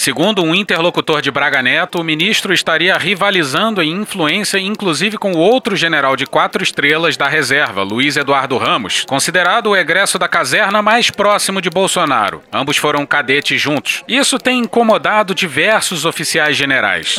Segundo 0.00 0.44
um 0.44 0.54
interlocutor 0.54 1.20
de 1.20 1.28
Braga 1.28 1.60
Neto, 1.60 1.98
o 2.00 2.04
ministro 2.04 2.54
estaria 2.54 2.96
rivalizando 2.96 3.82
em 3.82 3.90
influência, 3.90 4.56
inclusive 4.56 5.18
com 5.18 5.32
outro 5.32 5.74
general 5.74 6.14
de 6.14 6.24
quatro 6.24 6.62
estrelas 6.62 7.16
da 7.16 7.26
reserva, 7.26 7.82
Luiz 7.82 8.16
Eduardo 8.16 8.56
Ramos, 8.56 9.04
considerado 9.08 9.70
o 9.70 9.76
egresso 9.76 10.16
da 10.16 10.28
caserna 10.28 10.80
mais 10.80 11.10
próximo 11.10 11.60
de 11.60 11.68
Bolsonaro. 11.68 12.40
Ambos 12.52 12.76
foram 12.76 13.04
cadetes 13.04 13.60
juntos. 13.60 14.04
Isso 14.06 14.38
tem 14.38 14.60
incomodado 14.60 15.34
diversos 15.34 16.04
oficiais 16.04 16.56
generais. 16.56 17.16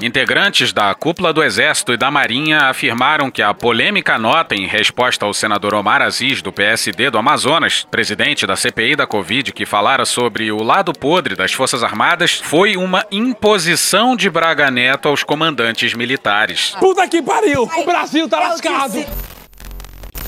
Integrantes 0.00 0.72
da 0.72 0.94
cúpula 0.94 1.30
do 1.30 1.44
Exército 1.44 1.92
e 1.92 1.98
da 1.98 2.10
Marinha 2.10 2.70
afirmaram 2.70 3.30
que 3.30 3.42
a 3.42 3.52
polêmica 3.52 4.16
nota 4.16 4.54
em 4.54 4.66
resposta 4.66 5.26
ao 5.26 5.34
senador 5.34 5.74
Omar 5.74 6.00
Aziz, 6.00 6.40
do 6.40 6.54
PSD 6.54 7.10
do 7.10 7.18
Amazonas, 7.18 7.86
presidente 7.90 8.46
da 8.46 8.56
CPI 8.56 8.96
da 8.96 9.06
Covid, 9.06 9.52
que 9.52 9.66
falara 9.66 10.06
sobre 10.06 10.50
o 10.50 10.62
lado 10.62 10.94
podre 10.94 11.36
das 11.36 11.52
Forças 11.52 11.84
Armadas 11.84 11.97
Armadas 11.98 12.40
foi 12.40 12.76
uma 12.76 13.04
imposição 13.10 14.14
de 14.14 14.30
Braga 14.30 14.70
Neto 14.70 15.08
aos 15.08 15.24
comandantes 15.24 15.94
militares. 15.94 16.72
Puta 16.78 17.08
que 17.08 17.20
pariu! 17.20 17.68
O 17.76 17.84
Brasil 17.84 18.28
tá 18.28 18.38
lascado! 18.38 19.04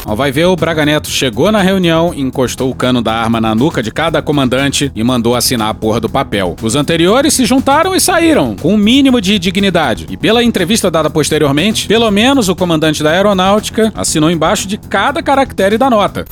Ó, 0.05 0.17
vai 0.17 0.33
ver, 0.33 0.47
o 0.47 0.57
Braga 0.57 0.85
Neto 0.85 1.09
chegou 1.09 1.53
na 1.53 1.63
reunião, 1.63 2.13
encostou 2.13 2.69
o 2.69 2.75
cano 2.75 3.01
da 3.01 3.15
arma 3.15 3.41
na 3.41 3.55
nuca 3.55 3.85
de 3.85 3.93
cada 3.93 4.21
comandante 4.21 4.91
e 4.97 5.05
mandou 5.05 5.37
assinar 5.37 5.69
a 5.69 5.75
porra 5.75 6.01
do 6.01 6.09
papel. 6.09 6.57
Os 6.61 6.75
anteriores 6.75 7.35
se 7.35 7.45
juntaram 7.45 7.95
e 7.95 8.01
saíram, 8.01 8.57
com 8.57 8.75
um 8.75 8.77
mínimo 8.77 9.21
de 9.21 9.39
dignidade. 9.39 10.09
E 10.11 10.17
pela 10.17 10.43
entrevista 10.43 10.91
dada 10.91 11.09
posteriormente, 11.09 11.87
pelo 11.87 12.11
menos 12.11 12.49
o 12.49 12.57
comandante 12.57 13.01
da 13.01 13.13
aeronáutica 13.13 13.93
assinou 13.95 14.29
embaixo 14.29 14.67
de 14.67 14.77
cada 14.77 15.23
caractere 15.23 15.79
da 15.79 15.89
nota. 15.89 16.25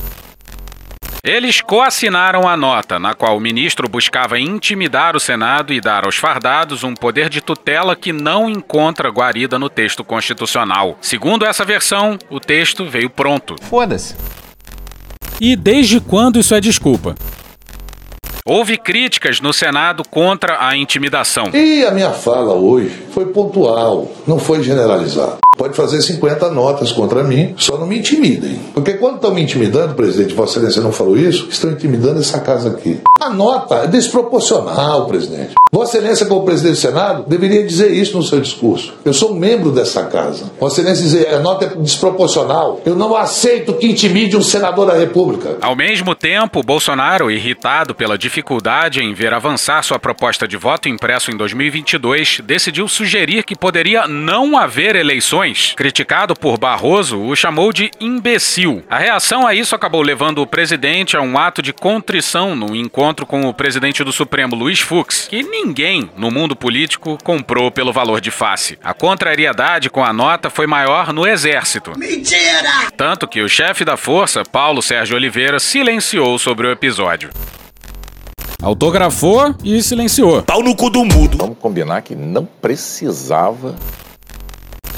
Eles 1.23 1.59
coassinaram 1.59 2.47
a 2.47 2.55
nota, 2.55 2.97
na 2.97 3.13
qual 3.13 3.35
o 3.35 3.41
ministro 3.41 3.89
buscava 3.89 4.39
intimidar 4.39 5.17
o 5.17 5.19
Senado 5.19 5.73
e 5.73 5.81
dar 5.81 6.05
aos 6.05 6.15
fardados 6.15 6.83
um 6.83 6.93
poder 6.93 7.27
de 7.29 7.41
tutela 7.41 7.95
que 7.95 8.13
não 8.13 8.49
encontra 8.49 9.09
guarida 9.09 9.59
no 9.59 9.69
texto 9.69 10.03
constitucional. 10.03 10.97
Segundo 11.01 11.45
essa 11.45 11.65
versão, 11.65 12.17
o 12.29 12.39
texto 12.39 12.85
veio 12.85 13.09
pronto. 13.09 13.55
Foda-se. 13.63 14.15
E 15.41 15.55
desde 15.55 15.99
quando 15.99 16.39
isso 16.39 16.55
é 16.55 16.61
desculpa? 16.61 17.15
Houve 18.45 18.77
críticas 18.77 19.39
no 19.41 19.53
Senado 19.53 20.03
contra 20.09 20.65
a 20.65 20.75
intimidação. 20.75 21.49
E 21.53 21.83
a 21.85 21.91
minha 21.91 22.11
fala 22.11 22.53
hoje 22.53 22.91
foi 23.11 23.25
pontual, 23.27 24.11
não 24.27 24.39
foi 24.39 24.63
generalizada. 24.63 25.37
Pode 25.57 25.75
fazer 25.75 26.01
50 26.01 26.49
notas 26.51 26.89
contra 26.93 27.21
mim, 27.21 27.53
só 27.57 27.77
não 27.77 27.85
me 27.85 27.99
intimidem. 27.99 28.61
Porque 28.73 28.93
quando 28.93 29.15
estão 29.15 29.33
me 29.33 29.41
intimidando, 29.41 29.93
presidente, 29.93 30.33
Vossa 30.33 30.57
Excelência 30.57 30.81
não 30.81 30.93
falou 30.93 31.17
isso, 31.17 31.49
estão 31.49 31.71
intimidando 31.71 32.21
essa 32.21 32.39
casa 32.39 32.69
aqui. 32.69 33.01
A 33.19 33.29
nota 33.29 33.75
é 33.75 33.87
desproporcional, 33.87 35.05
presidente. 35.07 35.55
Vossa 35.69 35.97
Excelência, 35.97 36.25
como 36.27 36.45
presidente 36.45 36.75
do 36.75 36.79
Senado, 36.79 37.25
deveria 37.27 37.67
dizer 37.67 37.91
isso 37.91 38.15
no 38.15 38.23
seu 38.23 38.39
discurso. 38.39 38.93
Eu 39.03 39.13
sou 39.13 39.35
membro 39.35 39.69
dessa 39.69 40.05
casa. 40.05 40.49
Vossa 40.57 40.79
Excelência 40.79 41.03
dizer 41.03 41.33
a 41.33 41.39
nota 41.39 41.65
é 41.65 41.67
desproporcional. 41.75 42.79
Eu 42.85 42.95
não 42.95 43.13
aceito 43.13 43.73
que 43.73 43.87
intimide 43.87 44.37
um 44.37 44.41
senador 44.41 44.87
da 44.87 44.93
República. 44.93 45.57
Ao 45.61 45.75
mesmo 45.75 46.15
tempo, 46.15 46.63
Bolsonaro, 46.63 47.29
irritado 47.29 47.93
pela 47.93 48.17
dificuldade 48.29 49.01
em 49.01 49.11
ver 49.11 49.33
avançar 49.33 49.81
sua 49.81 49.97
proposta 49.97 50.47
de 50.47 50.55
voto 50.55 50.87
impresso 50.87 51.31
em 51.31 51.35
2022, 51.35 52.41
decidiu 52.43 52.87
sugerir 52.87 53.43
que 53.43 53.55
poderia 53.55 54.07
não 54.07 54.55
haver 54.55 54.95
eleições. 54.95 55.73
Criticado 55.75 56.35
por 56.35 56.59
Barroso, 56.59 57.19
o 57.19 57.35
chamou 57.35 57.73
de 57.73 57.89
imbecil. 57.99 58.83
A 58.87 58.99
reação 58.99 59.47
a 59.47 59.55
isso 59.55 59.75
acabou 59.75 60.03
levando 60.03 60.39
o 60.39 60.47
presidente 60.47 61.17
a 61.17 61.21
um 61.21 61.37
ato 61.37 61.61
de 61.61 61.73
contrição 61.73 62.55
no 62.55 62.75
encontro 62.75 63.25
com 63.25 63.41
o 63.41 63.53
presidente 63.53 64.03
do 64.03 64.13
Supremo, 64.13 64.55
Luiz 64.55 64.79
Fux, 64.79 65.27
que 65.27 65.41
ninguém 65.41 66.09
no 66.15 66.29
mundo 66.29 66.55
político 66.55 67.17
comprou 67.23 67.71
pelo 67.71 67.91
valor 67.91 68.21
de 68.21 68.29
face. 68.29 68.77
A 68.83 68.93
contrariedade 68.93 69.89
com 69.89 70.03
a 70.05 70.13
nota 70.13 70.51
foi 70.51 70.67
maior 70.67 71.11
no 71.11 71.25
Exército. 71.25 71.93
Mentira! 71.97 72.91
Tanto 72.95 73.27
que 73.27 73.41
o 73.41 73.49
chefe 73.49 73.83
da 73.83 73.97
força, 73.97 74.43
Paulo 74.43 74.83
Sérgio 74.83 75.15
Oliveira, 75.15 75.59
silenciou 75.59 76.37
sobre 76.37 76.67
o 76.67 76.71
episódio. 76.71 77.31
Autografou 78.61 79.55
e 79.63 79.81
silenciou. 79.81 80.43
Pau 80.43 80.61
no 80.61 80.75
cu 80.75 80.89
do 80.89 81.05
mudo. 81.05 81.37
Vamos 81.37 81.57
combinar 81.59 82.01
que 82.01 82.13
não 82.13 82.45
precisava 82.45 83.73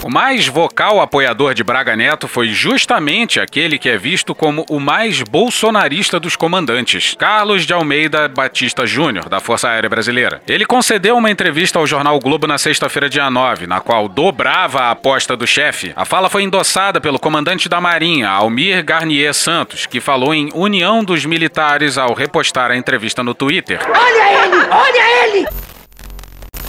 o 0.04 0.10
mais 0.10 0.48
vocal 0.48 1.00
apoiador 1.00 1.54
de 1.54 1.64
Braga 1.64 1.96
Neto 1.96 2.28
foi 2.28 2.50
justamente 2.50 3.40
aquele 3.40 3.78
que 3.78 3.90
é 3.90 3.98
visto 3.98 4.34
como 4.34 4.66
o 4.70 4.80
mais 4.80 5.22
bolsonarista 5.22 6.20
dos 6.20 6.36
comandantes, 6.36 7.16
Carlos 7.18 7.66
de 7.66 7.74
Almeida 7.74 8.28
Batista 8.28 8.86
Júnior, 8.86 9.30
da 9.30 9.40
Força 9.40 9.70
Aérea 9.70 9.90
Brasileira. 9.90 10.42
Ele 10.48 10.66
concedeu 10.66 11.16
uma 11.18 11.30
entrevista 11.30 11.78
ao 11.78 11.86
jornal 11.86 12.20
Globo 12.20 12.48
na 12.48 12.58
sexta-feira, 12.58 13.10
dia 13.10 13.30
9, 13.30 13.68
na 13.68 13.80
qual 13.80 14.08
dobrava 14.08 14.82
a 14.82 14.92
aposta 14.92 15.38
do 15.38 15.46
chefe. 15.46 15.94
A 15.96 16.06
fala 16.06 16.30
foi 16.30 16.44
endossada 16.44 17.00
pelo 17.00 17.20
comandante 17.20 17.70
da 17.70 17.80
Marinha, 17.80 18.30
Almir 18.30 18.84
Garnier 18.84 19.34
Santos, 19.34 19.86
que 19.86 20.00
falou 20.00 20.34
em 20.34 20.50
união 20.54 21.04
dos 21.04 21.26
militares 21.26 21.98
ao 21.98 22.14
repostar 22.14 22.72
a 22.72 22.78
entrevista 22.78 23.24
no 23.24 23.36
Twitter. 23.36 23.80
Olha 23.88 24.46
ele! 24.46 24.68
Olha 24.72 25.26
ele! 25.26 25.81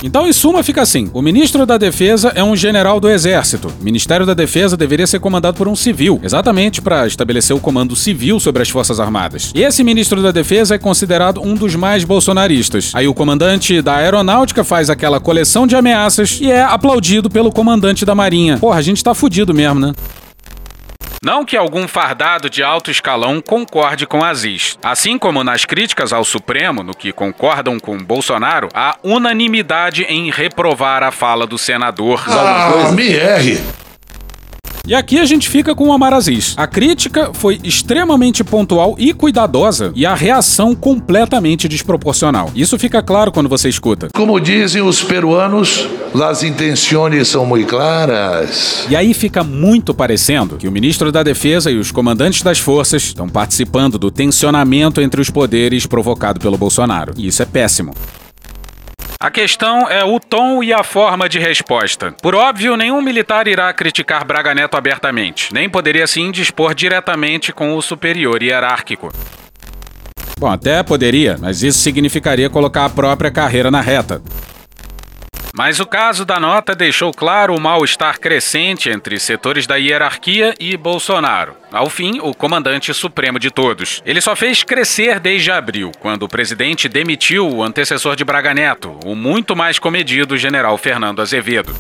Então, 0.03 0.27
em 0.27 0.33
suma, 0.33 0.63
fica 0.63 0.83
assim: 0.83 1.09
o 1.13 1.23
ministro 1.23 1.65
da 1.65 1.79
Defesa 1.79 2.33
é 2.35 2.43
um 2.43 2.57
general 2.57 2.99
do 2.99 3.09
Exército. 3.09 3.73
O 3.81 3.85
Ministério 3.85 4.27
da 4.27 4.35
Defesa 4.35 4.77
deveria 4.77 5.07
ser 5.07 5.21
comandado 5.21 5.57
por 5.57 5.69
um 5.69 5.77
civil, 5.77 6.21
exatamente 6.23 6.83
para 6.83 7.07
estabelecer 7.07 7.55
o 7.55 7.61
comando 7.61 7.95
civil 7.95 8.41
sobre 8.41 8.63
as 8.63 8.69
Forças 8.69 8.99
Armadas. 8.99 9.53
E 9.55 9.63
esse 9.63 9.85
ministro 9.85 10.23
da 10.23 10.33
Defesa 10.33 10.75
é 10.75 10.79
considerado 10.79 11.41
um 11.41 11.55
dos 11.55 11.77
mais 11.77 12.05
bolsonaristas. 12.05 12.91
Aí 12.95 13.07
o 13.07 13.15
comandante 13.15 13.81
da 13.81 13.97
Aeronáutica 13.97 14.65
faz 14.65 14.91
aquela 14.91 15.21
coleção 15.21 15.67
de 15.67 15.77
ameaças 15.77 16.39
e 16.41 16.51
é 16.51 16.63
aplaudido 16.63 17.31
pelo 17.31 17.53
comandante 17.53 18.05
da 18.05 18.15
Marinha. 18.15 18.59
Porra, 18.59 18.79
a 18.79 18.83
gente 18.83 19.03
tá 19.03 19.15
fudido 19.15 19.55
mesmo, 19.55 19.79
né? 19.79 19.93
Não 21.25 21.45
que 21.45 21.57
algum 21.57 21.87
fardado 21.87 22.51
de 22.51 22.65
alto 22.65 22.91
escalão 22.91 23.41
concorde 23.41 24.09
com 24.09 24.25
Aziz. 24.25 24.77
Assim 24.83 25.17
como 25.17 25.45
nas 25.45 25.65
críticas 25.65 26.13
ao 26.13 26.25
Supremo, 26.25 26.83
no 26.83 26.97
que 26.97 27.13
concordam 27.13 27.79
com 27.79 27.97
Bolsonaro, 27.97 28.69
há 28.75 28.97
unanimidade 29.05 30.03
em 30.03 30.33
reprovar 30.33 31.05
a 31.05 31.13
fala 31.13 31.47
do 31.47 31.57
senador. 31.57 32.25
Ah, 32.27 32.91
me 32.91 33.13
erre! 33.13 33.82
E 34.85 34.97
aqui 34.97 35.21
a 35.21 35.25
gente 35.25 35.49
fica 35.49 35.77
com 35.77 35.85
o 35.85 35.91
Omar 35.91 36.13
Aziz. 36.13 36.55
A 36.57 36.67
crítica 36.67 37.31
foi 37.33 37.61
extremamente 37.63 38.43
pontual 38.43 38.97
e 38.99 39.15
cuidadosa, 39.15 39.93
e 39.95 40.05
a 40.05 40.13
reação 40.13 40.75
completamente 40.75 41.69
desproporcional. 41.69 42.51
Isso 42.53 42.77
fica 42.77 43.01
claro 43.01 43.31
quando 43.31 43.49
você 43.49 43.69
escuta. 43.69 44.09
Como 44.13 44.41
dizem 44.41 44.83
os 44.83 45.01
peruanos, 45.01 45.87
as 46.21 46.43
intenções 46.43 47.29
são 47.29 47.47
muito 47.47 47.69
claras. 47.69 48.85
E 48.91 48.97
aí 48.97 49.15
fica 49.15 49.45
muito 49.45 49.95
parecendo 49.95 50.57
que 50.57 50.67
o 50.67 50.73
ministro 50.73 51.13
da 51.13 51.23
Defesa 51.23 51.71
e 51.71 51.79
os 51.79 51.93
comandantes 51.93 52.43
das 52.43 52.59
forças 52.59 53.05
estão 53.05 53.29
participando 53.29 54.01
do 54.01 54.11
tensionamento 54.11 55.01
entre 55.01 55.21
os 55.21 55.31
poderes 55.31 55.87
provocado 55.87 56.41
pelo 56.41 56.59
Bolsonaro. 56.59 57.15
E 57.17 57.29
isso 57.29 57.41
é 57.41 57.47
péssimo. 57.47 57.95
A 59.23 59.31
questão 59.31 59.89
é 59.89 60.05
o 60.05 60.19
tom 60.19 60.65
e 60.65 60.73
a 60.73 60.83
forma 60.83 61.29
de 61.29 61.39
resposta. 61.39 62.13
Por 62.21 62.35
óbvio, 62.35 62.77
nenhum 62.77 63.01
militar 63.01 63.47
irá 63.47 63.73
criticar 63.73 64.27
Braga 64.27 64.53
Neto 64.53 64.77
abertamente, 64.77 65.55
nem 65.55 65.71
poderia 65.71 66.09
se 66.09 66.21
indispor 66.21 66.75
diretamente 66.75 67.53
com 67.53 67.77
o 67.77 67.81
superior 67.81 68.43
hierárquico. 68.43 69.13
Bom, 70.37 70.51
até 70.51 70.83
poderia, 70.83 71.39
mas 71.41 71.63
isso 71.63 71.79
significaria 71.79 72.51
colocar 72.51 72.85
a 72.85 72.91
própria 72.91 73.31
carreira 73.31 73.71
na 73.71 73.81
reta. 73.81 74.21
Mas 75.53 75.81
o 75.81 75.87
caso 75.87 76.25
da 76.25 76.41
nota 76.41 76.75
deixou 76.75 77.13
claro 77.13 77.55
o 77.55 77.61
mal-estar 77.61 78.19
crescente 78.19 78.89
entre 78.89 79.21
setores 79.21 79.67
da 79.67 79.77
hierarquia 79.77 80.55
e 80.59 80.77
Bolsonaro. 80.77 81.55
Ao 81.71 81.91
fim, 81.91 82.21
o 82.21 82.35
comandante 82.35 82.93
supremo 82.95 83.39
de 83.39 83.51
todos. 83.51 84.03
Ele 84.07 84.21
só 84.21 84.35
fez 84.35 84.63
crescer 84.63 85.21
desde 85.21 85.51
abril, 85.51 85.93
quando 86.01 86.23
o 86.23 86.29
presidente 86.29 86.89
demitiu 86.89 87.49
o 87.49 87.63
antecessor 87.63 88.17
de 88.17 88.25
Braga 88.25 88.55
Neto, 88.55 88.99
o 89.05 89.15
muito 89.15 89.55
mais 89.55 89.79
comedido 89.79 90.39
general 90.39 90.79
Fernando 90.79 91.21
Azevedo. 91.21 91.75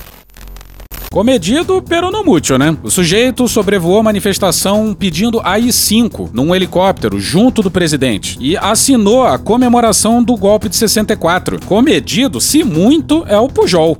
Comedido, 1.12 1.84
pero 1.86 2.10
não 2.10 2.24
mútil, 2.24 2.56
né? 2.56 2.74
O 2.82 2.90
sujeito 2.90 3.46
sobrevoou 3.46 3.98
a 3.98 4.02
manifestação 4.02 4.96
pedindo 4.98 5.42
AI-5 5.44 6.30
num 6.32 6.54
helicóptero 6.54 7.20
junto 7.20 7.60
do 7.60 7.70
presidente 7.70 8.38
e 8.40 8.56
assinou 8.56 9.22
a 9.22 9.38
comemoração 9.38 10.24
do 10.24 10.34
golpe 10.38 10.70
de 10.70 10.76
64. 10.76 11.60
Comedido, 11.66 12.40
se 12.40 12.64
muito, 12.64 13.26
é 13.28 13.38
o 13.38 13.46
Pujol. 13.46 13.98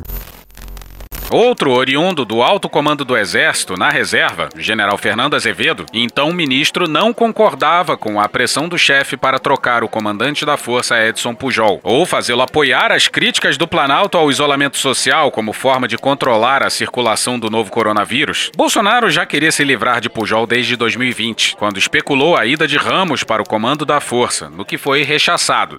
Outro 1.32 1.72
oriundo 1.72 2.26
do 2.26 2.42
alto 2.42 2.68
comando 2.68 3.06
do 3.06 3.16
Exército 3.16 3.72
na 3.74 3.88
reserva, 3.88 4.50
general 4.54 4.98
Fernando 4.98 5.34
Azevedo, 5.34 5.86
então 5.90 6.30
ministro, 6.30 6.86
não 6.86 7.10
concordava 7.10 7.96
com 7.96 8.20
a 8.20 8.28
pressão 8.28 8.68
do 8.68 8.76
chefe 8.76 9.16
para 9.16 9.38
trocar 9.38 9.82
o 9.82 9.88
comandante 9.88 10.44
da 10.44 10.58
força 10.58 11.02
Edson 11.02 11.34
Pujol, 11.34 11.80
ou 11.82 12.04
fazê-lo 12.04 12.42
apoiar 12.42 12.92
as 12.92 13.08
críticas 13.08 13.56
do 13.56 13.66
Planalto 13.66 14.18
ao 14.18 14.30
isolamento 14.30 14.76
social 14.76 15.30
como 15.30 15.54
forma 15.54 15.88
de 15.88 15.96
controlar 15.96 16.62
a 16.62 16.68
circulação 16.68 17.38
do 17.38 17.48
novo 17.48 17.70
coronavírus. 17.70 18.50
Bolsonaro 18.54 19.10
já 19.10 19.24
queria 19.24 19.50
se 19.50 19.64
livrar 19.64 20.02
de 20.02 20.10
Pujol 20.10 20.46
desde 20.46 20.76
2020, 20.76 21.56
quando 21.56 21.78
especulou 21.78 22.36
a 22.36 22.44
ida 22.44 22.68
de 22.68 22.76
Ramos 22.76 23.24
para 23.24 23.40
o 23.40 23.48
comando 23.48 23.86
da 23.86 24.00
força, 24.00 24.50
no 24.50 24.66
que 24.66 24.76
foi 24.76 25.02
rechaçado. 25.02 25.78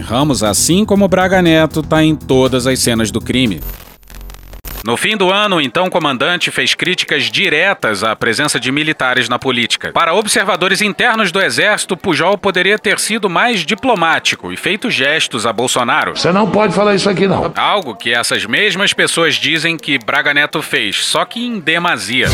Ramos, 0.00 0.42
assim 0.42 0.84
como 0.84 1.06
Braga 1.06 1.40
Neto, 1.40 1.84
tá 1.84 2.02
em 2.02 2.16
todas 2.16 2.66
as 2.66 2.80
cenas 2.80 3.12
do 3.12 3.20
crime. 3.20 3.60
No 4.88 4.96
fim 4.96 5.18
do 5.18 5.30
ano, 5.30 5.56
o 5.56 5.60
então 5.60 5.90
comandante 5.90 6.50
fez 6.50 6.72
críticas 6.74 7.24
diretas 7.24 8.02
à 8.02 8.16
presença 8.16 8.58
de 8.58 8.72
militares 8.72 9.28
na 9.28 9.38
política. 9.38 9.92
Para 9.92 10.14
observadores 10.14 10.80
internos 10.80 11.30
do 11.30 11.42
exército, 11.42 11.94
Pujol 11.94 12.38
poderia 12.38 12.78
ter 12.78 12.98
sido 12.98 13.28
mais 13.28 13.66
diplomático 13.66 14.50
e 14.50 14.56
feito 14.56 14.90
gestos 14.90 15.44
a 15.44 15.52
Bolsonaro. 15.52 16.16
Você 16.16 16.32
não 16.32 16.50
pode 16.50 16.72
falar 16.72 16.94
isso 16.94 17.10
aqui, 17.10 17.28
não. 17.28 17.52
Algo 17.54 17.94
que 17.94 18.14
essas 18.14 18.46
mesmas 18.46 18.94
pessoas 18.94 19.34
dizem 19.34 19.76
que 19.76 19.98
Braga 19.98 20.32
Neto 20.32 20.62
fez, 20.62 21.04
só 21.04 21.22
que 21.26 21.44
em 21.44 21.60
demasia. 21.60 22.28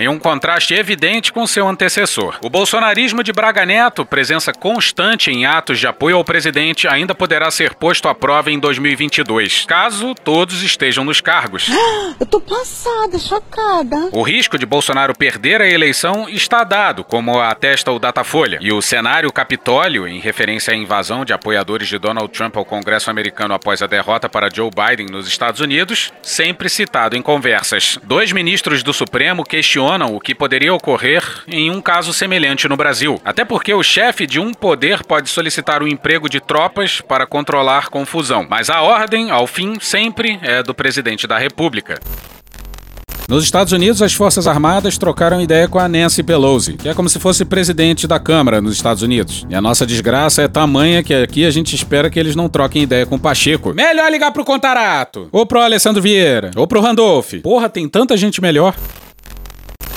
Em 0.00 0.08
um 0.08 0.18
contraste 0.18 0.72
evidente 0.72 1.30
com 1.30 1.46
seu 1.46 1.68
antecessor. 1.68 2.38
O 2.42 2.48
bolsonarismo 2.48 3.22
de 3.22 3.34
Braga 3.34 3.66
Neto, 3.66 4.02
presença 4.02 4.50
constante 4.50 5.30
em 5.30 5.44
atos 5.44 5.78
de 5.78 5.86
apoio 5.86 6.16
ao 6.16 6.24
presidente, 6.24 6.88
ainda 6.88 7.14
poderá 7.14 7.50
ser 7.50 7.74
posto 7.74 8.08
à 8.08 8.14
prova 8.14 8.50
em 8.50 8.58
2022, 8.58 9.66
caso 9.66 10.14
todos 10.14 10.62
estejam 10.62 11.04
nos 11.04 11.20
cargos. 11.20 11.68
Eu 12.18 12.24
tô 12.24 12.40
passada, 12.40 13.18
chocada. 13.18 14.08
O 14.12 14.22
risco 14.22 14.58
de 14.58 14.64
Bolsonaro 14.64 15.14
perder 15.14 15.60
a 15.60 15.68
eleição 15.68 16.26
está 16.30 16.64
dado, 16.64 17.04
como 17.04 17.38
atesta 17.38 17.92
o 17.92 17.98
Datafolha. 17.98 18.58
E 18.62 18.72
o 18.72 18.80
cenário 18.80 19.30
Capitólio, 19.30 20.08
em 20.08 20.18
referência 20.18 20.72
à 20.72 20.76
invasão 20.76 21.26
de 21.26 21.34
apoiadores 21.34 21.88
de 21.88 21.98
Donald 21.98 22.32
Trump 22.32 22.56
ao 22.56 22.64
Congresso 22.64 23.10
americano 23.10 23.52
após 23.52 23.82
a 23.82 23.86
derrota 23.86 24.30
para 24.30 24.48
Joe 24.50 24.70
Biden 24.70 25.08
nos 25.10 25.28
Estados 25.28 25.60
Unidos, 25.60 26.10
sempre 26.22 26.70
citado 26.70 27.18
em 27.18 27.22
conversas. 27.22 27.98
Dois 28.02 28.32
ministros 28.32 28.82
do 28.82 28.94
Supremo 28.94 29.44
questionam 29.90 30.14
o 30.14 30.20
que 30.20 30.34
poderia 30.34 30.72
ocorrer 30.72 31.24
em 31.48 31.70
um 31.70 31.80
caso 31.80 32.12
semelhante 32.12 32.68
no 32.68 32.76
Brasil. 32.76 33.20
Até 33.24 33.44
porque 33.44 33.74
o 33.74 33.82
chefe 33.82 34.26
de 34.26 34.38
um 34.38 34.52
poder 34.52 35.02
pode 35.02 35.28
solicitar 35.28 35.82
o 35.82 35.88
emprego 35.88 36.28
de 36.28 36.40
tropas 36.40 37.00
para 37.00 37.26
controlar 37.26 37.88
confusão. 37.88 38.46
Mas 38.48 38.70
a 38.70 38.82
ordem, 38.82 39.30
ao 39.30 39.46
fim, 39.46 39.78
sempre 39.80 40.38
é 40.42 40.62
do 40.62 40.74
presidente 40.74 41.26
da 41.26 41.38
República. 41.38 41.98
Nos 43.28 43.44
Estados 43.44 43.72
Unidos, 43.72 44.02
as 44.02 44.12
Forças 44.12 44.46
Armadas 44.46 44.98
trocaram 44.98 45.40
ideia 45.40 45.68
com 45.68 45.78
a 45.78 45.88
Nancy 45.88 46.22
Pelosi, 46.22 46.76
que 46.76 46.88
é 46.88 46.94
como 46.94 47.08
se 47.08 47.20
fosse 47.20 47.44
presidente 47.44 48.06
da 48.06 48.18
Câmara 48.18 48.60
nos 48.60 48.74
Estados 48.74 49.04
Unidos. 49.04 49.46
E 49.48 49.54
a 49.54 49.60
nossa 49.60 49.86
desgraça 49.86 50.42
é 50.42 50.48
tamanha 50.48 51.02
que 51.02 51.14
aqui 51.14 51.44
a 51.44 51.50
gente 51.50 51.74
espera 51.74 52.10
que 52.10 52.18
eles 52.18 52.34
não 52.34 52.48
troquem 52.48 52.82
ideia 52.82 53.06
com 53.06 53.14
o 53.14 53.20
Pacheco. 53.20 53.72
Melhor 53.72 54.10
ligar 54.10 54.32
pro 54.32 54.44
Contarato, 54.44 55.28
ou 55.30 55.46
pro 55.46 55.60
Alessandro 55.60 56.02
Vieira, 56.02 56.50
ou 56.56 56.66
pro 56.66 56.80
Randolph. 56.80 57.34
Porra, 57.42 57.68
tem 57.68 57.88
tanta 57.88 58.16
gente 58.16 58.40
melhor. 58.40 58.74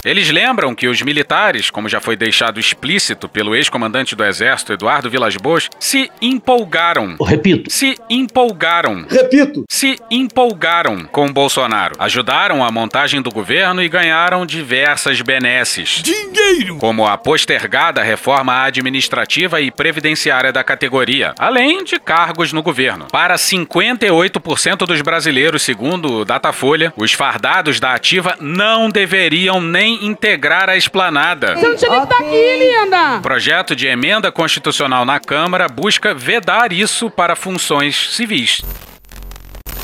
Eles 0.06 0.30
lembram 0.30 0.76
que 0.76 0.88
os 0.88 1.02
militares, 1.02 1.70
como 1.70 1.88
já 1.88 2.02
foi 2.02 2.16
deixado 2.18 2.60
explícito 2.60 3.30
pelo 3.30 3.56
ex-comandante 3.56 4.16
do 4.16 4.24
Exército, 4.24 4.74
Eduardo 4.74 5.10
Vilas 5.10 5.38
Boas, 5.38 5.70
se 5.80 6.12
empolgaram. 6.22 7.16
Repito. 7.22 7.72
Se 7.72 7.96
empolgaram. 8.10 9.06
Repito. 9.10 9.64
Se 9.70 9.98
empolgaram 10.12 11.06
com 11.06 11.32
Bolsonaro. 11.32 11.96
Ajudaram 11.98 12.64
a 12.64 12.72
montagem 12.72 13.22
do 13.22 13.32
governo 13.32 13.82
e 13.82 13.88
ganharam 13.88 14.46
diversas 14.46 15.22
benesses. 15.22 16.02
Dinheiro! 16.04 16.78
Como 16.78 17.08
a 17.08 17.18
postergada 17.18 18.04
reforma 18.04 18.64
administrativa 18.64 19.62
e 19.62 19.72
previdenciária 19.72 20.52
da 20.52 20.64
categoria, 20.64 21.34
além 21.40 21.84
de 21.84 21.98
cargos 21.98 22.52
no 22.52 22.62
governo. 22.62 23.08
Para 23.12 23.36
58% 23.36 24.86
dos 24.86 25.02
brasileiros, 25.02 25.62
segundo 25.62 26.12
o 26.12 26.26
Datafolha, 26.26 26.94
os 26.98 27.14
fardados 27.14 27.80
da 27.80 27.94
ativa 27.94 28.36
não 28.42 28.90
deveriam 28.90 29.62
nem 29.62 29.93
integrar 30.02 30.70
a 30.70 30.78
esplanada. 30.78 31.56
Você 31.56 31.68
não 31.68 31.76
tinha 31.76 31.92
nem 31.92 32.00
que 32.00 32.14
estar 32.14 32.26
aqui, 32.26 32.58
linda! 32.58 33.18
O 33.18 33.22
projeto 33.22 33.76
de 33.76 33.88
emenda 33.88 34.32
constitucional 34.32 35.06
na 35.06 35.20
Câmara 35.20 35.68
busca 35.68 36.14
vedar 36.14 36.72
isso 36.72 37.10
para 37.10 37.36
funções 37.36 38.16
civis. 38.16 38.62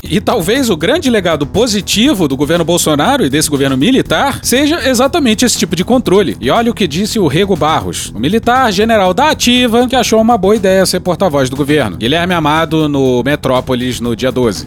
E 0.02 0.20
talvez 0.20 0.70
o 0.70 0.76
grande 0.76 1.10
legado 1.10 1.46
positivo 1.46 2.26
do 2.26 2.36
governo 2.36 2.64
Bolsonaro 2.64 3.24
e 3.24 3.30
desse 3.30 3.50
governo 3.50 3.76
militar 3.76 4.40
seja 4.42 4.88
exatamente 4.88 5.44
esse 5.44 5.58
tipo 5.58 5.76
de 5.76 5.84
controle. 5.84 6.36
E 6.40 6.50
olha 6.50 6.70
o 6.70 6.74
que 6.74 6.88
disse 6.88 7.18
o 7.18 7.26
Rego 7.26 7.54
Barros, 7.54 8.10
o 8.14 8.18
militar 8.18 8.72
general 8.72 9.12
da 9.12 9.30
Ativa, 9.30 9.86
que 9.86 9.94
achou 9.94 10.20
uma 10.20 10.38
boa 10.38 10.56
ideia 10.56 10.86
ser 10.86 11.00
porta-voz 11.00 11.50
do 11.50 11.56
governo. 11.56 11.96
Guilherme 11.96 12.34
Amado 12.34 12.88
no 12.88 13.22
Metrópolis 13.22 14.00
no 14.00 14.16
dia 14.16 14.32
12. 14.32 14.66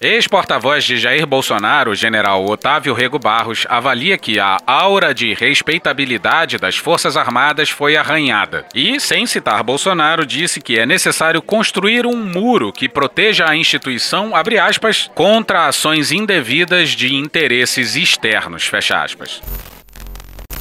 Ex-porta-voz 0.00 0.84
de 0.84 0.98
Jair 0.98 1.26
Bolsonaro, 1.26 1.94
general 1.94 2.44
Otávio 2.44 2.92
Rego 2.92 3.18
Barros, 3.18 3.66
avalia 3.66 4.18
que 4.18 4.38
a 4.38 4.58
aura 4.66 5.14
de 5.14 5.32
respeitabilidade 5.32 6.58
das 6.58 6.76
Forças 6.76 7.16
Armadas 7.16 7.70
foi 7.70 7.96
arranhada. 7.96 8.66
E, 8.74 9.00
sem 9.00 9.26
citar 9.26 9.62
Bolsonaro, 9.62 10.26
disse 10.26 10.60
que 10.60 10.78
é 10.78 10.84
necessário 10.84 11.40
construir 11.40 12.04
um 12.04 12.16
muro 12.16 12.74
que 12.74 12.90
proteja 12.90 13.48
a 13.48 13.56
instituição, 13.56 14.32
aspas, 14.34 15.10
contra 15.14 15.66
ações 15.66 16.12
indevidas 16.12 16.90
de 16.90 17.14
interesses 17.14 17.96
externos, 17.96 18.66
fecha 18.66 19.02
aspas. 19.02 19.40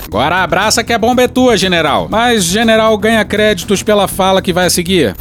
Agora 0.08 0.44
abraça 0.44 0.84
que 0.84 0.94
a 0.94 0.98
bomba 0.98 1.24
é 1.24 1.28
tua, 1.28 1.58
general. 1.58 2.08
Mas 2.10 2.46
general 2.46 2.98
ganha 2.98 3.26
créditos 3.26 3.84
pela 3.84 4.08
fala 4.08 4.42
que 4.42 4.54
vai 4.54 4.70
seguir. 4.70 5.14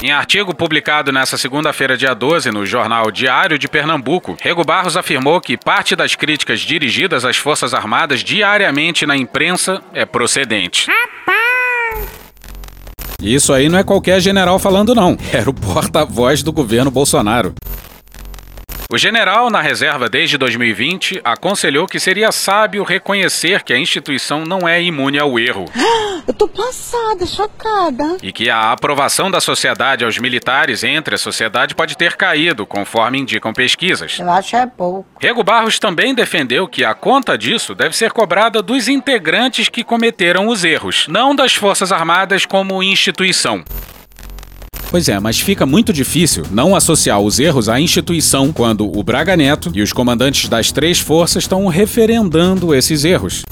Em 0.00 0.12
artigo 0.12 0.54
publicado 0.54 1.10
nesta 1.10 1.36
segunda-feira, 1.36 1.96
dia 1.96 2.14
12, 2.14 2.52
no 2.52 2.64
jornal 2.64 3.10
Diário 3.10 3.58
de 3.58 3.66
Pernambuco, 3.66 4.36
Rego 4.40 4.62
Barros 4.64 4.96
afirmou 4.96 5.40
que 5.40 5.56
parte 5.56 5.96
das 5.96 6.14
críticas 6.14 6.60
dirigidas 6.60 7.24
às 7.24 7.36
Forças 7.36 7.74
Armadas 7.74 8.20
diariamente 8.20 9.04
na 9.04 9.16
imprensa 9.16 9.82
é 9.92 10.06
procedente. 10.06 10.86
Isso 13.20 13.52
aí 13.52 13.68
não 13.68 13.76
é 13.76 13.82
qualquer 13.82 14.20
general 14.20 14.60
falando, 14.60 14.94
não. 14.94 15.18
Era 15.32 15.50
o 15.50 15.52
porta-voz 15.52 16.44
do 16.44 16.52
governo 16.52 16.88
Bolsonaro. 16.88 17.52
O 18.90 18.96
general, 18.96 19.50
na 19.50 19.60
reserva 19.60 20.08
desde 20.08 20.38
2020, 20.38 21.20
aconselhou 21.22 21.86
que 21.86 22.00
seria 22.00 22.32
sábio 22.32 22.82
reconhecer 22.82 23.62
que 23.62 23.74
a 23.74 23.78
instituição 23.78 24.46
não 24.46 24.66
é 24.66 24.82
imune 24.82 25.18
ao 25.18 25.38
erro. 25.38 25.66
Eu 26.26 26.32
tô 26.32 26.48
passada, 26.48 27.26
chocada. 27.26 28.16
E 28.22 28.32
que 28.32 28.48
a 28.48 28.72
aprovação 28.72 29.30
da 29.30 29.42
sociedade 29.42 30.06
aos 30.06 30.16
militares 30.16 30.84
entre 30.84 31.14
a 31.14 31.18
sociedade 31.18 31.74
pode 31.74 31.98
ter 31.98 32.16
caído, 32.16 32.64
conforme 32.64 33.18
indicam 33.18 33.52
pesquisas. 33.52 34.18
Eu 34.18 34.30
acho 34.30 34.56
é 34.56 34.66
pouco. 34.66 35.06
Rego 35.20 35.44
Barros 35.44 35.78
também 35.78 36.14
defendeu 36.14 36.66
que 36.66 36.82
a 36.82 36.94
conta 36.94 37.36
disso 37.36 37.74
deve 37.74 37.94
ser 37.94 38.10
cobrada 38.12 38.62
dos 38.62 38.88
integrantes 38.88 39.68
que 39.68 39.84
cometeram 39.84 40.48
os 40.48 40.64
erros, 40.64 41.06
não 41.08 41.34
das 41.34 41.54
Forças 41.54 41.92
Armadas 41.92 42.46
como 42.46 42.82
instituição. 42.82 43.62
Pois 44.90 45.06
é, 45.08 45.20
mas 45.20 45.38
fica 45.38 45.66
muito 45.66 45.92
difícil 45.92 46.44
não 46.50 46.74
associar 46.74 47.20
os 47.20 47.38
erros 47.38 47.68
à 47.68 47.78
instituição 47.78 48.50
quando 48.50 48.90
o 48.90 49.02
Braga 49.02 49.36
Neto 49.36 49.70
e 49.74 49.82
os 49.82 49.92
comandantes 49.92 50.48
das 50.48 50.72
três 50.72 50.98
forças 50.98 51.44
estão 51.44 51.66
referendando 51.66 52.74
esses 52.74 53.04
erros. 53.04 53.44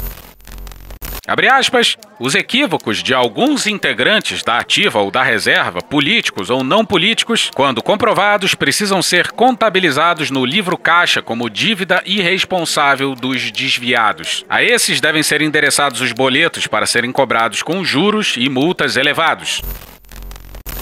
Abre 1.29 1.49
aspas, 1.49 1.97
os 2.21 2.37
equívocos 2.37 3.03
de 3.03 3.13
alguns 3.13 3.67
integrantes 3.67 4.45
da 4.45 4.59
ativa 4.59 5.01
ou 5.01 5.11
da 5.11 5.25
reserva, 5.25 5.83
políticos 5.83 6.51
ou 6.51 6.63
não 6.63 6.87
políticos, 6.87 7.51
quando 7.53 7.83
comprovados, 7.83 8.55
precisam 8.55 9.03
ser 9.03 9.33
contabilizados 9.33 10.31
no 10.31 10.45
livro 10.47 10.79
caixa 10.79 11.21
como 11.21 11.51
dívida 11.51 12.01
irresponsável 12.07 13.15
dos 13.15 13.51
desviados. 13.51 14.45
A 14.49 14.63
esses 14.63 15.01
devem 15.01 15.23
ser 15.23 15.43
endereçados 15.43 16.01
os 16.01 16.13
boletos 16.13 16.69
para 16.69 16.87
serem 16.87 17.11
cobrados 17.11 17.61
com 17.61 17.85
juros 17.85 18.37
e 18.39 18.49
multas 18.49 18.97
elevados. 18.97 19.61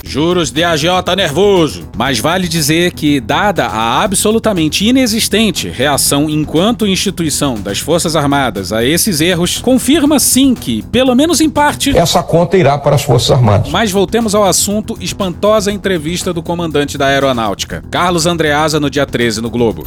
Juros 0.06 0.50
de 0.50 0.62
agiota 0.62 1.16
nervoso. 1.16 1.88
Mas 1.96 2.18
vale 2.18 2.46
dizer 2.46 2.92
que, 2.92 3.20
dada 3.20 3.66
a 3.66 4.02
absolutamente 4.02 4.84
inexistente 4.84 5.68
reação 5.68 6.28
enquanto 6.30 6.86
instituição 6.86 7.54
das 7.54 7.78
Forças 7.78 8.14
Armadas 8.14 8.72
a 8.72 8.84
esses 8.84 9.20
erros, 9.20 9.58
confirma 9.58 10.18
sim 10.20 10.54
que, 10.54 10.82
pelo 10.82 11.14
menos 11.14 11.40
em 11.40 11.50
parte, 11.50 11.96
Essa 11.96 12.22
conta 12.22 12.56
irá 12.56 12.76
para 12.78 12.94
as 12.94 13.02
Forças 13.02 13.30
Armadas. 13.30 13.70
mas 13.70 13.90
voltemos 13.90 14.34
ao 14.34 14.44
assunto 14.44 14.96
espantosa 15.00 15.72
entrevista 15.72 16.32
do 16.32 16.42
comandante 16.42 16.96
da 16.98 17.06
Aeronáutica, 17.06 17.82
Carlos 17.90 18.26
Andreasa, 18.26 18.78
no 18.78 18.90
dia 18.90 19.06
13 19.06 19.40
no 19.40 19.50
Globo. 19.50 19.84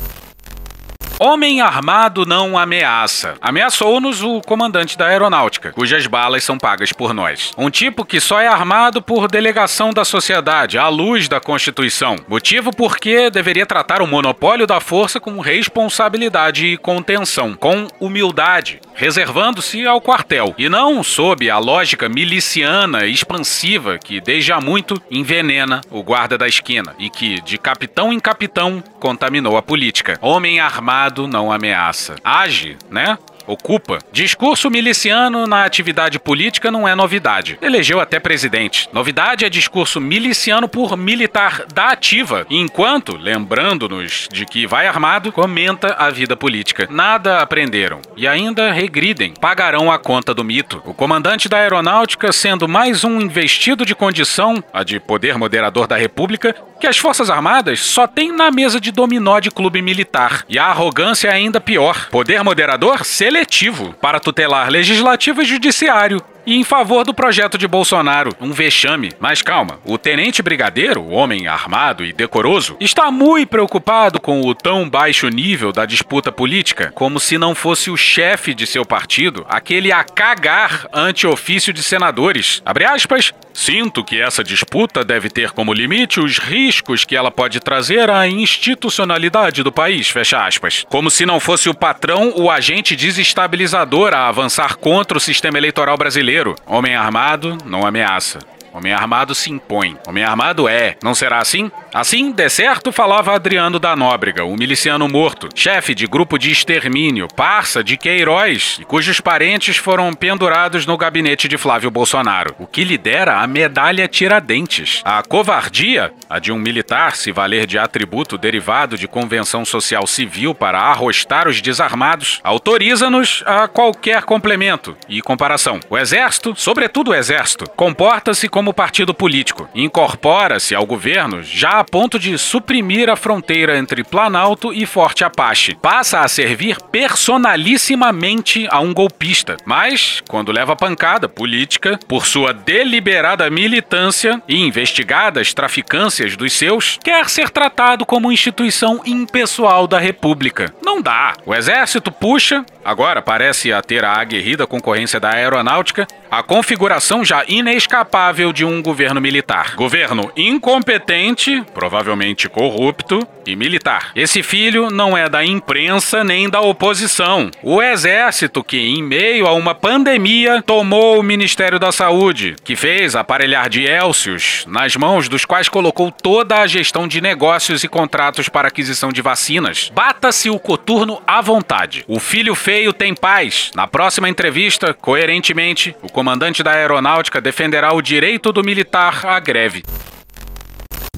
Homem 1.19 1.61
armado 1.61 2.27
não 2.27 2.55
ameaça. 2.55 3.33
Ameaçou-nos 3.41 4.21
o 4.21 4.39
comandante 4.41 4.95
da 4.95 5.07
aeronáutica, 5.07 5.71
cujas 5.71 6.05
balas 6.05 6.43
são 6.43 6.59
pagas 6.59 6.93
por 6.93 7.11
nós. 7.11 7.53
Um 7.57 7.71
tipo 7.71 8.05
que 8.05 8.19
só 8.19 8.39
é 8.39 8.47
armado 8.47 9.01
por 9.01 9.27
delegação 9.27 9.91
da 9.91 10.05
sociedade, 10.05 10.77
à 10.77 10.87
luz 10.87 11.27
da 11.27 11.39
Constituição. 11.39 12.17
Motivo 12.27 12.71
porque 12.71 13.31
deveria 13.31 13.65
tratar 13.65 13.99
o 13.99 14.07
monopólio 14.07 14.67
da 14.67 14.79
força 14.79 15.19
com 15.19 15.39
responsabilidade 15.39 16.67
e 16.67 16.77
contenção, 16.77 17.55
com 17.55 17.87
humildade, 17.99 18.79
reservando-se 18.97 19.85
ao 19.85 20.01
quartel, 20.01 20.55
e 20.57 20.67
não 20.67 21.03
sob 21.03 21.49
a 21.49 21.59
lógica 21.59 22.09
miliciana 22.09 23.05
expansiva 23.05 23.99
que 23.99 24.19
desde 24.19 24.51
há 24.51 24.59
muito 24.59 24.99
envenena 25.09 25.81
o 25.91 26.01
guarda 26.01 26.37
da 26.37 26.47
esquina 26.47 26.95
e 26.97 27.09
que, 27.09 27.39
de 27.41 27.59
capitão 27.59 28.11
em 28.11 28.19
capitão, 28.19 28.83
contaminou 28.99 29.55
a 29.55 29.61
política. 29.61 30.17
Homem 30.19 30.59
armado 30.59 31.27
não 31.27 31.51
ameaça. 31.51 32.15
Age, 32.23 32.75
né? 32.89 33.17
Ocupa. 33.47 33.99
Discurso 34.11 34.69
miliciano 34.69 35.47
na 35.47 35.63
atividade 35.63 36.19
política 36.19 36.69
não 36.69 36.87
é 36.87 36.93
novidade. 36.93 37.57
Elegeu 37.61 37.99
até 37.99 38.19
presidente. 38.19 38.89
Novidade 38.91 39.45
é 39.45 39.49
discurso 39.49 39.99
miliciano 39.99 40.67
por 40.67 40.95
militar 40.97 41.65
da 41.73 41.89
ativa, 41.89 42.45
enquanto, 42.49 43.15
lembrando-nos 43.15 44.27
de 44.31 44.45
que 44.45 44.67
vai 44.67 44.85
armado, 44.85 45.31
comenta 45.31 45.95
a 45.97 46.09
vida 46.09 46.35
política. 46.35 46.87
Nada 46.91 47.39
aprenderam 47.39 48.01
e 48.15 48.27
ainda 48.27 48.71
regridem, 48.71 49.33
pagarão 49.39 49.91
a 49.91 49.97
conta 49.97 50.33
do 50.33 50.43
mito. 50.43 50.81
O 50.85 50.93
comandante 50.93 51.47
da 51.47 51.57
aeronáutica 51.57 52.31
sendo 52.31 52.67
mais 52.67 53.03
um 53.03 53.21
investido 53.21 53.85
de 53.85 53.95
condição, 53.95 54.63
a 54.73 54.83
de 54.83 54.99
poder 54.99 55.37
moderador 55.37 55.87
da 55.87 55.95
República, 55.95 56.55
que 56.79 56.87
as 56.87 56.97
Forças 56.97 57.29
Armadas 57.29 57.79
só 57.79 58.07
tem 58.07 58.31
na 58.31 58.51
mesa 58.51 58.79
de 58.79 58.91
dominó 58.91 59.39
de 59.39 59.49
clube 59.49 59.81
militar. 59.81 60.43
E 60.47 60.59
a 60.59 60.65
arrogância 60.65 61.29
é 61.29 61.33
ainda 61.33 61.59
pior. 61.59 62.09
Poder 62.09 62.43
moderador 62.43 63.03
seletivo 63.37 63.93
para 64.01 64.19
tutelar 64.19 64.69
legislativo 64.69 65.41
e 65.41 65.45
judiciário 65.45 66.21
e 66.47 66.55
em 66.55 66.63
favor 66.63 67.03
do 67.03 67.13
projeto 67.13 67.57
de 67.57 67.67
Bolsonaro, 67.67 68.33
um 68.39 68.53
vexame. 68.53 69.11
Mas 69.19 69.41
calma, 69.41 69.81
o 69.83 69.97
tenente 69.97 70.41
brigadeiro, 70.41 71.09
homem 71.09 71.45
armado 71.45 72.05
e 72.05 72.13
decoroso, 72.13 72.77
está 72.79 73.11
muito 73.11 73.49
preocupado 73.49 74.17
com 74.17 74.39
o 74.39 74.55
tão 74.55 74.89
baixo 74.89 75.27
nível 75.27 75.73
da 75.73 75.85
disputa 75.85 76.31
política, 76.31 76.89
como 76.95 77.19
se 77.19 77.37
não 77.37 77.53
fosse 77.53 77.91
o 77.91 77.97
chefe 77.97 78.53
de 78.53 78.65
seu 78.65 78.85
partido, 78.85 79.45
aquele 79.49 79.91
a 79.91 80.05
cagar 80.05 80.87
ante 80.93 81.27
ofício 81.27 81.73
de 81.73 81.83
senadores. 81.83 82.61
Abre 82.65 82.85
aspas, 82.85 83.33
sinto 83.53 84.01
que 84.01 84.21
essa 84.21 84.41
disputa 84.41 85.03
deve 85.03 85.29
ter 85.29 85.51
como 85.51 85.73
limite 85.73 86.21
os 86.21 86.37
riscos 86.37 87.03
que 87.03 87.15
ela 87.17 87.29
pode 87.29 87.59
trazer 87.59 88.09
à 88.09 88.25
institucionalidade 88.25 89.63
do 89.63 89.71
país, 89.71 90.09
fecha 90.09 90.45
aspas. 90.45 90.85
Como 90.87 91.11
se 91.11 91.25
não 91.25 91.41
fosse 91.41 91.67
o 91.67 91.73
patrão 91.73 92.31
o 92.37 92.49
agente 92.49 92.95
desestabilizador 92.95 94.13
a 94.13 94.29
avançar 94.29 94.77
contra 94.77 95.17
o 95.17 95.21
sistema 95.21 95.57
eleitoral 95.57 95.97
brasileiro. 95.97 96.36
Homem 96.65 96.95
armado 96.95 97.57
não 97.65 97.85
ameaça. 97.85 98.39
Homem 98.73 98.93
armado 98.93 99.33
se 99.33 99.51
impõe. 99.51 99.97
Homem 100.07 100.23
armado 100.23 100.67
é. 100.67 100.95
Não 101.03 101.15
será 101.15 101.39
assim? 101.39 101.71
Assim, 101.93 102.31
de 102.31 102.49
certo, 102.49 102.91
falava 102.91 103.33
Adriano 103.33 103.79
da 103.79 103.95
Nóbrega, 103.95 104.43
o 104.43 104.55
miliciano 104.55 105.07
morto, 105.07 105.49
chefe 105.55 105.95
de 105.95 106.05
grupo 106.05 106.37
de 106.37 106.51
extermínio, 106.51 107.27
parça 107.27 107.83
de 107.83 107.97
Queiroz, 107.97 108.77
e 108.79 108.85
cujos 108.85 109.19
parentes 109.19 109.77
foram 109.77 110.13
pendurados 110.13 110.85
no 110.85 110.97
gabinete 110.97 111.47
de 111.47 111.57
Flávio 111.57 111.89
Bolsonaro, 111.89 112.55
o 112.59 112.67
que 112.67 112.83
lhe 112.83 112.97
dera 112.97 113.39
a 113.39 113.47
medalha 113.47 114.07
Tiradentes. 114.07 115.01
A 115.03 115.23
covardia, 115.23 116.11
a 116.29 116.39
de 116.39 116.51
um 116.51 116.59
militar 116.59 117.15
se 117.15 117.31
valer 117.31 117.65
de 117.65 117.79
atributo 117.79 118.37
derivado 118.37 118.97
de 118.97 119.07
convenção 119.07 119.65
social 119.65 120.05
civil 120.05 120.53
para 120.53 120.79
arrostar 120.79 121.47
os 121.47 121.61
desarmados, 121.61 122.39
autoriza-nos 122.43 123.43
a 123.45 123.67
qualquer 123.67 124.23
complemento 124.23 124.95
e 125.09 125.21
comparação. 125.21 125.79
O 125.89 125.97
Exército, 125.97 126.53
sobretudo 126.55 127.11
o 127.11 127.15
Exército, 127.15 127.69
comporta-se 127.75 128.47
como 128.57 128.73
partido 128.73 129.13
político, 129.13 129.69
incorpora-se 129.75 130.73
ao 130.73 130.83
governo 130.83 131.43
já 131.43 131.79
a 131.79 131.83
ponto 131.83 132.17
de 132.17 132.35
suprimir 132.39 133.07
a 133.07 133.15
fronteira 133.15 133.77
entre 133.77 134.03
Planalto 134.03 134.73
e 134.73 134.83
Forte 134.83 135.23
Apache. 135.23 135.77
Passa 135.79 136.21
a 136.21 136.27
servir 136.27 136.81
personalissimamente 136.91 138.67
a 138.71 138.79
um 138.79 138.95
golpista, 138.95 139.57
mas, 139.63 140.23
quando 140.27 140.51
leva 140.51 140.75
pancada 140.75 141.29
política, 141.29 141.99
por 142.07 142.25
sua 142.25 142.51
deliberada 142.51 143.47
militância 143.47 144.41
e 144.47 144.59
investigadas 144.59 145.53
traficâncias 145.53 146.35
dos 146.35 146.51
seus, 146.53 146.97
quer 147.03 147.29
ser 147.29 147.51
tratado 147.51 148.07
como 148.07 148.31
instituição 148.31 149.03
impessoal 149.05 149.85
da 149.85 149.99
República. 149.99 150.73
Não 150.83 150.99
dá. 150.99 151.35
O 151.45 151.53
exército 151.53 152.11
puxa, 152.11 152.65
agora 152.83 153.21
parece 153.21 153.71
a 153.71 153.83
ter 153.83 154.03
a 154.03 154.13
aguerrida 154.13 154.65
concorrência 154.65 155.19
da 155.19 155.29
aeronáutica, 155.29 156.07
a 156.31 156.41
configuração 156.41 157.23
já 157.23 157.45
inescapável 157.47 158.46
de 158.51 158.65
um 158.65 158.81
governo 158.81 159.21
militar. 159.21 159.75
Governo 159.75 160.31
incompetente, 160.35 161.63
provavelmente 161.73 162.49
corrupto 162.49 163.27
e 163.45 163.55
militar. 163.55 164.11
Esse 164.15 164.43
filho 164.43 164.89
não 164.89 165.17
é 165.17 165.29
da 165.29 165.43
imprensa 165.43 166.23
nem 166.23 166.49
da 166.49 166.61
oposição. 166.61 167.49
O 167.63 167.81
exército 167.81 168.63
que, 168.63 168.77
em 168.77 169.01
meio 169.01 169.47
a 169.47 169.53
uma 169.53 169.73
pandemia, 169.73 170.61
tomou 170.61 171.19
o 171.19 171.23
Ministério 171.23 171.79
da 171.79 171.91
Saúde, 171.91 172.55
que 172.63 172.75
fez 172.75 173.15
aparelhar 173.15 173.69
de 173.69 173.85
Elcios, 173.85 174.65
nas 174.67 174.95
mãos 174.95 175.29
dos 175.29 175.45
quais 175.45 175.69
colocou 175.69 176.11
toda 176.11 176.57
a 176.57 176.67
gestão 176.67 177.07
de 177.07 177.21
negócios 177.21 177.83
e 177.83 177.87
contratos 177.87 178.49
para 178.49 178.67
aquisição 178.67 179.09
de 179.09 179.21
vacinas. 179.21 179.91
Bata-se 179.93 180.49
o 180.49 180.59
coturno 180.59 181.21
à 181.25 181.41
vontade. 181.41 182.03
O 182.07 182.19
filho 182.19 182.53
feio 182.55 182.91
tem 182.91 183.15
paz. 183.15 183.71
Na 183.73 183.87
próxima 183.87 184.29
entrevista, 184.29 184.93
coerentemente, 184.93 185.95
o 186.01 186.11
comandante 186.11 186.61
da 186.61 186.71
aeronáutica 186.71 187.39
defenderá 187.39 187.93
o 187.93 188.01
direito 188.01 188.36
do 188.37 188.63
militar 188.63 189.25
à 189.25 189.39
greve. 189.39 189.83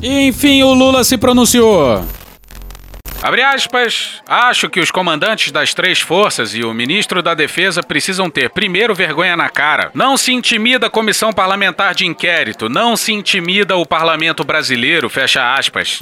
Enfim, 0.02 0.64
o 0.64 0.74
Lula 0.74 1.04
se 1.04 1.18
pronunciou. 1.18 2.06
Abre 3.22 3.42
aspas. 3.42 4.22
Acho 4.26 4.70
que 4.70 4.80
os 4.80 4.92
comandantes 4.92 5.52
das 5.52 5.74
três 5.74 6.00
forças 6.00 6.56
e 6.56 6.64
o 6.64 6.74
ministro 6.74 7.22
da 7.22 7.34
Defesa 7.34 7.84
precisam 7.84 8.30
ter 8.30 8.50
primeiro 8.50 8.96
vergonha 8.96 9.36
na 9.36 9.50
cara. 9.50 9.92
Não 9.94 10.16
se 10.16 10.32
intimida 10.32 10.88
a 10.88 10.90
comissão 10.90 11.34
parlamentar 11.34 11.94
de 11.94 12.06
inquérito. 12.06 12.70
Não 12.70 12.96
se 12.96 13.12
intimida 13.12 13.76
o 13.76 13.86
parlamento 13.86 14.46
brasileiro. 14.46 15.10
Fecha 15.10 15.54
aspas. 15.54 16.02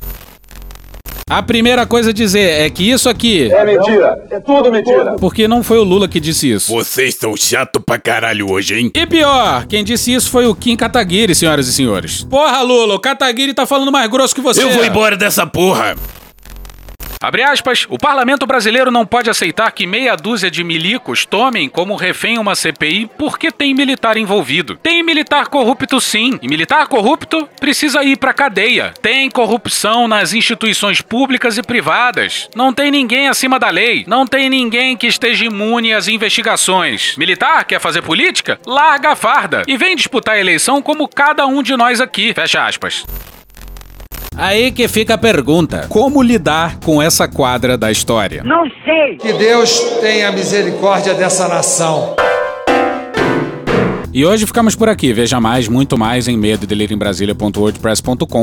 A 1.29 1.43
primeira 1.43 1.85
coisa 1.85 2.11
a 2.11 2.13
dizer 2.13 2.61
é 2.61 2.69
que 2.69 2.89
isso 2.89 3.09
aqui. 3.09 3.51
É 3.51 3.65
mentira. 3.65 4.17
É 4.31 4.39
tudo 4.39 4.71
mentira. 4.71 5.17
Porque 5.19 5.45
não 5.45 5.61
foi 5.61 5.77
o 5.77 5.83
Lula 5.83 6.07
que 6.07 6.21
disse 6.21 6.49
isso. 6.49 6.71
Vocês 6.71 7.15
são 7.15 7.35
chato 7.35 7.81
pra 7.81 7.99
caralho 7.99 8.49
hoje, 8.49 8.79
hein? 8.79 8.91
E 8.95 9.05
pior, 9.05 9.65
quem 9.65 9.83
disse 9.83 10.13
isso 10.13 10.29
foi 10.31 10.47
o 10.47 10.55
Kim 10.55 10.77
Kataguiri, 10.77 11.35
senhoras 11.35 11.67
e 11.67 11.73
senhores. 11.73 12.23
Porra, 12.23 12.61
Lula, 12.61 12.95
o 12.95 12.99
Kataguiri 12.99 13.53
tá 13.53 13.65
falando 13.65 13.91
mais 13.91 14.09
grosso 14.09 14.33
que 14.33 14.39
você. 14.39 14.63
Eu 14.63 14.69
vou 14.69 14.85
embora 14.85 15.17
dessa 15.17 15.45
porra. 15.45 15.97
Abre 17.21 17.41
aspas, 17.41 17.85
o 17.89 17.97
parlamento 17.97 18.45
brasileiro 18.45 18.91
não 18.91 19.05
pode 19.05 19.29
aceitar 19.29 19.71
que 19.71 19.87
meia 19.87 20.15
dúzia 20.15 20.51
de 20.51 20.63
milicos 20.63 21.25
tomem 21.25 21.67
como 21.67 21.95
refém 21.95 22.37
uma 22.37 22.55
CPI 22.55 23.09
porque 23.17 23.51
tem 23.51 23.73
militar 23.73 24.17
envolvido. 24.17 24.75
Tem 24.75 25.01
militar 25.01 25.47
corrupto 25.47 25.99
sim, 25.99 26.37
e 26.41 26.47
militar 26.47 26.87
corrupto 26.87 27.49
precisa 27.59 28.03
ir 28.03 28.17
pra 28.17 28.33
cadeia. 28.33 28.93
Tem 29.01 29.29
corrupção 29.31 30.07
nas 30.07 30.33
instituições 30.33 31.01
públicas 31.01 31.57
e 31.57 31.63
privadas. 31.63 32.49
Não 32.55 32.71
tem 32.71 32.91
ninguém 32.91 33.27
acima 33.27 33.57
da 33.57 33.69
lei. 33.69 34.05
Não 34.07 34.27
tem 34.27 34.49
ninguém 34.49 34.95
que 34.95 35.07
esteja 35.07 35.45
imune 35.45 35.93
às 35.93 36.07
investigações. 36.07 37.15
Militar 37.17 37.65
quer 37.65 37.81
fazer 37.81 38.03
política? 38.03 38.59
Larga 38.65 39.11
a 39.11 39.15
farda 39.15 39.63
e 39.67 39.75
vem 39.75 39.95
disputar 39.95 40.35
a 40.35 40.39
eleição 40.39 40.81
como 40.81 41.07
cada 41.07 41.47
um 41.47 41.63
de 41.63 41.75
nós 41.75 41.99
aqui. 41.99 42.33
Fecha 42.33 42.65
aspas. 42.65 43.03
Aí 44.37 44.71
que 44.71 44.87
fica 44.87 45.15
a 45.15 45.17
pergunta: 45.17 45.87
como 45.89 46.21
lidar 46.21 46.77
com 46.79 47.01
essa 47.01 47.27
quadra 47.27 47.77
da 47.77 47.91
história? 47.91 48.43
Não 48.43 48.69
sei. 48.85 49.17
Que 49.17 49.33
Deus 49.33 49.79
tenha 49.99 50.31
misericórdia 50.31 51.15
dessa 51.15 51.47
nação. 51.47 52.15
E 54.13 54.25
hoje 54.25 54.45
ficamos 54.45 54.73
por 54.75 54.87
aqui. 54.87 55.11
Veja 55.11 55.39
mais, 55.39 55.67
muito 55.67 55.97
mais 55.97 56.27
em 56.27 56.37
medo 56.37 56.65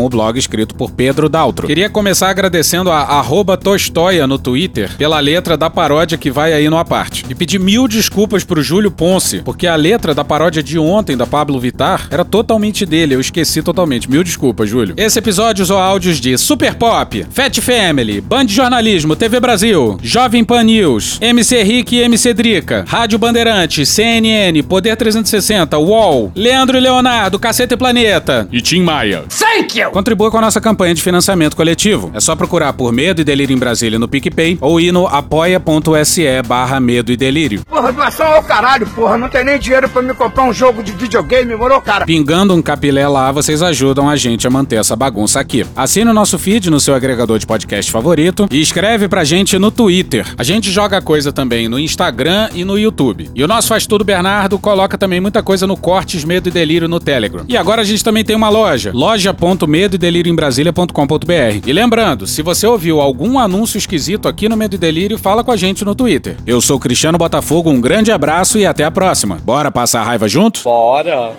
o 0.04 0.08
blog 0.08 0.38
escrito 0.38 0.74
por 0.74 0.90
Pedro 0.90 1.28
Daltro. 1.28 1.66
Queria 1.66 1.88
começar 1.88 2.28
agradecendo 2.28 2.90
a 2.90 2.98
arroba 2.98 3.56
Tostoia 3.56 4.26
no 4.26 4.38
Twitter 4.38 4.94
pela 4.96 5.18
letra 5.20 5.56
da 5.56 5.70
paródia 5.70 6.18
que 6.18 6.30
vai 6.30 6.52
aí 6.52 6.68
no 6.68 6.76
aparte. 6.76 7.24
E 7.28 7.34
pedir 7.34 7.58
mil 7.58 7.88
desculpas 7.88 8.44
pro 8.44 8.62
Júlio 8.62 8.90
Ponce, 8.90 9.40
porque 9.42 9.66
a 9.66 9.74
letra 9.74 10.14
da 10.14 10.24
paródia 10.24 10.62
de 10.62 10.78
ontem 10.78 11.16
da 11.16 11.26
Pablo 11.26 11.58
Vittar 11.58 12.08
era 12.10 12.24
totalmente 12.24 12.84
dele, 12.84 13.14
eu 13.14 13.20
esqueci 13.20 13.62
totalmente. 13.62 14.10
Mil 14.10 14.22
desculpas, 14.22 14.68
Júlio. 14.68 14.94
Esse 14.96 15.18
episódio 15.18 15.62
usou 15.62 15.78
áudios 15.78 16.20
de 16.20 16.36
Super 16.36 16.74
Pop, 16.74 17.26
Fat 17.30 17.58
Family, 17.60 18.20
Band 18.20 18.48
Jornalismo, 18.48 19.16
TV 19.16 19.40
Brasil, 19.40 19.98
Jovem 20.02 20.44
Pan 20.44 20.62
News, 20.64 21.18
MC 21.20 21.62
Rick 21.62 21.96
e 21.96 22.02
MC 22.02 22.34
Drica, 22.34 22.84
Rádio 22.86 23.18
Bandeirante, 23.18 23.86
CNN, 23.86 24.62
Poder 24.62 24.96
360, 24.96 25.53
UOL, 25.78 26.32
Leandro 26.34 26.76
e 26.76 26.80
Leonardo, 26.80 27.38
Caceta 27.38 27.74
e 27.74 27.76
Planeta 27.76 28.48
e 28.50 28.60
Tim 28.60 28.82
Maia. 28.82 29.24
Thank 29.28 29.78
you! 29.78 29.90
Contribua 29.90 30.30
com 30.30 30.38
a 30.38 30.40
nossa 30.40 30.60
campanha 30.60 30.94
de 30.94 31.02
financiamento 31.02 31.56
coletivo. 31.56 32.10
É 32.14 32.20
só 32.20 32.34
procurar 32.34 32.72
por 32.72 32.92
Medo 32.92 33.20
e 33.20 33.24
Delírio 33.24 33.54
em 33.54 33.58
Brasília 33.58 33.98
no 33.98 34.08
PicPay 34.08 34.58
ou 34.60 34.80
ir 34.80 34.92
no 34.92 35.06
apoia.se 35.06 36.42
barra 36.46 36.80
Medo 36.80 37.12
e 37.12 37.16
Delírio. 37.16 37.62
Porra, 37.66 37.92
doação 37.92 38.26
ao 38.26 38.42
caralho, 38.42 38.86
porra. 38.88 39.16
Não 39.18 39.28
tem 39.28 39.44
nem 39.44 39.58
dinheiro 39.58 39.88
pra 39.88 40.02
me 40.02 40.14
comprar 40.14 40.44
um 40.44 40.52
jogo 40.52 40.82
de 40.82 40.92
videogame, 40.92 41.54
morou, 41.54 41.80
cara? 41.80 42.04
Pingando 42.04 42.54
um 42.54 42.62
capilé 42.62 43.06
lá, 43.06 43.30
vocês 43.30 43.62
ajudam 43.62 44.08
a 44.08 44.16
gente 44.16 44.46
a 44.46 44.50
manter 44.50 44.76
essa 44.76 44.96
bagunça 44.96 45.40
aqui. 45.40 45.64
Assine 45.76 46.10
o 46.10 46.14
nosso 46.14 46.38
feed 46.38 46.70
no 46.70 46.80
seu 46.80 46.94
agregador 46.94 47.38
de 47.38 47.46
podcast 47.46 47.90
favorito 47.90 48.48
e 48.50 48.60
escreve 48.60 49.08
pra 49.08 49.24
gente 49.24 49.58
no 49.58 49.70
Twitter. 49.70 50.26
A 50.36 50.42
gente 50.42 50.70
joga 50.70 51.00
coisa 51.00 51.32
também 51.32 51.68
no 51.68 51.78
Instagram 51.78 52.48
e 52.54 52.64
no 52.64 52.78
YouTube. 52.78 53.30
E 53.34 53.44
o 53.44 53.48
nosso 53.48 53.68
Faz 53.68 53.86
Tudo 53.86 54.04
Bernardo 54.04 54.58
coloca 54.58 54.96
também 54.96 55.20
muita 55.20 55.42
coisa 55.44 55.66
no 55.66 55.76
Cortes 55.76 56.24
Medo 56.24 56.48
e 56.48 56.52
Delírio 56.52 56.88
no 56.88 56.98
Telegram. 56.98 57.44
E 57.48 57.56
agora 57.56 57.82
a 57.82 57.84
gente 57.84 58.02
também 58.02 58.24
tem 58.24 58.34
uma 58.34 58.48
loja, 58.48 58.90
loja.medoedelirioembrasilha.com.br. 58.92 61.66
E 61.66 61.72
lembrando, 61.72 62.26
se 62.26 62.42
você 62.42 62.66
ouviu 62.66 63.00
algum 63.00 63.38
anúncio 63.38 63.78
esquisito 63.78 64.26
aqui 64.26 64.48
no 64.48 64.56
Medo 64.56 64.74
e 64.74 64.78
Delírio, 64.78 65.16
fala 65.18 65.44
com 65.44 65.52
a 65.52 65.56
gente 65.56 65.84
no 65.84 65.94
Twitter. 65.94 66.36
Eu 66.46 66.60
sou 66.60 66.80
Cristiano 66.80 67.18
Botafogo, 67.18 67.70
um 67.70 67.80
grande 67.80 68.10
abraço 68.10 68.58
e 68.58 68.66
até 68.66 68.82
a 68.84 68.90
próxima. 68.90 69.38
Bora 69.44 69.70
passar 69.70 70.00
a 70.00 70.04
raiva 70.04 70.26
junto? 70.26 70.62
Bora. 70.64 71.32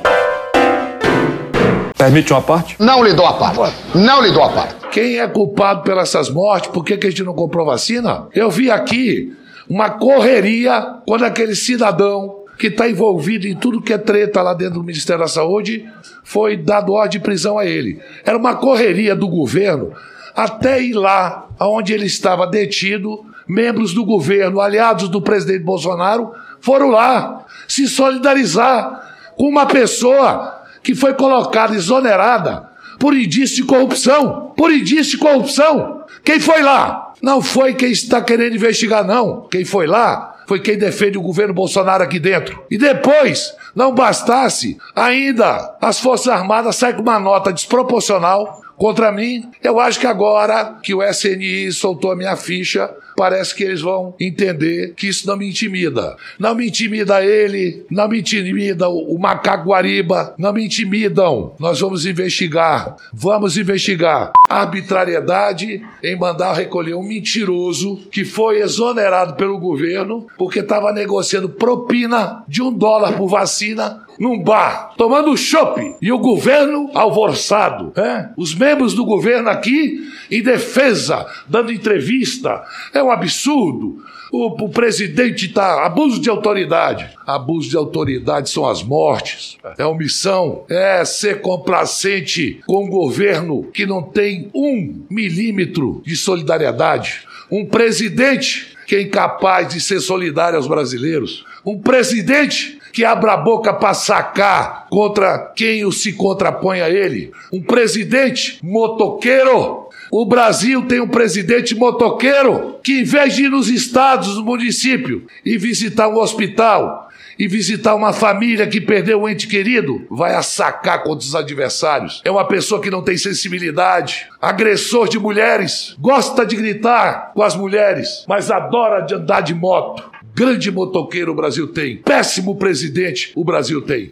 Permite 1.97 2.33
uma 2.33 2.41
parte? 2.41 2.75
Não 2.79 3.03
lhe 3.03 3.13
dou 3.13 3.25
a 3.25 3.33
parte. 3.33 3.75
Não 3.95 4.21
lhe 4.21 4.31
dou 4.31 4.43
a 4.43 4.49
parte. 4.49 4.75
Quem 4.91 5.17
é 5.17 5.27
culpado 5.27 5.81
pelas 5.81 6.09
essas 6.09 6.29
mortes? 6.29 6.69
Por 6.69 6.83
que, 6.83 6.97
que 6.97 7.07
a 7.07 7.09
gente 7.09 7.23
não 7.23 7.33
comprou 7.33 7.65
vacina? 7.65 8.27
Eu 8.33 8.51
vi 8.51 8.69
aqui 8.69 9.33
uma 9.69 9.89
correria 9.89 10.99
quando 11.07 11.23
aquele 11.23 11.55
cidadão 11.55 12.43
que 12.57 12.67
está 12.67 12.89
envolvido 12.89 13.47
em 13.47 13.55
tudo 13.55 13.81
que 13.81 13.93
é 13.93 13.97
treta 13.97 14.41
lá 14.41 14.53
dentro 14.53 14.75
do 14.75 14.83
Ministério 14.83 15.21
da 15.21 15.27
Saúde 15.27 15.85
foi 16.23 16.57
dado 16.57 16.93
ordem 16.93 17.19
de 17.19 17.23
prisão 17.23 17.57
a 17.57 17.65
ele. 17.65 17.99
Era 18.25 18.37
uma 18.37 18.55
correria 18.55 19.15
do 19.15 19.27
governo 19.27 19.93
até 20.35 20.81
ir 20.81 20.93
lá 20.93 21.47
onde 21.59 21.93
ele 21.93 22.05
estava 22.05 22.47
detido. 22.47 23.25
Membros 23.47 23.93
do 23.93 24.03
governo, 24.03 24.59
aliados 24.59 25.07
do 25.07 25.21
presidente 25.21 25.63
Bolsonaro, 25.63 26.31
foram 26.59 26.89
lá 26.89 27.45
se 27.67 27.87
solidarizar 27.87 29.17
com 29.37 29.47
uma 29.47 29.67
pessoa 29.67 30.63
que 30.81 30.95
foi 30.95 31.13
colocada 31.13 31.75
exonerada 31.75 32.67
por 32.99 33.15
indício 33.15 33.57
de 33.57 33.63
corrupção. 33.63 34.51
Por 34.57 34.71
indício 34.71 35.11
de 35.11 35.17
corrupção. 35.17 36.03
Quem 36.23 36.39
foi 36.39 36.63
lá? 36.63 37.13
Não 37.21 37.39
foi 37.39 37.75
quem 37.75 37.91
está 37.91 38.19
querendo 38.19 38.55
investigar, 38.55 39.05
não. 39.05 39.47
Quem 39.51 39.63
foi 39.63 39.85
lá 39.85 40.34
foi 40.45 40.59
quem 40.59 40.77
defende 40.77 41.17
o 41.17 41.21
governo 41.21 41.53
Bolsonaro 41.53 42.03
aqui 42.03 42.19
dentro. 42.19 42.63
E 42.69 42.77
depois, 42.77 43.53
não 43.75 43.93
bastasse, 43.93 44.77
ainda 44.95 45.75
as 45.81 45.99
Forças 45.99 46.27
Armadas 46.27 46.75
saem 46.75 46.95
com 46.95 47.01
uma 47.01 47.19
nota 47.19 47.51
desproporcional 47.51 48.61
contra 48.77 49.11
mim. 49.11 49.49
Eu 49.63 49.79
acho 49.79 49.99
que 49.99 50.07
agora 50.07 50.77
que 50.81 50.93
o 50.93 51.03
SNI 51.03 51.71
soltou 51.71 52.11
a 52.11 52.15
minha 52.15 52.35
ficha, 52.35 52.89
parece 53.15 53.55
que 53.55 53.63
eles 53.63 53.81
vão 53.81 54.13
entender 54.19 54.93
que 54.95 55.07
isso 55.07 55.27
não 55.27 55.37
me 55.37 55.47
intimida. 55.47 56.15
Não 56.39 56.55
me 56.55 56.67
intimida 56.67 57.23
ele, 57.23 57.85
não 57.89 58.07
me 58.07 58.19
intimida 58.19 58.89
o, 58.89 59.17
macaco 59.17 59.69
Guariba, 59.69 60.33
não 60.37 60.53
me 60.53 60.65
intimidam. 60.65 61.53
Nós 61.59 61.79
vamos 61.79 62.05
investigar, 62.05 62.95
vamos 63.13 63.57
investigar 63.57 64.31
arbitrariedade 64.47 65.81
em 66.03 66.15
mandar 66.15 66.53
recolher 66.53 66.95
um 66.95 67.03
mentiroso 67.03 67.97
que 68.11 68.23
foi 68.23 68.61
exonerado 68.61 69.35
pelo 69.35 69.57
governo 69.57 70.27
porque 70.37 70.59
estava 70.59 70.91
negociando 70.91 71.49
propina 71.49 72.43
de 72.47 72.61
um 72.61 72.71
dólar 72.71 73.13
por 73.13 73.27
vacina 73.27 74.05
num 74.19 74.41
bar, 74.41 74.93
tomando 74.97 75.35
chopp, 75.37 75.95
e 76.01 76.11
o 76.11 76.17
governo 76.17 76.89
alvoroçado, 76.93 77.91
é? 77.95 78.29
Os 78.37 78.55
membros 78.55 78.93
do 78.93 79.05
governo 79.05 79.49
aqui 79.49 79.99
em 80.31 80.41
defesa, 80.41 81.25
dando 81.47 81.71
entrevista. 81.71 82.63
É 82.93 83.03
um 83.03 83.11
absurdo. 83.11 84.03
O, 84.31 84.65
o 84.65 84.69
presidente 84.69 85.45
está. 85.45 85.85
Abuso 85.85 86.19
de 86.19 86.29
autoridade. 86.29 87.09
Abuso 87.25 87.69
de 87.69 87.77
autoridade 87.77 88.49
são 88.49 88.67
as 88.67 88.83
mortes. 88.83 89.57
É 89.77 89.85
omissão. 89.85 90.65
É 90.69 91.05
ser 91.05 91.41
complacente 91.41 92.59
com 92.65 92.85
um 92.85 92.89
governo 92.89 93.63
que 93.71 93.85
não 93.85 94.01
tem 94.01 94.49
um 94.53 95.05
milímetro 95.09 96.01
de 96.05 96.15
solidariedade. 96.15 97.21
Um 97.49 97.65
presidente 97.65 98.74
que 98.85 98.95
é 98.95 99.01
incapaz 99.01 99.73
de 99.73 99.81
ser 99.81 99.99
solidário 99.99 100.57
aos 100.57 100.67
brasileiros. 100.67 101.45
Um 101.65 101.79
presidente 101.79 102.79
que 102.93 103.03
abra 103.03 103.33
a 103.33 103.37
boca 103.37 103.73
para 103.73 103.93
sacar 103.93 104.87
contra 104.89 105.51
quem 105.55 105.83
o 105.83 105.91
se 105.91 106.13
contrapõe 106.13 106.79
a 106.79 106.89
ele. 106.89 107.31
Um 107.51 107.61
presidente 107.61 108.57
motoqueiro. 108.63 109.89
O 110.09 110.25
Brasil 110.25 110.83
tem 110.83 111.01
um 111.01 111.07
presidente 111.07 111.75
motoqueiro 111.75 112.79
que, 112.81 113.01
em 113.01 113.03
vez 113.03 113.35
de 113.35 113.43
ir 113.43 113.49
nos 113.49 113.67
estados, 113.67 114.37
no 114.37 114.43
município 114.43 115.25
e 115.43 115.57
visitar 115.57 116.07
um 116.07 116.19
hospital, 116.19 117.09
e 117.37 117.47
visitar 117.47 117.95
uma 117.95 118.13
família 118.13 118.67
que 118.67 118.81
perdeu 118.81 119.21
um 119.21 119.29
ente 119.29 119.47
querido, 119.47 120.05
vai 120.09 120.35
assacar 120.35 121.03
contra 121.03 121.25
os 121.25 121.35
adversários. 121.35 122.21
É 122.23 122.31
uma 122.31 122.47
pessoa 122.47 122.81
que 122.81 122.89
não 122.89 123.01
tem 123.01 123.17
sensibilidade, 123.17 124.27
agressor 124.41 125.07
de 125.07 125.19
mulheres, 125.19 125.95
gosta 125.99 126.45
de 126.45 126.55
gritar 126.55 127.31
com 127.33 127.43
as 127.43 127.55
mulheres, 127.55 128.25
mas 128.27 128.51
adora 128.51 129.01
de 129.01 129.15
andar 129.15 129.41
de 129.41 129.53
moto. 129.53 130.11
Grande 130.33 130.69
motoqueiro 130.69 131.31
o 131.31 131.35
Brasil 131.35 131.67
tem. 131.67 131.97
Péssimo 131.97 132.57
presidente 132.57 133.31
o 133.35 133.43
Brasil 133.43 133.81
tem. 133.81 134.11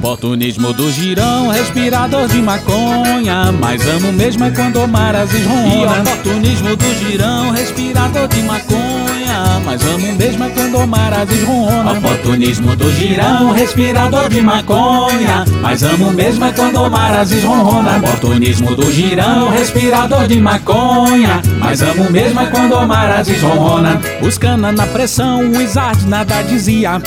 Oportunismo 0.00 0.72
do 0.72 0.90
girão, 0.90 1.48
respirador 1.48 2.26
de 2.26 2.40
maconha. 2.40 3.52
Mas 3.60 3.86
amo 3.86 4.10
mesmo 4.10 4.46
é 4.46 4.50
quando 4.50 4.88
Marazes 4.88 5.46
ronrona. 5.46 6.00
Oportunismo 6.00 6.74
do 6.74 6.94
girão, 6.94 7.50
respirador 7.50 8.26
de 8.28 8.42
maconha. 8.42 9.60
Mas 9.62 9.84
amo 9.84 10.12
mesmo 10.14 10.44
é 10.44 10.48
quando 10.48 10.86
Marazes 10.86 11.42
ronrona. 11.44 11.92
Oportunismo 11.92 12.74
do 12.76 12.90
girão, 12.92 13.52
respirador 13.52 14.30
de 14.30 14.40
maconha. 14.40 15.44
Mas 15.60 15.82
amo 15.82 16.10
mesmo 16.12 16.46
é 16.46 16.52
quando 16.52 16.90
Marazes 16.90 17.44
ronrona. 17.44 17.98
Oportunismo 17.98 18.74
do 18.74 18.90
girão, 18.90 19.50
respirador 19.50 20.26
de 20.26 20.40
maconha. 20.40 21.42
Mas 21.58 21.82
amo 21.82 22.10
mesmo 22.10 22.40
é 22.40 22.46
quando 22.46 22.88
Marazes 22.88 23.42
ronrona. 23.42 24.00
Os 24.22 24.38
cana 24.38 24.72
na 24.72 24.86
pressão, 24.86 25.40
o 25.40 25.60
Izard 25.60 26.06
nada 26.06 26.40
dizia. 26.40 27.02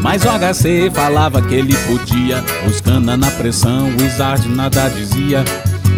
Mas 0.00 0.24
o 0.24 0.28
HC 0.28 0.90
falava 0.94 1.42
que 1.42 1.54
ele 1.54 1.76
podia, 1.86 2.42
os 2.68 2.80
cana 2.80 3.16
na 3.16 3.30
pressão, 3.30 3.88
o 3.88 4.02
Izard 4.02 4.48
nada 4.48 4.88
dizia. 4.88 5.44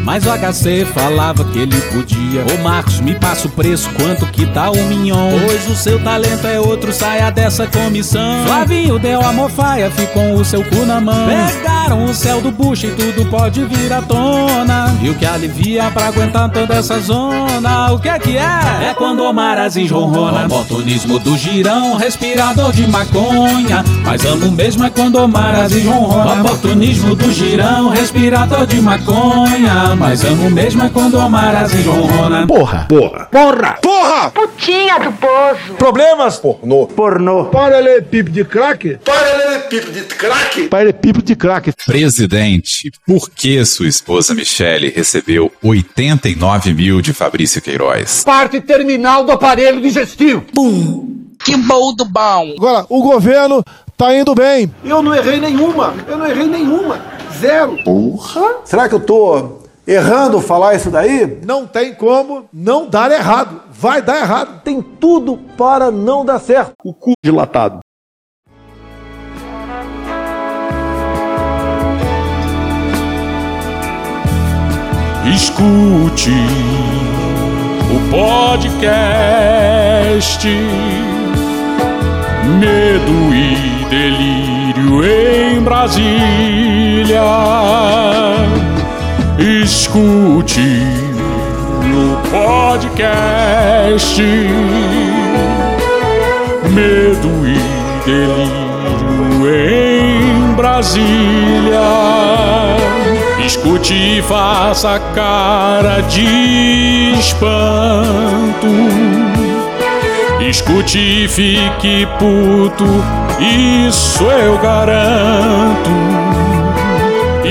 Mas 0.04 0.26
o 0.26 0.30
HC 0.30 0.84
falava 0.92 1.44
que 1.46 1.58
ele 1.60 1.80
podia. 1.80 2.44
Ô 2.52 2.62
Marcos, 2.62 3.00
me 3.00 3.14
passa 3.14 3.48
o 3.48 3.50
preço, 3.50 3.88
quanto 3.96 4.26
que 4.26 4.44
tá 4.44 4.70
o 4.70 4.76
mignon? 4.84 5.30
Pois 5.46 5.66
o 5.66 5.74
seu 5.74 5.98
talento 6.02 6.46
é 6.46 6.60
outro, 6.60 6.92
saia 6.92 7.30
dessa 7.30 7.66
comissão. 7.66 8.44
Flavinho 8.44 8.98
deu 8.98 9.24
a 9.24 9.32
mofaia, 9.32 9.90
ficou 9.90 10.34
o 10.34 10.44
seu 10.44 10.62
cu 10.62 10.84
na 10.84 11.00
mão. 11.00 11.26
Pegaram 11.26 12.04
o 12.04 12.14
céu 12.14 12.42
do 12.42 12.50
bucho 12.50 12.86
e 12.86 12.90
tudo 12.90 13.24
pode 13.30 13.64
vir 13.64 13.90
à 13.92 14.02
tona. 14.02 14.94
E 15.00 15.08
o 15.08 15.14
que 15.14 15.24
alivia 15.24 15.90
pra 15.90 16.08
aguentar 16.08 16.50
toda 16.50 16.74
essa 16.74 17.00
zona? 17.00 17.92
O 17.92 17.98
que 17.98 18.08
é 18.08 18.18
que 18.18 18.36
é? 18.36 18.90
É 18.90 18.94
quando 18.94 19.22
o 19.24 19.32
Marazes 19.32 19.90
ronrona. 19.90 20.44
Oportunismo 20.44 21.18
do 21.18 21.34
girão, 21.36 21.96
respirador 21.96 22.72
de 22.72 22.86
maconha. 22.86 23.82
Mas 24.04 24.22
amo 24.26 24.50
mesmo 24.50 24.84
é 24.84 24.90
quando 24.90 25.16
o 25.16 25.26
Marazes 25.26 25.84
ronrona. 25.84 26.42
Oportunismo 26.42 27.14
do 27.14 27.32
girão, 27.32 27.88
respirador 27.88 28.66
de 28.66 28.80
maconha. 28.82 29.93
Mas 29.96 30.24
amo 30.24 30.50
mesmo 30.50 30.82
é 30.82 30.88
quando 30.88 31.16
o 31.16 31.30
Marazes 31.30 31.86
ronrona. 31.86 32.46
Porra. 32.46 32.86
Porra. 32.88 33.28
Porra. 33.30 33.78
Porra! 33.80 34.30
Putinha 34.30 34.98
do 34.98 35.12
poço. 35.12 35.74
Problemas? 35.78 36.36
Pornô. 36.36 36.86
Pornô. 36.86 37.44
Paralelepípedo 37.46 38.30
de 38.32 38.44
crack? 38.44 38.98
Paralelepípedo 39.04 39.92
de 39.92 40.02
crack? 40.02 40.68
Paralelepípedo 40.68 41.24
de 41.24 41.36
crack. 41.36 41.72
Presidente, 41.86 42.90
por 43.06 43.30
que 43.30 43.64
sua 43.64 43.86
esposa 43.86 44.34
Michele 44.34 44.90
recebeu 44.90 45.50
89 45.62 46.74
mil 46.74 47.00
de 47.00 47.12
Fabrício 47.12 47.62
Queiroz? 47.62 48.24
Parte 48.24 48.60
terminal 48.60 49.24
do 49.24 49.32
aparelho 49.32 49.80
digestivo. 49.80 50.42
Pum. 50.52 51.14
Que 51.44 51.56
bom 51.56 51.94
do 51.94 52.04
bom. 52.04 52.54
Agora, 52.56 52.86
o 52.88 53.02
governo 53.02 53.62
tá 53.96 54.14
indo 54.14 54.34
bem. 54.34 54.72
Eu 54.84 55.02
não 55.02 55.14
errei 55.14 55.38
nenhuma. 55.38 55.94
Eu 56.06 56.18
não 56.18 56.26
errei 56.26 56.46
nenhuma. 56.46 57.00
Zero. 57.38 57.78
Porra. 57.84 58.60
Será 58.64 58.88
que 58.88 58.94
eu 58.94 59.00
tô 59.00 59.63
errando 59.86 60.40
falar 60.40 60.74
isso 60.74 60.90
daí? 60.90 61.38
Não 61.44 61.66
tem 61.66 61.94
como 61.94 62.48
não 62.52 62.88
dar 62.88 63.10
errado. 63.10 63.62
Vai 63.70 64.02
dar 64.02 64.18
errado. 64.18 64.62
Tem 64.62 64.82
tudo 64.82 65.38
para 65.56 65.90
não 65.90 66.24
dar 66.24 66.38
certo. 66.38 66.72
O 66.84 66.92
cu 66.92 67.12
dilatado. 67.22 67.80
Escute 75.34 76.30
o 77.90 78.10
podcast 78.10 80.46
Medo 82.60 83.34
e 83.34 83.84
Delírio 83.88 85.04
em 85.04 85.60
Brasília. 85.62 87.22
Escute 89.38 90.60
o 91.82 92.16
podcast 92.30 94.22
Medo 96.70 97.44
e 97.44 97.58
Delírio 98.04 99.48
em 99.48 100.54
Brasília. 100.54 101.80
Escute 103.44 104.18
e 104.18 104.22
faça 104.22 105.00
cara 105.14 106.00
de 106.02 107.14
espanto. 107.18 108.68
Escute 110.48 111.24
e 111.24 111.28
fique 111.28 112.06
puto, 112.18 112.86
isso 113.40 114.22
eu 114.24 114.56
garanto. 114.58 116.23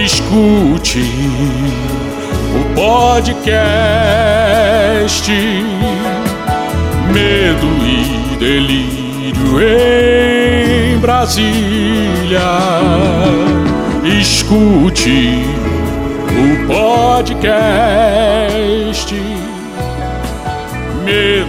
Escute 0.04 0.99
o 2.60 2.76
podcast 2.76 5.32
Medo 7.14 7.70
e 7.88 8.36
Delírio 8.38 9.62
em 9.62 10.97
Brasília. 10.97 12.41
Escute 14.20 15.45
o 16.28 16.68
podcast 16.68 19.16
Medo 21.06 21.42